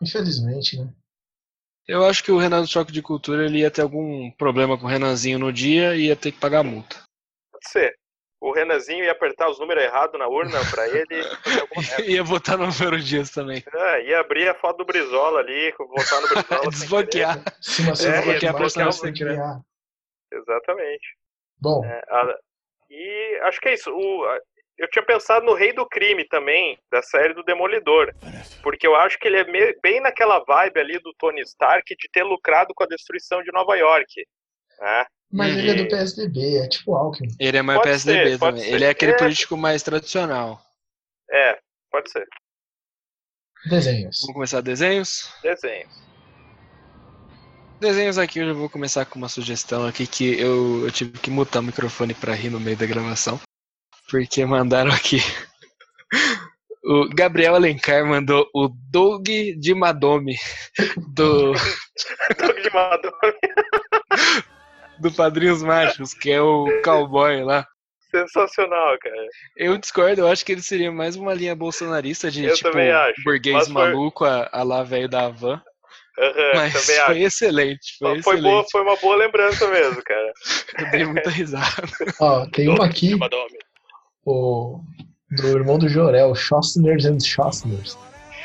Infelizmente, 0.00 0.78
né? 0.78 0.88
Eu 1.86 2.04
acho 2.04 2.22
que 2.22 2.30
o 2.30 2.38
Renan 2.38 2.62
do 2.62 2.68
Choque 2.68 2.92
de 2.92 3.02
Cultura 3.02 3.44
ele 3.44 3.58
ia 3.60 3.70
ter 3.70 3.82
algum 3.82 4.30
problema 4.32 4.78
com 4.78 4.84
o 4.86 4.88
Renanzinho 4.88 5.38
no 5.38 5.52
dia 5.52 5.96
e 5.96 6.06
ia 6.06 6.16
ter 6.16 6.32
que 6.32 6.38
pagar 6.38 6.62
multa. 6.62 6.96
Pode 7.52 7.68
ser. 7.68 7.94
O 8.40 8.52
Renanzinho 8.52 9.04
ia 9.04 9.12
apertar 9.12 9.48
os 9.48 9.58
números 9.60 9.84
errados 9.84 10.18
na 10.18 10.26
urna 10.26 10.58
pra 10.70 10.88
ele. 10.88 11.22
ia 12.08 12.22
votar 12.24 12.58
no 12.58 12.66
Número 12.66 13.00
Dias 13.00 13.30
também. 13.30 13.62
É, 13.72 14.04
ia 14.08 14.20
abrir 14.20 14.48
a 14.48 14.54
foto 14.54 14.78
do 14.78 14.84
Brizola 14.84 15.40
ali, 15.40 15.72
votar 15.78 16.20
no 16.22 16.28
Brizola. 16.28 16.66
Desbloquear. 16.70 17.42
Se 17.60 17.82
você 17.82 18.08
É, 18.08 18.12
desbloquear 18.12 18.54
tem 19.00 19.12
que 19.12 19.24
criar. 19.24 19.60
querer. 20.30 20.40
Exatamente. 20.42 21.16
Bom, 21.60 21.84
É, 21.84 22.02
a- 22.10 22.38
e 22.90 23.40
acho 23.44 23.60
que 23.60 23.68
é 23.68 23.74
isso. 23.74 23.90
O- 23.92 24.24
a- 24.24 24.40
eu 24.82 24.90
tinha 24.90 25.04
pensado 25.04 25.46
no 25.46 25.54
Rei 25.54 25.72
do 25.72 25.86
Crime 25.88 26.24
também, 26.28 26.78
da 26.90 27.00
série 27.02 27.32
do 27.34 27.42
Demolidor. 27.44 28.12
Porque 28.62 28.86
eu 28.86 28.94
acho 28.96 29.18
que 29.18 29.28
ele 29.28 29.36
é 29.38 29.74
bem 29.80 30.00
naquela 30.00 30.40
vibe 30.44 30.80
ali 30.80 30.98
do 30.98 31.14
Tony 31.18 31.40
Stark 31.42 31.84
de 31.96 32.08
ter 32.12 32.22
lucrado 32.24 32.74
com 32.74 32.82
a 32.84 32.86
destruição 32.86 33.42
de 33.42 33.52
Nova 33.52 33.74
York. 33.76 34.26
Né? 34.80 35.06
mas 35.34 35.56
ele 35.56 35.70
é 35.70 35.74
do 35.74 35.82
E- 35.84 35.88
PSDB, 35.88 36.56
é 36.58 36.68
tipo 36.68 36.94
Alckmin. 36.94 37.28
Ele 37.40 37.56
é 37.56 37.62
mais 37.62 37.78
Pode 37.78 37.88
PSDB 37.90 38.30
ser, 38.32 38.38
também. 38.38 38.62
ser. 38.64 38.74
Ele 38.74 38.84
é 38.84 38.88
aquele 38.90 39.12
É. 39.12 39.16
político 39.16 39.56
mais 39.56 39.82
tradicional. 39.82 40.60
É, 41.30 41.58
pode 41.90 42.10
ser. 42.10 42.26
Desenhos. 43.70 44.18
Vamos 44.20 44.34
começar 44.34 44.60
desenhos? 44.60 45.32
Desenho. 45.42 45.88
Desenhos 47.80 48.18
aqui, 48.18 48.38
eu 48.40 48.46
já 48.46 48.52
vou 48.52 48.68
começar 48.68 49.04
com 49.06 49.18
uma 49.18 49.28
sugestão 49.28 49.86
aqui 49.86 50.06
que 50.06 50.38
eu, 50.40 50.84
eu 50.84 50.90
tive 50.90 51.12
que 51.18 51.30
mutar 51.30 51.60
o 51.60 51.64
microfone 51.64 52.12
pra 52.14 52.34
rir 52.34 52.50
no 52.50 52.60
meio 52.60 52.76
da 52.76 52.86
gravação. 52.86 53.40
Porque 54.12 54.44
mandaram 54.44 54.92
aqui. 54.92 55.18
O 56.84 57.08
Gabriel 57.14 57.54
Alencar 57.54 58.04
mandou 58.06 58.46
o 58.54 58.68
Doug 58.90 59.26
de 59.58 59.74
Madome 59.74 60.36
do, 61.14 61.52
Doug 62.38 62.56
de 62.62 62.70
Madonna. 62.74 63.34
do 64.98 65.10
Padrinhos 65.12 65.62
Machos, 65.62 66.12
que 66.12 66.30
é 66.30 66.42
o 66.42 66.66
cowboy 66.84 67.42
lá. 67.42 67.66
Sensacional, 68.10 68.98
cara. 69.00 69.26
Eu 69.56 69.78
discordo, 69.78 70.20
eu 70.20 70.28
acho 70.28 70.44
que 70.44 70.52
ele 70.52 70.60
seria 70.60 70.92
mais 70.92 71.16
uma 71.16 71.32
linha 71.32 71.56
bolsonarista 71.56 72.30
de 72.30 72.44
Eu 72.44 72.54
tipo 72.54 72.68
acho, 72.68 73.22
burguês 73.24 73.64
foi- 73.64 73.72
maluco 73.72 74.26
a, 74.26 74.50
a 74.52 74.62
lá 74.62 74.82
velho 74.82 75.08
da 75.08 75.30
van. 75.30 75.62
Aham, 76.18 76.52
Mas 76.56 76.72
também 76.74 77.04
foi 77.06 77.14
acho. 77.16 77.26
excelente, 77.26 77.96
foi, 77.98 78.08
Foi, 78.22 78.34
excelente. 78.34 78.42
boa, 78.52 78.66
foi 78.70 78.82
uma 78.82 78.96
boa 78.96 79.16
lembrança 79.16 79.66
mesmo, 79.68 80.02
cara. 80.04 80.32
Eu 80.78 80.90
dei 80.90 81.04
muita 81.06 81.30
risada. 81.30 81.88
Ó, 82.20 82.44
tem 82.50 82.68
uma 82.68 82.84
aqui. 82.84 83.14
O, 84.24 84.80
do 85.30 85.48
irmão 85.48 85.78
do 85.78 85.88
Jorel, 85.88 86.34
Schostners 86.34 87.04
and 87.04 87.20
Schostners. 87.20 87.96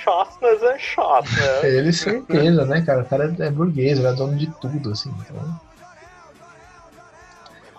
Shotnas 0.03 0.63
and 0.63 0.80
Shotnas. 0.80 1.63
Ele 1.63 1.91
certeza, 1.91 2.65
né, 2.65 2.82
cara? 2.82 3.01
O 3.01 3.09
cara 3.09 3.36
é 3.39 3.51
burguês, 3.51 3.99
ele 3.99 4.07
é 4.07 4.13
dono 4.13 4.38
de 4.38 4.47
tudo, 4.61 4.91
assim. 4.91 5.13
Então, 5.19 5.59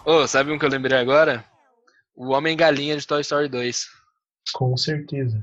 Ô, 0.05 0.27
sabe 0.27 0.53
um 0.53 0.59
que 0.59 0.65
eu 0.65 0.71
lembrei 0.71 0.99
agora? 0.99 1.45
O 2.15 2.33
Homem-Galinha 2.33 2.97
de 2.97 3.07
Toy 3.07 3.21
Story 3.21 3.49
2. 3.49 3.87
com 4.55 4.77
certeza. 4.77 5.43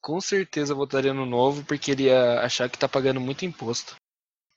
Com 0.00 0.20
certeza 0.20 0.74
votaria 0.74 1.14
no 1.14 1.26
novo, 1.26 1.64
porque 1.64 1.90
ele 1.92 2.04
ia 2.04 2.40
achar 2.40 2.68
que 2.68 2.78
tá 2.78 2.88
pagando 2.88 3.20
muito 3.20 3.44
imposto. 3.44 3.96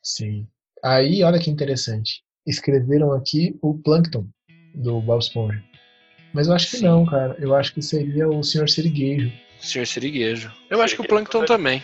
Sim. 0.03 0.47
Aí, 0.83 1.23
olha 1.23 1.39
que 1.39 1.49
interessante. 1.49 2.23
Escreveram 2.45 3.13
aqui 3.13 3.57
o 3.61 3.77
Plankton, 3.81 4.27
do 4.73 5.01
Bob 5.01 5.19
Esponja. 5.19 5.63
Mas 6.35 6.47
eu 6.47 6.53
acho 6.53 6.69
que 6.71 6.83
não, 6.83 7.05
cara. 7.05 7.35
Eu 7.39 7.55
acho 7.55 7.73
que 7.73 7.81
seria 7.81 8.27
o 8.27 8.43
Sr. 8.43 8.67
Siriguejo. 8.69 9.31
Senhor 9.59 9.87
Siriguejo. 9.87 10.51
Eu 10.69 10.81
acho 10.81 10.95
que 10.95 11.01
o 11.01 11.07
Plankton 11.07 11.45
também. 11.45 11.81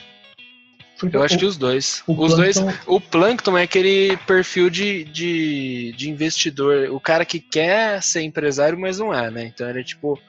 Porque 0.99 1.16
Eu 1.18 1.24
acho 1.24 1.36
o- 1.36 1.39
que 1.39 1.45
os 1.45 1.58
dois. 1.58 2.04
o 2.06 2.14
os 2.22 2.36
dois. 2.36 2.60
Plankton- 2.60 2.93
O 2.93 3.02
Plankton 3.02 3.58
é 3.58 3.64
aquele 3.64 4.18
perfil 4.28 4.70
de, 4.70 5.04
de, 5.06 5.93
de 5.97 6.10
investidor. 6.10 6.89
O 6.91 6.99
cara 6.99 7.26
que 7.26 7.39
quer 7.39 8.04
ser 8.04 8.22
empresário, 8.22 8.78
mas 8.78 8.99
não 8.99 9.12
é, 9.14 9.32
né? 9.32 9.45
Então 9.45 9.68
ele 9.70 9.80
é 9.80 9.84
tipo. 9.84 10.20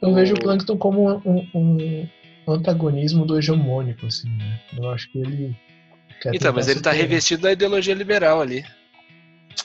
Eu 0.00 0.14
vejo 0.14 0.34
o 0.34 0.38
Plankton 0.40 0.76
como 0.76 1.08
um, 1.24 1.48
um- 1.54 2.08
um 2.46 2.52
antagonismo 2.52 3.24
do 3.26 3.36
hegemônico, 3.38 4.06
assim, 4.06 4.28
né? 4.28 4.60
Eu 4.76 4.90
acho 4.90 5.10
que 5.10 5.18
ele. 5.18 5.56
quer 6.20 6.34
Então, 6.36 6.52
mas 6.52 6.68
ele 6.68 6.80
tá 6.80 6.92
revestido 6.92 7.42
da 7.42 7.52
ideologia 7.52 7.94
liberal 7.94 8.40
ali. 8.40 8.64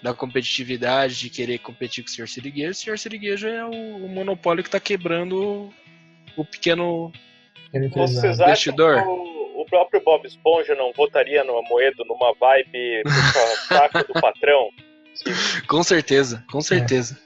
Da 0.02 0.14
competitividade, 0.14 1.20
de 1.20 1.30
querer 1.30 1.60
competir 1.60 2.04
com 2.04 2.10
o 2.10 2.14
Sr. 2.14 2.28
Siriguejo. 2.28 2.72
O 2.72 2.76
Sr. 2.76 2.98
Siriguejo 2.98 3.48
é 3.48 3.66
o, 3.66 4.06
o 4.06 4.10
monopólio 4.10 4.64
que 4.64 4.70
tá 4.70 4.80
quebrando 4.80 5.72
o, 6.38 6.42
o 6.42 6.46
pequeno. 6.46 7.12
Vocês 7.94 8.40
acham 8.40 8.48
Investidor. 8.48 9.02
que 9.02 9.08
o, 9.08 9.62
o 9.62 9.66
próprio 9.66 10.02
Bob 10.02 10.26
Esponja 10.26 10.76
não 10.76 10.92
votaria 10.94 11.44
no 11.44 11.58
Amoedo 11.58 12.04
numa 12.06 12.34
vibe 12.34 13.04
do 14.08 14.14
patrão? 14.20 14.70
Com 15.68 15.84
certeza, 15.84 16.44
com 16.50 16.62
certeza. 16.62 17.20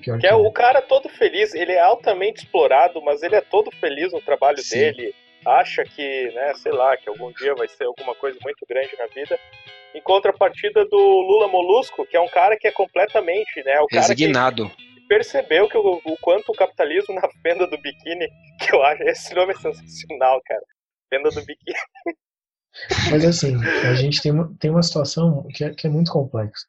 Pior 0.00 0.18
Que 0.18 0.26
é 0.26 0.34
o 0.34 0.50
cara 0.52 0.82
todo 0.82 1.08
feliz, 1.08 1.54
ele 1.54 1.72
é 1.72 1.80
altamente 1.80 2.44
explorado, 2.44 3.02
mas 3.02 3.22
ele 3.22 3.34
é 3.34 3.40
todo 3.40 3.70
feliz 3.72 4.12
no 4.12 4.20
trabalho 4.20 4.58
Sim. 4.58 4.78
dele. 4.78 5.14
Acha 5.46 5.84
que, 5.84 6.30
né, 6.32 6.54
sei 6.54 6.72
lá, 6.72 6.96
que 6.96 7.08
algum 7.08 7.32
dia 7.32 7.54
vai 7.54 7.68
ser 7.68 7.84
alguma 7.84 8.14
coisa 8.16 8.38
muito 8.42 8.66
grande 8.68 8.90
na 8.98 9.06
vida. 9.06 9.38
Em 9.94 10.00
contrapartida 10.02 10.84
do 10.86 10.96
Lula 10.98 11.48
Molusco, 11.48 12.04
que 12.06 12.16
é 12.16 12.20
um 12.20 12.28
cara 12.28 12.56
que 12.58 12.66
é 12.66 12.72
completamente, 12.72 13.62
né, 13.64 13.80
o 13.80 13.86
cara 13.86 14.02
que 14.02 14.08
Resignado. 14.08 14.70
percebeu 15.08 15.68
que 15.68 15.78
o, 15.78 16.00
o 16.04 16.16
quanto 16.20 16.50
o 16.50 16.54
capitalismo 16.56 17.14
na 17.14 17.28
venda 17.44 17.66
do 17.66 17.78
biquíni, 17.78 18.28
que 18.60 18.74
eu 18.74 18.82
acho, 18.82 19.02
esse 19.04 19.34
nome 19.34 19.52
é 19.52 19.56
sensacional, 19.56 20.42
cara. 20.44 20.62
Venda 21.10 21.30
do 21.30 21.40
biquíni. 21.44 21.78
Mas 23.10 23.24
assim, 23.24 23.54
a 23.88 23.94
gente 23.94 24.20
tem 24.20 24.32
uma, 24.32 24.54
tem 24.58 24.70
uma 24.70 24.82
situação 24.82 25.46
que 25.54 25.64
é, 25.64 25.70
que 25.72 25.86
é 25.86 25.90
muito 25.90 26.10
complexa. 26.12 26.66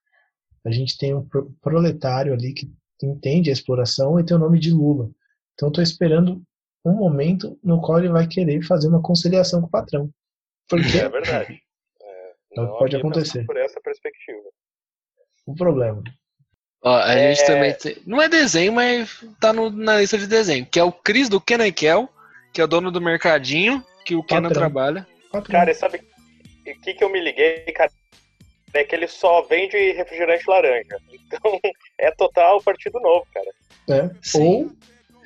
A 0.65 0.71
gente 0.71 0.97
tem 0.97 1.13
um 1.13 1.27
pro- 1.27 1.51
proletário 1.61 2.33
ali 2.33 2.53
que 2.53 2.67
entende 3.03 3.49
a 3.49 3.53
exploração 3.53 4.19
e 4.19 4.25
tem 4.25 4.37
o 4.37 4.39
nome 4.39 4.59
de 4.59 4.71
Lula. 4.71 5.09
Então 5.53 5.67
eu 5.69 5.73
tô 5.73 5.81
esperando 5.81 6.41
um 6.87 6.95
momento 6.95 7.57
no 7.63 7.81
qual 7.81 7.99
ele 7.99 8.09
vai 8.09 8.27
querer 8.27 8.61
fazer 8.63 8.87
uma 8.87 9.01
conciliação 9.01 9.61
com 9.61 9.67
o 9.67 9.71
patrão. 9.71 10.09
Porque 10.69 10.97
É 10.97 11.09
verdade. 11.09 11.61
Então 12.51 12.65
Não 12.65 12.77
pode 12.77 12.95
acontecer. 12.95 13.45
Por 13.45 13.57
essa 13.57 13.79
perspectiva. 13.81 14.39
o 15.45 15.55
problema. 15.55 16.03
Ó, 16.83 16.95
a 16.95 17.13
É. 17.13 17.33
gente 17.33 17.45
também 17.47 17.73
tem. 17.73 17.97
Não 18.05 18.21
é 18.21 18.27
desenho, 18.27 18.73
mas 18.73 19.23
tá 19.39 19.53
no- 19.53 19.69
na 19.69 19.99
lista 19.99 20.17
de 20.17 20.27
desenho. 20.27 20.65
Que 20.65 20.79
é 20.79 20.83
o 20.83 20.91
Cris 20.91 21.29
do 21.29 21.39
Kenan 21.39 21.71
Kel, 21.71 22.09
que 22.53 22.59
é 22.61 22.63
o 22.63 22.67
dono 22.67 22.91
do 22.91 22.99
mercadinho, 23.01 23.83
que 24.05 24.15
o 24.15 24.23
Kenan 24.23 24.49
trabalha. 24.49 25.07
Patrão. 25.31 25.51
Cara, 25.59 25.71
e 25.71 25.75
sabe 25.75 25.97
o 25.99 26.81
que, 26.81 26.93
que 26.93 27.03
eu 27.03 27.09
me 27.09 27.19
liguei, 27.21 27.59
cara? 27.73 27.91
É 28.73 28.83
que 28.83 28.93
ele 28.95 29.07
só 29.07 29.41
vende 29.43 29.75
refrigerante 29.93 30.43
laranja. 30.49 30.97
Então, 31.13 31.39
é 31.99 32.11
total 32.11 32.61
partido 32.61 32.99
novo, 32.99 33.25
cara. 33.33 33.49
né? 33.87 34.11
Sim. 34.21 34.63
Ou 34.65 34.71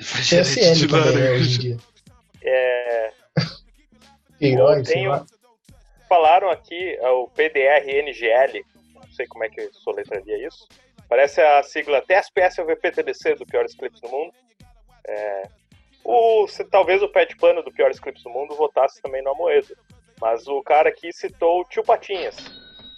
Refrigerante 0.01 0.79
de 0.79 0.87
PSL 0.87 0.87
também, 0.89 1.05
né, 1.05 1.11
laranja. 1.21 1.33
hoje 1.41 1.55
em 1.55 1.59
dia. 1.59 1.77
É, 2.43 3.13
Herói, 4.41 4.83
tenho- 4.83 5.25
falaram 6.09 6.49
aqui 6.49 6.95
é, 6.95 7.09
o 7.09 7.27
PDR-NGL, 7.27 8.63
não 8.95 9.11
sei 9.13 9.27
como 9.27 9.43
é 9.43 9.49
que 9.49 9.69
soletraria 9.73 10.47
isso. 10.47 10.67
Parece 11.07 11.41
a 11.41 11.61
sigla 11.63 12.01
TSPSVPTDC 12.01 13.35
do 13.35 13.45
Piores 13.45 13.75
Clips 13.75 13.99
do 14.01 14.09
Mundo. 14.09 14.33
É, 15.07 15.43
o, 16.03 16.47
se, 16.47 16.63
talvez 16.65 17.03
o 17.03 17.09
Pet 17.09 17.35
Pano 17.37 17.61
do 17.61 17.71
Piores 17.71 17.99
Clips 17.99 18.23
do 18.23 18.29
Mundo 18.29 18.55
votasse 18.55 19.01
também 19.01 19.21
no 19.23 19.31
Amoedo. 19.31 19.75
Mas 20.19 20.47
o 20.47 20.61
cara 20.63 20.89
aqui 20.89 21.11
citou 21.11 21.61
o 21.61 21.65
Tio 21.65 21.83
Patinhas. 21.83 22.37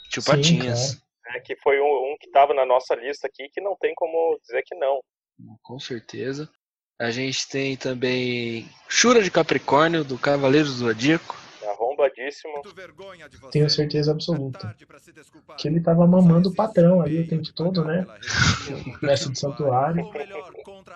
Tio 0.10 0.22
Sim, 0.22 0.32
Patinhas. 0.32 1.02
né, 1.26 1.40
que 1.44 1.56
foi 1.58 1.80
um, 1.82 2.14
um 2.14 2.18
que 2.20 2.28
estava 2.28 2.54
na 2.54 2.66
nossa 2.66 2.94
lista 2.96 3.28
aqui, 3.28 3.50
que 3.50 3.60
não 3.62 3.76
tem 3.78 3.94
como 3.96 4.38
dizer 4.42 4.62
que 4.64 4.76
não. 4.76 5.02
Com 5.64 5.80
certeza. 5.80 6.50
A 7.04 7.12
gente 7.12 7.48
tem 7.50 7.76
também 7.76 8.70
Shura 8.88 9.22
de 9.22 9.30
Capricórnio, 9.30 10.04
do 10.04 10.18
Cavaleiros 10.18 10.72
do 10.74 10.78
Zodíaco. 10.78 11.36
Arrombadíssimo. 11.68 12.62
Tenho 13.52 13.70
certeza 13.70 14.12
absoluta. 14.12 14.76
Que 15.58 15.68
ele 15.68 15.82
tava 15.82 16.06
mamando 16.08 16.50
o 16.50 16.56
patrão 16.56 17.02
ali 17.02 17.22
o 17.22 17.28
tempo 17.28 17.54
todo, 17.54 17.84
né? 17.84 18.06
O 19.02 19.04
mestre 19.06 19.32
do 19.32 19.38
santuário. 19.38 20.04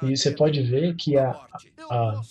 E 0.03 0.16
você 0.18 0.32
pode 0.32 0.62
ver 0.64 0.95
que 0.95 1.18
a, 1.18 1.32
a- 1.89 2.22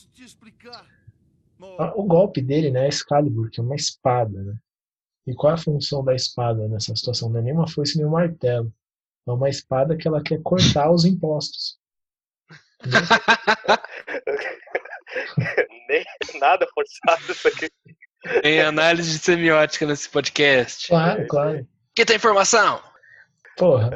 a- 1.79 1.93
o 1.97 2.03
golpe 2.05 2.41
dele, 2.43 2.71
né, 2.71 2.87
é 2.87 2.89
Excalibur, 2.89 3.51
que 3.51 3.61
é 3.61 3.63
uma 3.63 3.75
espada, 3.77 4.43
né? 4.43 4.55
E 5.27 5.35
qual 5.35 5.53
é 5.53 5.55
a 5.55 5.59
função 5.59 6.05
da 6.05 6.15
espada 6.15 6.69
nessa 6.69 6.95
situação? 6.95 7.29
Não 7.29 7.41
é 7.41 7.43
nem 7.43 7.53
uma 7.53 7.69
foice 7.69 7.97
nem 7.99 8.07
um 8.07 8.11
martelo. 8.11 8.73
É 9.27 9.31
uma 9.33 9.49
espada 9.49 9.97
que 9.97 10.07
ela 10.07 10.23
quer 10.23 10.41
cortar 10.43 10.91
os 10.91 11.05
impostos. 11.05 11.77
Nem 15.89 16.05
nada 16.41 16.67
forçado 16.75 17.33
isso 17.33 17.49
aqui. 17.49 17.71
Tem 18.43 18.61
análise 18.61 19.13
de 19.13 19.19
semiótica 19.19 19.87
nesse 19.87 20.09
podcast. 20.09 20.89
Claro, 20.89 21.27
claro. 21.29 21.67
Que 21.95 22.05
tem 22.05 22.17
informação? 22.17 22.83
Porra. 23.57 23.91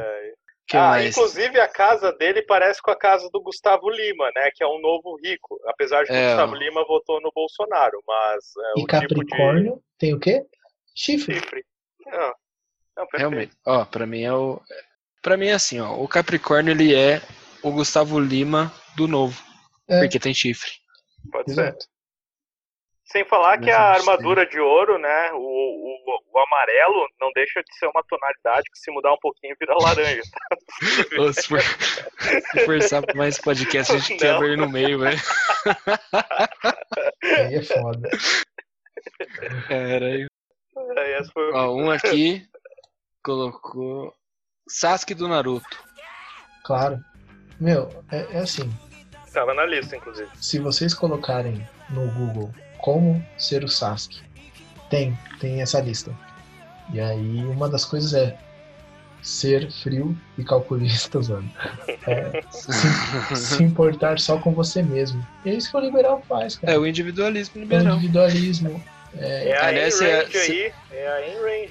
Que 0.71 0.77
ah, 0.77 0.91
mais? 0.91 1.17
inclusive 1.17 1.59
a 1.59 1.67
casa 1.67 2.13
dele 2.13 2.43
parece 2.43 2.81
com 2.81 2.93
a 2.93 2.97
casa 2.97 3.29
do 3.33 3.43
Gustavo 3.43 3.91
Lima, 3.91 4.31
né? 4.37 4.51
Que 4.55 4.63
é 4.63 4.67
um 4.69 4.81
novo 4.81 5.17
rico. 5.17 5.61
Apesar 5.67 6.03
de 6.03 6.07
que 6.07 6.13
o 6.13 6.17
É, 6.17 6.29
Gustavo 6.29 6.55
ó. 6.55 6.57
Lima 6.57 6.85
votou 6.87 7.21
no 7.21 7.33
Bolsonaro, 7.35 8.01
mas 8.07 8.45
é, 8.57 8.81
E 8.81 8.85
o 8.85 8.87
Capricórnio 8.87 9.83
tem 9.99 10.15
o 10.15 10.21
quê? 10.21 10.45
Chifre. 10.95 11.35
tipo 11.35 11.35
de 11.35 11.41
chifre. 11.41 11.65
Não, 12.07 12.33
não, 12.97 13.07
perfeito. 13.07 13.19
Realmente. 13.19 13.53
Ó, 13.67 13.85
pra 13.85 14.07
mim 14.07 14.23
é 14.23 14.33
o. 14.33 14.63
Pra 15.21 15.37
mim 15.37 15.49
é 15.49 15.55
assim, 15.55 15.81
ó. 15.81 15.93
O 15.95 16.07
Capricórnio 16.07 16.71
ele 16.71 16.95
é 16.95 17.21
o 17.63 17.71
Gustavo 17.73 18.19
Lima 18.19 18.73
do 18.97 19.07
novo. 19.09 19.41
É. 19.89 20.01
Porque 20.01 20.19
tem 20.19 20.33
chifre. 20.35 20.71
Pode 21.33 21.53
ser. 21.53 21.61
Exato. 21.61 21.87
Sem 23.05 23.25
falar 23.25 23.59
que 23.59 23.67
Mas 23.67 23.75
a 23.75 23.77
eu 23.79 23.95
gostei. 23.95 24.13
armadura 24.13 24.47
de 24.47 24.61
ouro, 24.61 24.97
né? 24.97 25.33
O, 25.33 25.39
o, 25.39 26.19
o 26.33 26.39
amarelo 26.39 27.09
não 27.21 27.29
deixa 27.35 27.61
de 27.61 27.77
ser 27.77 27.87
uma 27.87 28.05
tonalidade 28.09 28.63
que 28.73 28.79
se 28.79 28.89
mudar 28.93 29.13
um 29.13 29.19
pouquinho 29.21 29.57
vira 29.59 29.75
laranja. 29.75 30.23
tá? 30.31 30.57
Se, 31.33 31.49
for, 31.49 31.61
se 31.61 32.65
forçar 32.65 33.05
pra 33.05 33.17
mais 33.17 33.37
podcast, 33.39 33.93
a 33.93 33.99
gente 33.99 34.11
Não. 34.13 34.19
quebra 34.19 34.47
ele 34.47 34.57
no 34.59 34.71
meio, 34.71 35.01
velho. 35.01 35.19
Aí 37.25 37.57
é 37.57 37.63
foda. 37.65 38.09
Caralho. 39.67 40.29
Aí, 40.97 41.13
essa 41.15 41.33
foi 41.33 41.53
Ó, 41.53 41.75
um 41.75 41.91
aqui 41.91 42.47
colocou 43.25 44.15
Sasuke 44.69 45.15
do 45.15 45.27
Naruto. 45.27 45.83
Claro. 46.65 47.01
Meu, 47.61 47.89
é, 48.11 48.27
é 48.33 48.39
assim. 48.39 48.69
Tava 49.33 49.55
na 49.55 49.65
lista, 49.67 49.97
inclusive. 49.97 50.29
Se 50.41 50.59
vocês 50.59 50.93
colocarem 50.95 51.67
no 51.91 52.07
Google 52.13 52.53
como 52.79 53.25
ser 53.39 53.63
o 53.63 53.69
Sasuke, 53.69 54.21
tem, 54.89 55.17
tem 55.39 55.61
essa 55.63 55.81
lista. 55.81 56.13
E 56.93 56.99
aí 57.01 57.45
uma 57.45 57.69
das 57.69 57.85
coisas 57.85 58.13
é 58.15 58.37
ser 59.23 59.71
frio 59.71 60.17
e 60.39 60.43
calculista, 60.43 61.21
mano. 61.29 61.49
É, 62.07 62.43
se, 62.51 63.37
se 63.37 63.63
importar 63.63 64.19
só 64.19 64.39
com 64.39 64.53
você 64.53 64.83
mesmo. 64.83 65.25
E 65.45 65.51
é 65.51 65.55
isso 65.55 65.71
que 65.71 65.77
o 65.77 65.81
liberal 65.81 66.25
faz, 66.29 66.57
cara. 66.57 66.73
É 66.73 66.79
o 66.79 66.87
individualismo 66.87 67.55
É 67.57 67.59
o 67.59 67.63
liberal. 67.63 67.95
individualismo. 67.97 68.83
É, 69.17 69.49
É 69.51 69.57
a 69.59 69.67
Aliás, 69.67 70.01
é- 70.01 70.21
aí. 70.25 70.73
É 70.93 71.07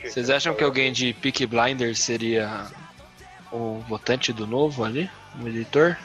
a. 0.05 0.09
Vocês 0.09 0.29
acham 0.29 0.53
que 0.53 0.63
alguém 0.63 0.91
de 0.93 1.13
Peaky 1.13 1.45
Blinders 1.45 1.99
seria 1.99 2.67
o 3.51 3.79
votante 3.87 4.31
do 4.33 4.45
novo 4.47 4.83
ali? 4.83 5.09
O 5.41 5.47
editor? 5.47 5.97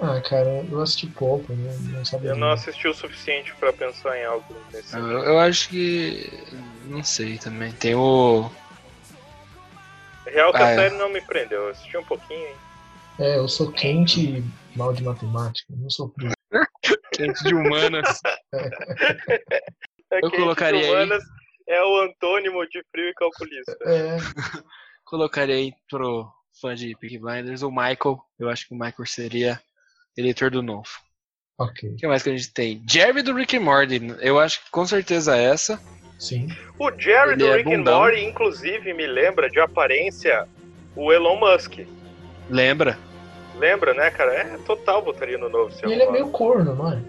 Ah, 0.00 0.20
cara, 0.20 0.64
eu 0.70 0.80
assisti 0.80 1.06
pouco, 1.06 1.52
né? 1.52 1.76
não 1.92 2.04
sabia. 2.04 2.30
Eu 2.30 2.36
não 2.36 2.50
assisti 2.50 2.88
o 2.88 2.94
suficiente 2.94 3.54
pra 3.60 3.72
pensar 3.72 4.18
em 4.18 4.24
algo 4.24 4.44
nesse 4.72 4.96
Eu, 4.96 5.06
eu 5.24 5.38
acho 5.38 5.68
que. 5.68 6.28
Não 6.86 7.02
sei 7.04 7.38
também. 7.38 7.72
Tem 7.72 7.94
o. 7.94 8.50
Real 10.26 10.52
que 10.52 10.62
Ah, 10.62 10.66
a 10.66 10.70
é. 10.70 10.74
série 10.76 10.96
não 10.96 11.08
me 11.08 11.20
prendeu. 11.20 11.62
Eu 11.64 11.70
assisti 11.70 11.96
um 11.96 12.04
pouquinho, 12.04 12.40
hein? 12.46 12.54
É, 13.20 13.36
eu 13.38 13.46
sou 13.46 13.70
quente 13.70 14.20
e 14.38 14.44
mal 14.76 14.92
de 14.92 15.04
matemática, 15.04 15.72
não 15.76 15.88
sou 15.88 16.08
frio. 16.18 16.32
Quente 17.12 17.44
de 17.44 17.54
humanas. 17.54 18.20
É 20.10 20.18
Eu 20.24 20.30
colocaria 20.32 20.80
de 20.80 20.86
aí- 20.86 20.92
humanas 20.92 21.22
É 21.68 21.80
o 21.82 22.00
antônimo 22.02 22.66
de 22.68 22.82
frio 22.90 23.08
e 23.08 23.14
calculista. 23.14 23.76
É, 23.82 24.16
Colocaria 25.04 25.54
aí 25.54 25.72
pro 25.88 26.28
fã 26.60 26.74
de 26.74 26.96
Peaky 26.96 27.18
Blinders 27.18 27.62
o 27.62 27.70
Michael. 27.70 28.18
Eu 28.38 28.48
acho 28.48 28.66
que 28.68 28.74
o 28.74 28.78
Michael 28.78 29.06
seria 29.06 29.60
eleitor 30.16 30.50
do 30.50 30.62
novo. 30.62 30.88
ok, 31.58 31.90
O 31.90 31.96
que 31.96 32.06
mais 32.06 32.22
que 32.22 32.30
a 32.30 32.36
gente 32.36 32.52
tem? 32.52 32.82
Jerry 32.88 33.22
do 33.22 33.34
Rick 33.34 33.56
and 33.56 33.60
Morty. 33.60 34.00
Eu 34.20 34.38
acho 34.38 34.62
que 34.64 34.70
com 34.70 34.86
certeza 34.86 35.36
essa. 35.36 35.80
sim. 36.18 36.48
O 36.78 36.90
Jerry 36.90 37.32
Ele 37.32 37.36
do 37.36 37.46
é 37.48 37.56
Rick 37.58 37.74
and. 37.74 37.82
Morty, 37.84 38.24
inclusive, 38.24 38.92
me 38.94 39.06
lembra 39.06 39.48
de 39.50 39.58
aparência 39.60 40.48
o 40.96 41.12
Elon 41.12 41.36
Musk. 41.38 41.80
Lembra? 42.50 42.98
Lembra, 43.58 43.94
né, 43.94 44.10
cara? 44.10 44.32
É 44.34 44.58
total 44.66 45.02
botaria 45.02 45.38
no 45.38 45.48
novo. 45.48 45.72
E 45.86 45.92
ele 45.92 46.02
é 46.02 46.10
meio 46.10 46.28
corno, 46.30 46.74
não 46.74 46.92
é? 46.92 47.00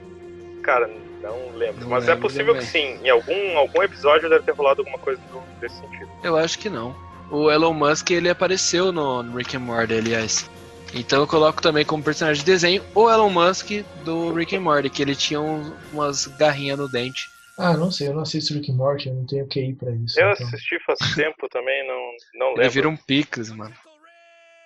Cara, 0.62 0.88
não 1.22 1.50
lembro. 1.58 1.82
Não 1.82 1.89
Mas 1.89 2.06
é 2.08 2.14
lembro 2.14 2.22
possível 2.28 2.54
também. 2.54 2.62
que 2.62 2.72
sim. 2.72 3.00
Em 3.04 3.10
algum, 3.10 3.58
algum 3.58 3.82
episódio 3.84 4.30
deve 4.30 4.43
ter 4.43 4.52
rolado 4.54 4.82
alguma 4.82 4.98
coisa 5.00 5.20
desse 5.60 5.76
sentido. 5.80 6.08
Eu 6.24 6.38
acho 6.38 6.58
que 6.60 6.70
não. 6.70 6.96
O 7.32 7.51
Elon 7.51 7.73
Musk 7.73 8.11
ele 8.11 8.30
apareceu 8.30 8.91
no 8.91 9.21
Rick 9.36 9.55
and 9.57 9.61
Morty, 9.61 9.93
aliás. 9.95 10.49
Então 10.93 11.19
eu 11.21 11.28
coloco 11.28 11.61
também 11.61 11.84
como 11.86 12.03
personagem 12.03 12.43
de 12.43 12.51
desenho 12.51 12.84
o 12.93 13.09
Elon 13.09 13.30
Musk 13.30 13.71
do 14.05 14.32
Rick 14.34 14.55
and 14.55 14.61
Morty, 14.61 14.89
que 14.89 15.01
ele 15.01 15.15
tinha 15.15 15.41
um- 15.41 15.76
umas 15.91 16.28
garrinhas 16.28 16.78
no 16.78 16.88
dente. 16.88 17.28
Ah, 17.57 17.76
não 17.76 17.89
sei, 17.91 18.09
eu 18.09 18.13
não 18.13 18.21
assisto 18.21 18.53
Rick 18.53 18.71
and 18.71 18.76
Morty, 18.76 19.07
eu 19.09 19.15
não 19.15 19.26
tenho 19.26 19.47
QI 19.47 19.73
pra 19.76 19.89
isso. 19.91 20.19
Eu 20.19 20.32
então. 20.32 20.45
assisti 20.47 20.78
faz 20.86 20.99
tempo 21.15 21.49
também, 21.49 21.88
não, 21.88 22.11
não 22.36 22.47
Ele 22.51 22.57
lembro. 22.59 22.71
vira 22.73 22.89
um 22.89 22.97
Pix, 22.97 23.49
mano. 23.51 23.73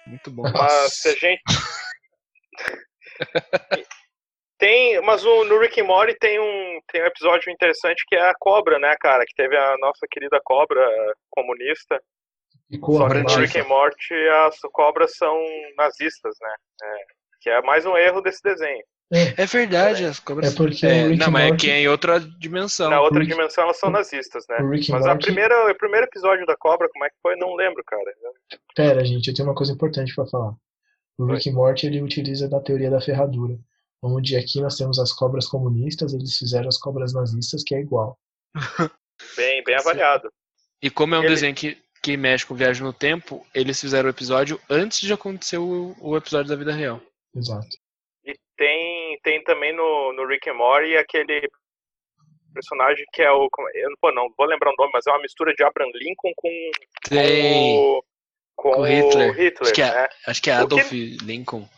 Muito 0.07 0.29
bom. 0.31 0.43
Mas 0.51 0.93
se 0.93 1.09
a 1.09 1.13
gente. 1.13 1.41
tem. 4.57 4.99
Mas 5.01 5.23
o, 5.23 5.43
no 5.45 5.59
Rick 5.59 5.79
and 5.81 5.85
Morty 5.85 6.15
tem 6.19 6.39
um, 6.39 6.79
tem 6.91 7.01
um 7.03 7.05
episódio 7.05 7.51
interessante 7.51 8.03
que 8.07 8.15
é 8.15 8.29
a 8.29 8.33
cobra, 8.39 8.79
né, 8.79 8.95
cara? 8.99 9.23
Que 9.25 9.35
teve 9.35 9.55
a 9.55 9.75
nossa 9.79 10.05
querida 10.09 10.39
cobra 10.43 10.83
comunista. 11.29 12.01
Ficou 12.69 12.97
Só 12.97 13.07
que. 13.09 13.17
Rick 13.41 13.57
and 13.59 13.67
Morty 13.67 14.13
as 14.45 14.59
cobras 14.71 15.15
são 15.15 15.35
nazistas, 15.77 16.35
né? 16.41 16.53
É, 16.83 16.95
que 17.41 17.49
é 17.49 17.61
mais 17.61 17.85
um 17.85 17.97
erro 17.97 18.21
desse 18.21 18.41
desenho. 18.43 18.83
É 19.11 19.43
verdade, 19.47 20.05
as 20.05 20.19
cobras. 20.19 20.53
É 20.53 20.55
porque 20.55 20.85
É, 20.85 21.07
Rick 21.07 21.17
não, 21.19 21.31
mas 21.31 21.51
é 21.51 21.57
que 21.57 21.69
é 21.71 21.79
em 21.81 21.87
outra 21.87 22.19
dimensão. 22.19 22.91
Na 22.91 23.01
outra 23.01 23.21
Rick- 23.21 23.31
dimensão 23.33 23.63
elas 23.63 23.79
são 23.79 23.89
nazistas, 23.89 24.45
né? 24.47 24.57
Rick 24.69 24.91
Mas 24.91 25.03
a 25.03 25.09
Morty- 25.09 25.25
primeira, 25.25 25.71
o 25.71 25.75
primeiro 25.75 26.05
episódio 26.05 26.45
da 26.45 26.55
cobra, 26.55 26.87
como 26.93 27.05
é 27.05 27.09
que 27.09 27.15
foi? 27.23 27.35
Não 27.37 27.55
lembro, 27.55 27.83
cara. 27.83 28.03
Pera, 28.75 29.03
gente, 29.03 29.27
eu 29.29 29.33
tenho 29.33 29.47
uma 29.47 29.55
coisa 29.55 29.71
importante 29.73 30.13
pra 30.13 30.27
falar. 30.27 30.53
O 31.17 31.25
Rick 31.25 31.49
and 31.49 31.53
Morty 31.53 31.87
ele 31.87 32.03
utiliza 32.03 32.47
da 32.47 32.59
teoria 32.61 32.91
da 32.91 33.01
ferradura, 33.01 33.57
onde 34.03 34.37
aqui 34.37 34.61
nós 34.61 34.77
temos 34.77 34.99
as 34.99 35.11
cobras 35.11 35.47
comunistas, 35.47 36.13
eles 36.13 36.37
fizeram 36.37 36.67
as 36.67 36.77
cobras 36.77 37.11
nazistas, 37.11 37.63
que 37.63 37.73
é 37.73 37.79
igual. 37.79 38.15
Bem, 39.35 39.63
bem 39.65 39.75
avaliado. 39.75 40.31
E 40.81 40.89
como 40.89 41.13
é 41.15 41.17
um 41.19 41.23
Ele- 41.23 41.29
desenho 41.33 41.53
que, 41.55 41.77
que 42.01 42.15
mexe 42.17 42.45
com 42.45 42.55
viagem 42.55 42.83
no 42.83 42.93
tempo, 42.93 43.45
eles 43.53 43.79
fizeram 43.79 44.07
o 44.07 44.11
episódio 44.11 44.59
antes 44.69 45.01
de 45.01 45.11
acontecer 45.13 45.57
o, 45.57 45.95
o 45.99 46.15
episódio 46.17 46.49
da 46.49 46.55
vida 46.55 46.71
real. 46.73 47.01
Exato. 47.35 47.67
E 48.25 48.33
tem, 48.57 49.19
tem 49.23 49.43
também 49.43 49.75
no, 49.75 50.13
no 50.13 50.25
Rick 50.27 50.49
and 50.49 50.53
Morty 50.55 50.95
aquele 50.97 51.47
personagem 52.53 53.05
que 53.13 53.21
é 53.21 53.31
o. 53.31 53.47
Eu 53.75 53.89
não, 53.89 53.95
pô, 54.01 54.11
não 54.11 54.27
vou 54.37 54.47
lembrar 54.47 54.71
o 54.71 54.75
nome, 54.77 54.91
mas 54.93 55.05
é 55.07 55.11
uma 55.11 55.21
mistura 55.21 55.53
de 55.53 55.63
Abraham 55.63 55.91
Lincoln 55.93 56.31
com, 56.35 56.71
Tem. 57.07 57.77
o, 57.77 58.03
com, 58.55 58.71
Com 58.71 58.81
o 58.81 58.85
Hitler. 58.85 59.31
Hitler, 59.33 59.61
acho, 59.61 59.73
que 59.73 59.81
é, 59.81 59.93
né? 59.93 60.07
acho 60.27 60.41
que 60.41 60.49
é 60.49 60.53
O 60.55 60.67
que- 60.67 60.73
Adolf 60.75 60.91
Lincoln. 60.91 61.69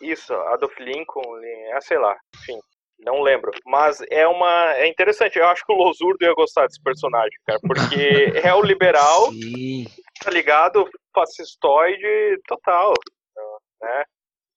Isso, 0.00 0.34
Adolf 0.34 0.78
Lincoln, 0.80 1.38
é, 1.42 1.80
sei 1.80 1.98
lá, 1.98 2.16
enfim, 2.36 2.58
não 2.98 3.20
lembro. 3.22 3.50
Mas 3.66 4.00
é 4.10 4.26
uma. 4.26 4.72
É 4.74 4.86
interessante, 4.88 5.38
eu 5.38 5.46
acho 5.46 5.64
que 5.64 5.72
o 5.72 5.76
Losurdo 5.76 6.24
ia 6.24 6.34
gostar 6.34 6.66
desse 6.66 6.82
personagem, 6.82 7.38
cara, 7.46 7.58
porque 7.60 8.32
é 8.44 8.54
o 8.54 8.62
liberal, 8.62 9.30
Sim. 9.32 9.86
tá 10.22 10.30
ligado? 10.30 10.88
Fascistoide 11.14 12.40
total, 12.46 12.92
né? 13.82 14.04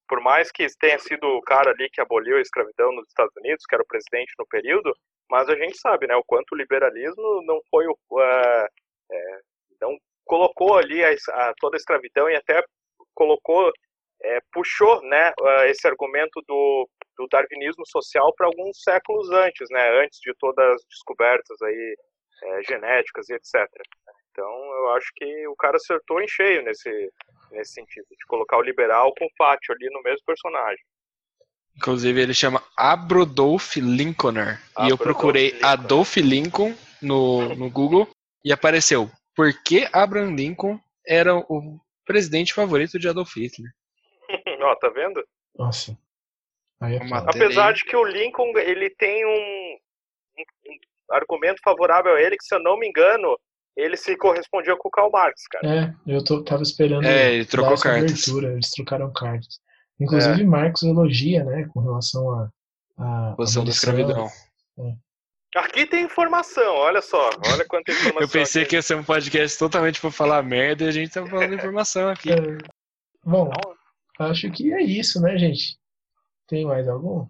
Por 0.08 0.22
mais 0.22 0.52
que 0.52 0.66
tenha 0.80 0.98
sido 1.00 1.28
o 1.28 1.42
cara 1.42 1.72
ali 1.72 1.90
que 1.90 2.00
aboliu 2.00 2.38
a 2.38 2.42
escravidão 2.42 2.92
nos 2.94 3.08
Estados 3.10 3.36
Unidos, 3.38 3.66
que 3.66 3.76
era 3.76 3.84
o 3.84 3.88
presidente 3.88 4.32
no 4.40 4.48
período, 4.48 4.96
mas 5.30 5.50
a 5.50 5.56
gente 5.56 5.78
sabe, 5.78 6.08
né, 6.08 6.16
o 6.16 6.24
quanto 6.24 6.54
o 6.54 6.58
liberalismo 6.58 7.42
não 7.46 7.60
foi 7.70 7.86
o. 7.88 7.98
eh, 8.22 8.68
eh, 9.12 9.40
não 9.82 9.98
colocou 10.24 10.78
ali 10.78 11.04
a, 11.04 11.10
a- 11.10 11.54
toda 11.60 11.76
a 11.76 11.80
escravidão 11.80 12.30
e 12.30 12.36
até 12.36 12.64
colocou, 13.14 13.72
eh, 14.24 14.40
puxou, 14.52 15.02
né, 15.04 15.34
esse 15.66 15.88
argumento 15.88 16.42
do, 16.48 16.90
do 17.18 17.28
darwinismo 17.28 17.86
social 17.88 18.34
para 18.36 18.48
alguns 18.48 18.82
séculos 18.82 19.30
antes, 19.32 19.70
né, 19.70 20.04
antes 20.04 20.20
de 20.20 20.34
todas 20.40 20.66
as 20.76 20.86
descobertas 20.90 21.62
aí 21.62 21.96
eh, 22.44 22.62
genéticas 22.68 23.30
e 23.30 23.34
etc. 23.34 23.68
Então 24.32 24.46
eu 24.46 24.90
acho 24.92 25.12
que 25.16 25.48
o 25.48 25.56
cara 25.56 25.78
acertou 25.78 26.22
em 26.22 26.28
cheio 26.28 26.64
nesse, 26.64 27.12
nesse 27.52 27.74
sentido, 27.74 28.06
de 28.12 28.26
colocar 28.28 28.58
o 28.58 28.62
liberal 28.62 29.14
com 29.18 29.26
o 29.26 29.32
Fátio 29.38 29.74
ali 29.74 29.90
no 29.92 30.02
mesmo 30.04 30.24
personagem. 30.26 30.84
Inclusive 31.76 32.22
ele 32.22 32.34
chama 32.34 32.64
Abrodolph 32.76 33.76
Lincolner. 33.78 34.60
e 34.80 34.90
eu 34.90 34.98
procurei 34.98 35.52
Lincoln. 35.52 35.68
Adolf 35.68 36.18
Lincoln 36.18 36.76
no, 37.02 37.56
no 37.56 37.70
Google 37.70 38.08
e 38.44 38.52
apareceu 38.52 39.10
por 39.36 39.52
que 39.64 39.88
Abraham 39.94 40.36
Lincoln 40.36 40.80
era 41.06 41.36
o 41.36 41.80
presidente 42.06 42.54
favorito 42.54 42.98
de 42.98 43.08
Adolf 43.08 43.36
Hitler. 43.36 43.72
Ó, 44.62 44.76
tá 44.76 44.90
vendo? 44.90 45.24
Nossa. 45.56 45.98
Aí 46.82 46.96
é. 46.96 47.00
Apesar 47.28 47.74
de 47.74 47.84
que 47.84 47.96
o 47.96 48.04
Lincoln 48.06 48.52
ele 48.58 48.90
tem 48.92 49.26
um, 49.26 49.30
um- 50.40 50.74
um 51.12 51.16
argumento 51.16 51.62
favorável 51.64 52.14
a 52.16 52.22
ele, 52.22 52.38
que 52.38 52.44
se 52.46 52.54
eu 52.54 52.62
não 52.62 52.78
me 52.78 52.88
engano, 52.88 53.38
ele 53.76 53.96
se 53.98 54.16
correspondia 54.18 54.76
com 54.78 54.88
o 54.88 54.92
Karl 54.92 55.10
Marx, 55.12 55.48
cara. 55.48 55.68
É, 56.08 56.12
eu 56.12 56.24
tô, 56.24 56.44
tava 56.44 56.62
esperando. 56.64 57.06
É, 57.06 57.34
ele 57.34 57.46
trocou 57.46 57.78
cartas. 57.78 58.04
abertura, 58.12 58.54
eles 58.54 58.70
trocaram 58.72 59.12
cartas. 59.14 59.60
Inclusive, 60.00 60.42
É. 60.42 60.46
Marx 60.46 60.84
elogia, 60.84 61.44
né, 61.44 61.68
com 61.74 61.80
relação 61.80 62.30
a. 62.32 62.50
a 63.00 63.34
Posição 63.36 63.64
da 63.64 63.72
escravidão. 63.72 64.28
Aqui 65.56 65.88
tem 65.88 66.04
informação, 66.04 66.76
olha 66.76 67.02
só, 67.02 67.30
olha 67.52 67.66
quanta 67.68 67.92
informação. 67.92 68.22
Eu 68.22 68.30
pensei 68.30 68.62
aqui. 68.62 68.70
que 68.72 68.76
ia 68.76 68.82
ser 68.82 68.96
um 68.96 69.04
podcast 69.04 69.58
totalmente 69.58 70.00
pra 70.00 70.12
falar 70.12 70.44
merda 70.44 70.84
e 70.84 70.88
a 70.88 70.92
gente 70.92 71.12
tá 71.12 71.26
falando 71.26 71.56
informação 71.56 72.10
aqui. 72.10 72.32
É. 72.32 72.36
Bom, 73.24 73.50
acho 74.20 74.50
que 74.52 74.74
é 74.74 74.82
isso, 74.82 75.22
né, 75.22 75.38
gente? 75.38 75.78
Tem 76.48 76.66
mais 76.66 76.88
algum? 76.88 77.28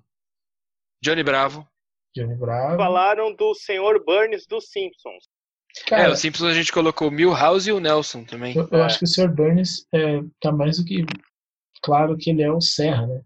Johnny 1.01 1.23
Bravo. 1.23 1.67
Johnny 2.15 2.35
Bravo. 2.35 2.77
Falaram 2.77 3.35
do 3.35 3.53
senhor 3.53 4.03
Burns 4.03 4.45
dos 4.47 4.69
Simpsons. 4.69 5.23
Cara, 5.85 6.03
é, 6.03 6.09
o 6.09 6.15
Simpsons 6.15 6.49
a 6.49 6.53
gente 6.53 6.71
colocou 6.71 7.09
o 7.09 7.11
Milhouse 7.11 7.69
e 7.69 7.73
o 7.73 7.79
Nelson 7.79 8.23
também. 8.23 8.55
eu, 8.55 8.67
eu 8.71 8.83
acho 8.83 8.99
que 8.99 9.05
o 9.05 9.07
Sr. 9.07 9.29
Burns 9.29 9.85
é, 9.93 10.21
tá 10.41 10.51
mais 10.51 10.77
do 10.77 10.85
que 10.85 11.05
claro 11.81 12.17
que 12.17 12.31
ele 12.31 12.41
é 12.41 12.51
o 12.51 12.59
Serra, 12.59 13.05
né? 13.05 13.21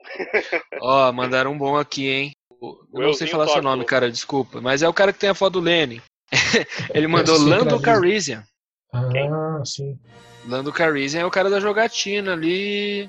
Ó, 0.80 1.12
mandaram 1.12 1.52
um 1.52 1.58
bom 1.58 1.76
aqui, 1.76 2.08
hein? 2.08 2.32
Eu 2.60 3.00
não 3.00 3.12
sei 3.12 3.26
falar 3.26 3.48
seu 3.48 3.62
nome, 3.62 3.84
cara, 3.84 4.10
desculpa. 4.10 4.60
Mas 4.60 4.82
é 4.82 4.88
o 4.88 4.94
cara 4.94 5.12
que 5.12 5.18
tem 5.18 5.30
a 5.30 5.34
foto 5.34 5.54
do 5.54 5.60
Lenin. 5.60 6.00
Ele 6.94 7.08
mandou 7.08 7.36
Sim, 7.36 7.48
Lando 7.48 7.80
Calrissian. 7.80 8.44
Ah, 8.92 9.62
sim. 9.64 9.98
Lando 10.46 10.72
Calrissian 10.72 11.20
é 11.20 11.24
o 11.24 11.30
cara 11.30 11.48
da 11.48 11.60
jogatina 11.60 12.32
ali. 12.32 13.08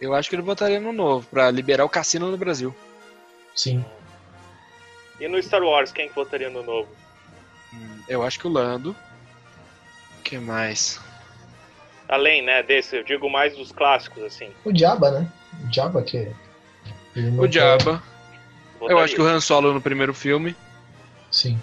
Eu 0.00 0.12
acho 0.14 0.28
que 0.28 0.34
ele 0.34 0.42
votaria 0.42 0.80
no 0.80 0.92
novo, 0.92 1.26
pra 1.28 1.50
liberar 1.50 1.84
o 1.84 1.88
cassino 1.88 2.30
no 2.30 2.36
Brasil. 2.36 2.74
Sim. 3.54 3.84
E 5.20 5.28
no 5.28 5.40
Star 5.40 5.62
Wars, 5.62 5.92
quem 5.92 6.08
que 6.08 6.14
votaria 6.14 6.50
no 6.50 6.62
novo? 6.62 6.88
Eu 8.08 8.22
acho 8.22 8.38
que 8.38 8.46
o 8.46 8.50
Lando. 8.50 8.96
O 10.18 10.22
que 10.22 10.38
mais? 10.38 11.00
Além, 12.08 12.42
né, 12.42 12.62
desse, 12.62 12.96
eu 12.96 13.04
digo 13.04 13.30
mais 13.30 13.56
dos 13.56 13.70
clássicos, 13.72 14.22
assim. 14.24 14.50
O 14.64 14.76
Jabba, 14.76 15.10
né? 15.12 15.28
O 15.66 15.72
Jabba 15.72 16.02
que 16.02 16.18
é. 16.18 16.32
O 17.38 17.50
Jabba. 17.50 18.02
Eu 18.80 18.98
acho 18.98 19.14
que 19.14 19.20
o 19.20 19.26
Han 19.26 19.40
Solo 19.40 19.72
no 19.72 19.80
primeiro 19.80 20.12
filme. 20.12 20.56
Sim. 21.30 21.58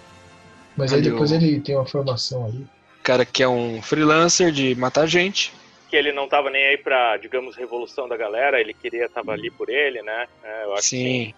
Mas 0.76 0.92
aí 0.92 1.02
depois 1.02 1.30
o- 1.30 1.34
ele 1.34 1.60
tem 1.60 1.76
uma 1.76 1.86
formação 1.86 2.46
ali. 2.46 2.66
O 3.10 3.12
cara 3.12 3.24
que 3.24 3.42
é 3.42 3.48
um 3.48 3.82
freelancer 3.82 4.52
de 4.52 4.72
matar 4.76 5.04
gente. 5.04 5.52
Que 5.88 5.96
ele 5.96 6.12
não 6.12 6.28
tava 6.28 6.48
nem 6.48 6.64
aí 6.64 6.78
pra, 6.78 7.16
digamos, 7.16 7.56
revolução 7.56 8.08
da 8.08 8.16
galera, 8.16 8.60
ele 8.60 8.72
queria, 8.72 9.08
tava 9.08 9.32
ali 9.32 9.50
por 9.50 9.68
ele, 9.68 10.00
né? 10.00 10.28
É, 10.44 10.64
eu 10.64 10.72
acho 10.74 10.82
que 10.82 10.96
Sim. 10.96 11.34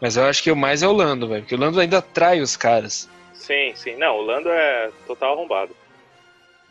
Mas 0.00 0.16
eu 0.16 0.24
acho 0.24 0.42
que 0.42 0.50
o 0.50 0.56
mais 0.56 0.82
é 0.82 0.88
o 0.88 0.92
Lando, 0.92 1.28
velho. 1.28 1.42
Porque 1.42 1.54
o 1.54 1.58
Lando 1.58 1.78
ainda 1.78 1.98
atrai 1.98 2.40
os 2.40 2.56
caras. 2.56 3.08
Sim, 3.32 3.74
sim. 3.76 3.94
Não, 3.94 4.16
o 4.16 4.22
Lando 4.22 4.48
é 4.48 4.90
total 5.06 5.34
arrombado. 5.34 5.70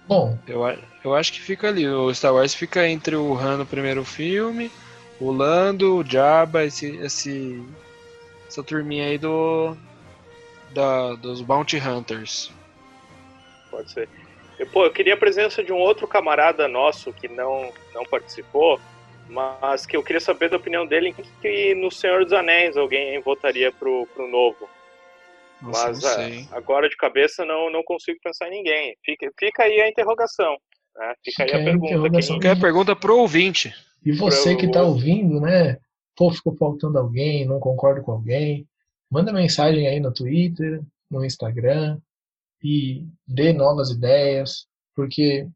Bom, 0.05 0.37
Eu, 0.45 0.63
eu 1.01 1.15
acho 1.15 1.31
que 1.31 1.39
fica 1.39 1.69
ali. 1.69 1.87
O 1.87 2.13
Star 2.13 2.33
Wars 2.33 2.53
fica 2.53 2.85
entre 2.85 3.15
o 3.15 3.33
Han 3.37 3.59
no 3.59 3.65
primeiro 3.65 4.03
filme, 4.03 4.69
o 5.21 5.31
Lando, 5.31 5.95
o 5.95 6.03
Jabba, 6.03 6.65
esse, 6.65 6.97
esse, 6.97 7.63
essa 8.45 8.61
turminha 8.61 9.05
aí 9.05 9.17
do. 9.17 9.73
Da, 10.73 11.13
dos 11.13 11.41
Bounty 11.41 11.77
Hunters. 11.77 12.51
Pode 13.75 13.91
ser. 13.91 14.07
Eu, 14.57 14.67
pô, 14.67 14.85
eu 14.85 14.91
queria 14.93 15.15
a 15.15 15.17
presença 15.17 15.61
de 15.61 15.73
um 15.73 15.77
outro 15.77 16.07
camarada 16.07 16.65
nosso 16.65 17.11
que 17.11 17.27
não, 17.27 17.73
não 17.93 18.05
participou, 18.05 18.79
mas 19.27 19.85
que 19.85 19.97
eu 19.97 20.03
queria 20.03 20.21
saber 20.21 20.49
da 20.49 20.55
opinião 20.55 20.87
dele 20.87 21.09
em 21.09 21.13
que, 21.13 21.23
que 21.41 21.75
no 21.75 21.91
Senhor 21.91 22.23
dos 22.23 22.31
Anéis 22.31 22.77
alguém 22.77 23.19
votaria 23.19 23.69
pro, 23.73 24.07
pro 24.13 24.29
novo. 24.29 24.69
Nossa, 25.61 25.87
mas 25.89 26.03
não 26.03 26.09
é, 26.21 26.45
agora 26.51 26.87
de 26.87 26.95
cabeça 26.95 27.43
não, 27.43 27.69
não 27.69 27.83
consigo 27.83 28.17
pensar 28.23 28.47
em 28.47 28.51
ninguém. 28.51 28.95
Fica, 29.03 29.29
fica 29.37 29.63
aí 29.63 29.81
a 29.81 29.89
interrogação. 29.89 30.57
Né? 30.95 31.13
Fica, 31.23 31.43
aí 31.43 31.51
a 31.51 31.57
a 31.57 31.63
pergunta. 31.65 32.09
Quem- 32.21 32.39
Quer 32.39 32.59
pergunta 32.59 32.95
pro 32.95 33.17
ouvinte. 33.17 33.73
e 34.05 34.13
você 34.13 34.51
Pra 34.51 34.59
que 34.61 34.71
tá 34.71 34.83
o- 34.83 34.87
ouvindo, 34.87 35.41
né? 35.41 35.77
Pô, 36.15 36.31
ficou 36.31 36.55
faltando 36.55 36.97
alguém, 36.97 37.45
não 37.45 37.59
concordo 37.59 38.01
com 38.01 38.13
alguém. 38.13 38.65
Manda 39.11 39.33
mensagem 39.33 39.85
aí 39.85 39.99
no 39.99 40.13
Twitter, 40.13 40.81
no 41.11 41.25
Instagram 41.25 41.97
e 42.65 43.07
dê 43.27 43.53
novas 43.53 43.91
ideias, 43.91 44.65
porque 44.95 45.47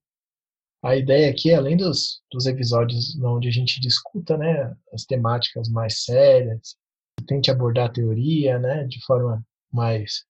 a 0.84 0.96
ideia 0.96 1.32
aqui, 1.32 1.52
além 1.52 1.76
dos, 1.76 2.22
dos 2.32 2.46
episódios 2.46 3.20
onde 3.20 3.48
a 3.48 3.52
gente 3.52 3.82
discuta, 3.82 4.38
né, 4.38 4.72
as 4.94 5.06
temáticas 5.06 5.68
mais 5.70 6.04
sérias, 6.04 6.78
tente 7.28 7.50
abordar 7.50 7.88
a 7.88 7.92
teoria, 7.92 8.60
né, 8.60 8.84
de 8.84 9.04
forma 9.06 9.44
mais 9.74 10.24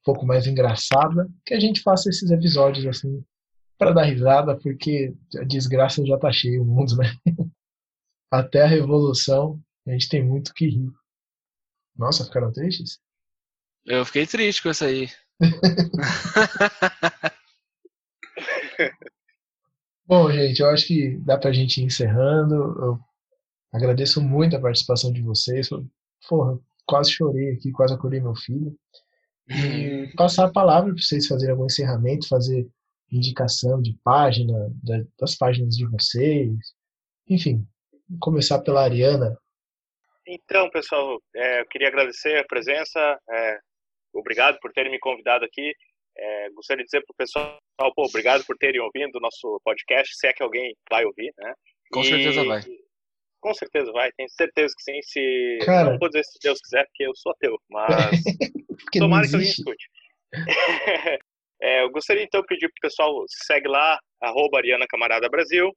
um 0.00 0.02
pouco 0.04 0.26
mais 0.26 0.46
engraçada, 0.46 1.26
que 1.46 1.54
a 1.54 1.60
gente 1.60 1.80
faça 1.80 2.10
esses 2.10 2.30
episódios 2.30 2.86
assim 2.86 3.24
para 3.78 3.92
dar 3.92 4.04
risada, 4.04 4.54
porque 4.58 5.14
a 5.36 5.44
desgraça 5.44 6.04
já 6.04 6.18
tá 6.18 6.30
cheia 6.30 6.60
o 6.60 6.64
mundo, 6.64 6.94
né? 6.96 7.10
Até 8.30 8.62
a 8.62 8.66
revolução, 8.66 9.62
a 9.86 9.92
gente 9.92 10.08
tem 10.08 10.22
muito 10.22 10.52
que 10.52 10.66
rir. 10.66 10.90
Nossa, 11.96 12.24
ficaram 12.24 12.52
tristes? 12.52 12.98
Eu 13.86 14.04
fiquei 14.04 14.26
triste 14.26 14.62
com 14.62 14.68
essa 14.68 14.86
aí. 14.86 15.08
Bom, 20.06 20.30
gente, 20.32 20.60
eu 20.60 20.68
acho 20.70 20.86
que 20.86 21.16
dá 21.18 21.36
pra 21.36 21.52
gente 21.52 21.80
ir 21.80 21.84
encerrando. 21.84 22.54
Eu 22.54 22.98
agradeço 23.72 24.22
muito 24.22 24.56
a 24.56 24.60
participação 24.60 25.12
de 25.12 25.20
vocês. 25.22 25.68
Porra, 26.28 26.58
quase 26.86 27.12
chorei 27.12 27.52
aqui, 27.52 27.70
quase 27.70 27.94
acordei 27.94 28.20
meu 28.20 28.34
filho. 28.34 28.74
E 29.48 30.10
passar 30.16 30.46
a 30.46 30.52
palavra 30.52 30.92
para 30.92 31.02
vocês 31.02 31.26
fazerem 31.26 31.52
algum 31.52 31.66
encerramento, 31.66 32.28
fazer 32.28 32.66
indicação 33.10 33.80
de 33.80 33.94
página, 34.04 34.70
da- 34.82 35.04
das 35.18 35.34
páginas 35.36 35.74
de 35.76 35.86
vocês. 35.86 36.56
Enfim, 37.28 37.66
começar 38.20 38.60
pela 38.60 38.82
Ariana. 38.82 39.36
Então, 40.26 40.68
pessoal, 40.70 41.18
é, 41.34 41.60
eu 41.62 41.66
queria 41.66 41.88
agradecer 41.88 42.36
a 42.38 42.44
presença. 42.44 43.18
é, 43.30 43.58
obrigado 44.18 44.58
por 44.60 44.72
terem 44.72 44.90
me 44.92 44.98
convidado 44.98 45.44
aqui. 45.44 45.72
É, 46.16 46.50
gostaria 46.50 46.82
de 46.82 46.86
dizer 46.90 47.04
para 47.06 47.12
o 47.12 47.16
pessoal, 47.16 47.58
pô, 47.94 48.04
obrigado 48.04 48.44
por 48.44 48.56
terem 48.56 48.80
ouvido 48.80 49.16
o 49.16 49.20
nosso 49.20 49.60
podcast, 49.64 50.16
se 50.16 50.26
é 50.26 50.32
que 50.32 50.42
alguém 50.42 50.74
vai 50.90 51.04
ouvir, 51.04 51.32
né? 51.38 51.54
Com 51.92 52.00
E- 52.00 52.04
certeza 52.06 52.44
vai. 52.44 52.60
Com 53.40 53.54
certeza 53.54 53.92
vai, 53.92 54.10
tenho 54.16 54.28
certeza 54.30 54.74
que 54.76 54.82
sim. 54.82 55.00
Se 55.02 55.58
Cara. 55.64 55.90
não 55.92 55.98
vou 55.98 56.08
dizer 56.08 56.24
se 56.24 56.38
Deus 56.42 56.58
quiser, 56.60 56.84
porque 56.86 57.06
eu 57.06 57.14
sou 57.14 57.30
ateu, 57.32 57.56
mas 57.70 57.86
tomara 58.98 59.28
que 59.28 59.34
alguém 59.34 59.48
escute. 59.50 59.88
É, 61.60 61.82
eu 61.82 61.90
gostaria 61.90 62.22
então 62.22 62.40
de 62.40 62.46
pedir 62.46 62.68
pro 62.68 62.80
pessoal 62.82 63.24
segue 63.26 63.66
lá, 63.66 63.98
arroba 64.22 64.58
Ariana 64.58 64.86
Camarada 64.88 65.28
Brasil. 65.28 65.72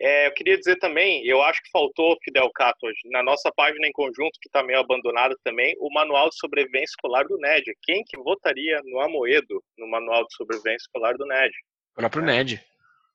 É, 0.00 0.26
eu 0.26 0.34
queria 0.34 0.58
dizer 0.58 0.76
também, 0.76 1.26
eu 1.26 1.42
acho 1.42 1.62
que 1.62 1.70
faltou, 1.70 2.18
Fidel 2.22 2.50
Cato, 2.54 2.86
hoje, 2.86 2.98
na 3.06 3.22
nossa 3.22 3.50
página 3.50 3.86
em 3.86 3.92
conjunto, 3.92 4.38
que 4.40 4.48
está 4.48 4.62
meio 4.62 4.80
abandonada 4.80 5.34
também, 5.42 5.74
o 5.78 5.92
Manual 5.92 6.28
de 6.28 6.36
Sobrevivência 6.36 6.92
Escolar 6.92 7.26
do 7.26 7.38
NED. 7.38 7.64
Quem 7.82 8.04
que 8.04 8.16
votaria 8.18 8.80
no 8.84 9.00
Amoedo, 9.00 9.62
no 9.78 9.88
Manual 9.88 10.26
de 10.26 10.34
Sobrevivência 10.34 10.84
Escolar 10.84 11.16
do 11.16 11.26
NED? 11.26 11.52
O 11.92 11.96
próprio 11.96 12.22
Ned. 12.22 12.62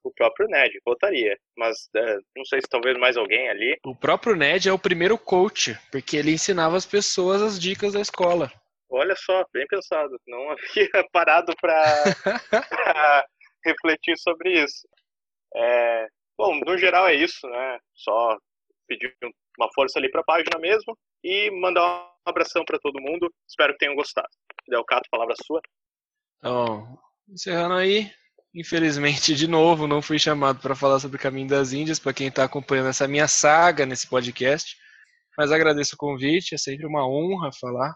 O 0.03 0.11
próprio 0.11 0.47
NED 0.47 0.79
votaria, 0.83 1.37
mas 1.55 1.87
é, 1.95 2.17
não 2.35 2.43
sei 2.45 2.59
se 2.59 2.67
talvez 2.67 2.97
mais 2.97 3.15
alguém 3.15 3.47
ali. 3.49 3.77
O 3.85 3.95
próprio 3.95 4.35
Ned 4.35 4.67
é 4.67 4.73
o 4.73 4.79
primeiro 4.79 5.15
coach, 5.15 5.77
porque 5.91 6.17
ele 6.17 6.31
ensinava 6.31 6.75
as 6.75 6.85
pessoas 6.87 7.43
as 7.43 7.59
dicas 7.59 7.93
da 7.93 8.01
escola. 8.01 8.51
Olha 8.89 9.15
só, 9.15 9.45
bem 9.53 9.65
pensado. 9.67 10.19
Não 10.27 10.49
havia 10.51 10.89
parado 11.11 11.53
para 11.61 12.03
refletir 13.63 14.17
sobre 14.17 14.63
isso. 14.63 14.87
É, 15.55 16.07
bom, 16.41 16.59
no 16.59 16.77
geral 16.77 17.07
é 17.07 17.15
isso, 17.15 17.47
né? 17.47 17.79
Só 17.93 18.37
pedir 18.87 19.15
uma 19.57 19.69
força 19.73 19.99
ali 19.99 20.09
para 20.09 20.21
a 20.21 20.25
página 20.25 20.57
mesmo 20.59 20.97
e 21.23 21.51
mandar 21.51 21.83
um 21.85 22.29
abração 22.29 22.65
para 22.65 22.79
todo 22.79 23.01
mundo. 23.01 23.31
Espero 23.47 23.73
que 23.73 23.79
tenham 23.79 23.95
gostado. 23.95 24.27
Fidel 24.65 24.83
Cato, 24.85 25.07
palavra 25.11 25.35
sua. 25.45 25.61
Então, 26.37 26.97
encerrando 27.29 27.75
aí. 27.75 28.11
Infelizmente, 28.53 29.33
de 29.33 29.47
novo, 29.47 29.87
não 29.87 30.01
fui 30.01 30.19
chamado 30.19 30.59
para 30.59 30.75
falar 30.75 30.99
sobre 30.99 31.15
o 31.17 31.19
Caminho 31.19 31.47
das 31.47 31.71
Índias, 31.71 31.99
para 31.99 32.13
quem 32.13 32.27
está 32.27 32.43
acompanhando 32.43 32.89
essa 32.89 33.07
minha 33.07 33.27
saga 33.27 33.85
nesse 33.85 34.09
podcast. 34.09 34.75
Mas 35.37 35.51
agradeço 35.51 35.95
o 35.95 35.97
convite, 35.97 36.55
é 36.55 36.57
sempre 36.57 36.85
uma 36.85 37.07
honra 37.07 37.49
falar 37.57 37.95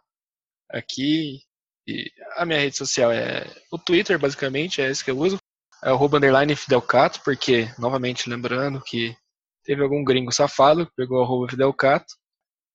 aqui 0.69 1.41
E 1.87 2.09
a 2.37 2.45
minha 2.45 2.59
rede 2.59 2.77
social 2.77 3.11
é 3.11 3.45
o 3.71 3.77
Twitter, 3.77 4.17
basicamente, 4.17 4.81
é 4.81 4.89
esse 4.89 5.03
que 5.03 5.11
eu 5.11 5.17
uso. 5.17 5.37
É 5.85 5.91
o 5.91 6.03
underline 6.03 6.55
Fidelcato, 6.55 7.21
porque, 7.23 7.69
novamente, 7.77 8.27
lembrando 8.27 8.81
que 8.81 9.15
teve 9.63 9.83
algum 9.83 10.03
gringo 10.03 10.31
safado 10.31 10.87
que 10.87 10.95
pegou 10.95 11.19
o 11.19 11.23
arroba 11.23 11.47
Fidelcato. 11.47 12.11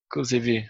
Inclusive, 0.07 0.65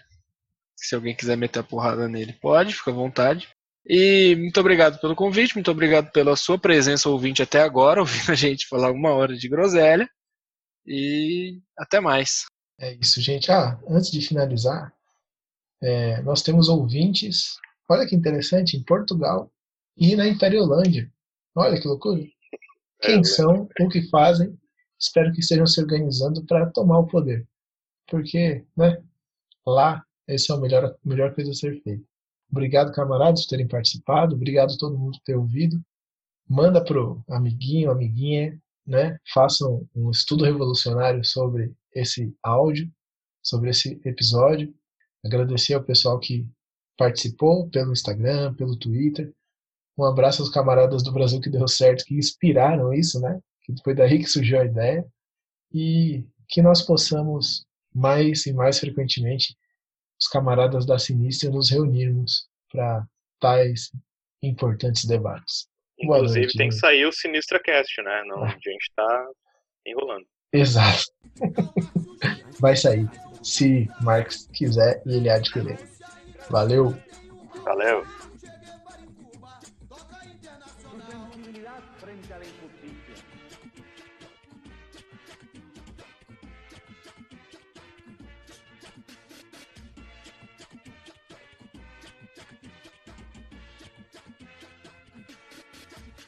se 0.75 0.95
alguém 0.95 1.15
quiser 1.15 1.37
meter 1.37 1.59
a 1.59 1.63
porrada 1.63 2.07
nele, 2.07 2.33
pode, 2.33 2.73
fica 2.73 2.89
à 2.89 2.95
vontade. 2.95 3.47
E 3.85 4.35
muito 4.39 4.59
obrigado 4.59 4.99
pelo 4.99 5.15
convite, 5.15 5.53
muito 5.53 5.69
obrigado 5.69 6.11
pela 6.11 6.35
sua 6.35 6.57
presença 6.57 7.09
ouvinte 7.09 7.43
até 7.43 7.61
agora, 7.61 7.99
ouvindo 8.01 8.31
a 8.31 8.35
gente 8.35 8.67
falar 8.67 8.89
uma 8.89 9.11
hora 9.11 9.37
de 9.37 9.47
groselha. 9.47 10.09
E 10.83 11.61
até 11.77 11.99
mais. 11.99 12.45
É 12.79 12.91
isso, 12.95 13.21
gente. 13.21 13.51
Ah, 13.51 13.79
antes 13.87 14.09
de 14.09 14.19
finalizar, 14.19 14.91
é, 15.79 16.19
nós 16.23 16.41
temos 16.41 16.69
ouvintes, 16.69 17.57
olha 17.87 18.07
que 18.07 18.15
interessante, 18.15 18.75
em 18.75 18.81
Portugal 18.81 19.51
e 19.95 20.15
na 20.15 20.27
Imperiolândia. 20.27 21.07
Olha 21.55 21.79
que 21.79 21.87
loucura. 21.87 22.21
Quem 23.01 23.19
é, 23.19 23.23
são, 23.23 23.67
o 23.79 23.89
que 23.89 24.07
fazem, 24.09 24.57
espero 24.99 25.31
que 25.33 25.39
estejam 25.39 25.65
se 25.65 25.81
organizando 25.81 26.45
para 26.45 26.69
tomar 26.69 26.99
o 26.99 27.07
poder. 27.07 27.47
Porque, 28.07 28.65
né, 28.77 29.01
lá, 29.65 30.05
essa 30.27 30.53
é 30.53 30.55
a 30.55 30.59
melhor, 30.59 30.95
melhor 31.03 31.33
coisa 31.33 31.51
a 31.51 31.53
ser 31.53 31.81
feita. 31.81 32.03
Obrigado, 32.51 32.91
camaradas, 32.91 33.43
por 33.43 33.49
terem 33.49 33.67
participado. 33.67 34.35
Obrigado 34.35 34.73
a 34.73 34.77
todo 34.77 34.97
mundo 34.97 35.17
por 35.17 35.23
ter 35.23 35.35
ouvido. 35.35 35.81
Manda 36.47 36.83
pro 36.83 37.23
amiguinho, 37.29 37.89
amiguinha, 37.89 38.59
né? 38.85 39.17
Façam 39.33 39.87
um 39.95 40.11
estudo 40.11 40.43
revolucionário 40.43 41.23
sobre 41.23 41.73
esse 41.95 42.35
áudio, 42.43 42.91
sobre 43.41 43.69
esse 43.69 44.01
episódio. 44.03 44.73
Agradecer 45.23 45.75
ao 45.75 45.83
pessoal 45.83 46.19
que 46.19 46.45
participou 46.97 47.69
pelo 47.69 47.93
Instagram, 47.93 48.53
pelo 48.55 48.75
Twitter. 48.75 49.33
Um 50.01 50.05
abraço 50.05 50.41
aos 50.41 50.49
camaradas 50.49 51.03
do 51.03 51.11
Brasil 51.11 51.39
que 51.39 51.49
deu 51.49 51.67
certo, 51.67 52.05
que 52.05 52.15
inspiraram 52.15 52.91
isso, 52.91 53.21
né? 53.21 53.39
Que 53.61 53.71
foi 53.83 53.93
daí 53.93 54.17
que 54.17 54.25
surgiu 54.25 54.59
a 54.59 54.65
ideia. 54.65 55.05
E 55.71 56.25
que 56.49 56.59
nós 56.59 56.81
possamos 56.81 57.63
mais 57.93 58.47
e 58.47 58.53
mais 58.53 58.79
frequentemente 58.79 59.55
os 60.19 60.27
camaradas 60.27 60.87
da 60.87 60.97
Sinistra 60.97 61.51
nos 61.51 61.69
reunirmos 61.69 62.47
para 62.71 63.05
tais 63.39 63.91
importantes 64.41 65.05
debates. 65.05 65.67
Inclusive 65.99 66.39
noite, 66.39 66.57
tem 66.57 66.69
que 66.69 66.75
sair 66.75 67.05
o 67.05 67.11
Sinistra 67.11 67.61
Cast, 67.61 68.01
né? 68.01 68.23
Não, 68.25 68.43
ah. 68.43 68.47
A 68.47 68.53
gente 68.53 68.81
está 68.89 69.27
enrolando. 69.85 70.25
Exato. 70.51 71.03
Vai 72.59 72.75
sair. 72.75 73.07
Se 73.43 73.87
Marx 74.01 74.47
quiser 74.51 75.01
e 75.05 75.17
ele 75.17 75.29
há 75.29 75.37
de 75.37 75.51
querer. 75.51 75.79
Valeu. 76.49 76.97
Valeu. 77.63 78.03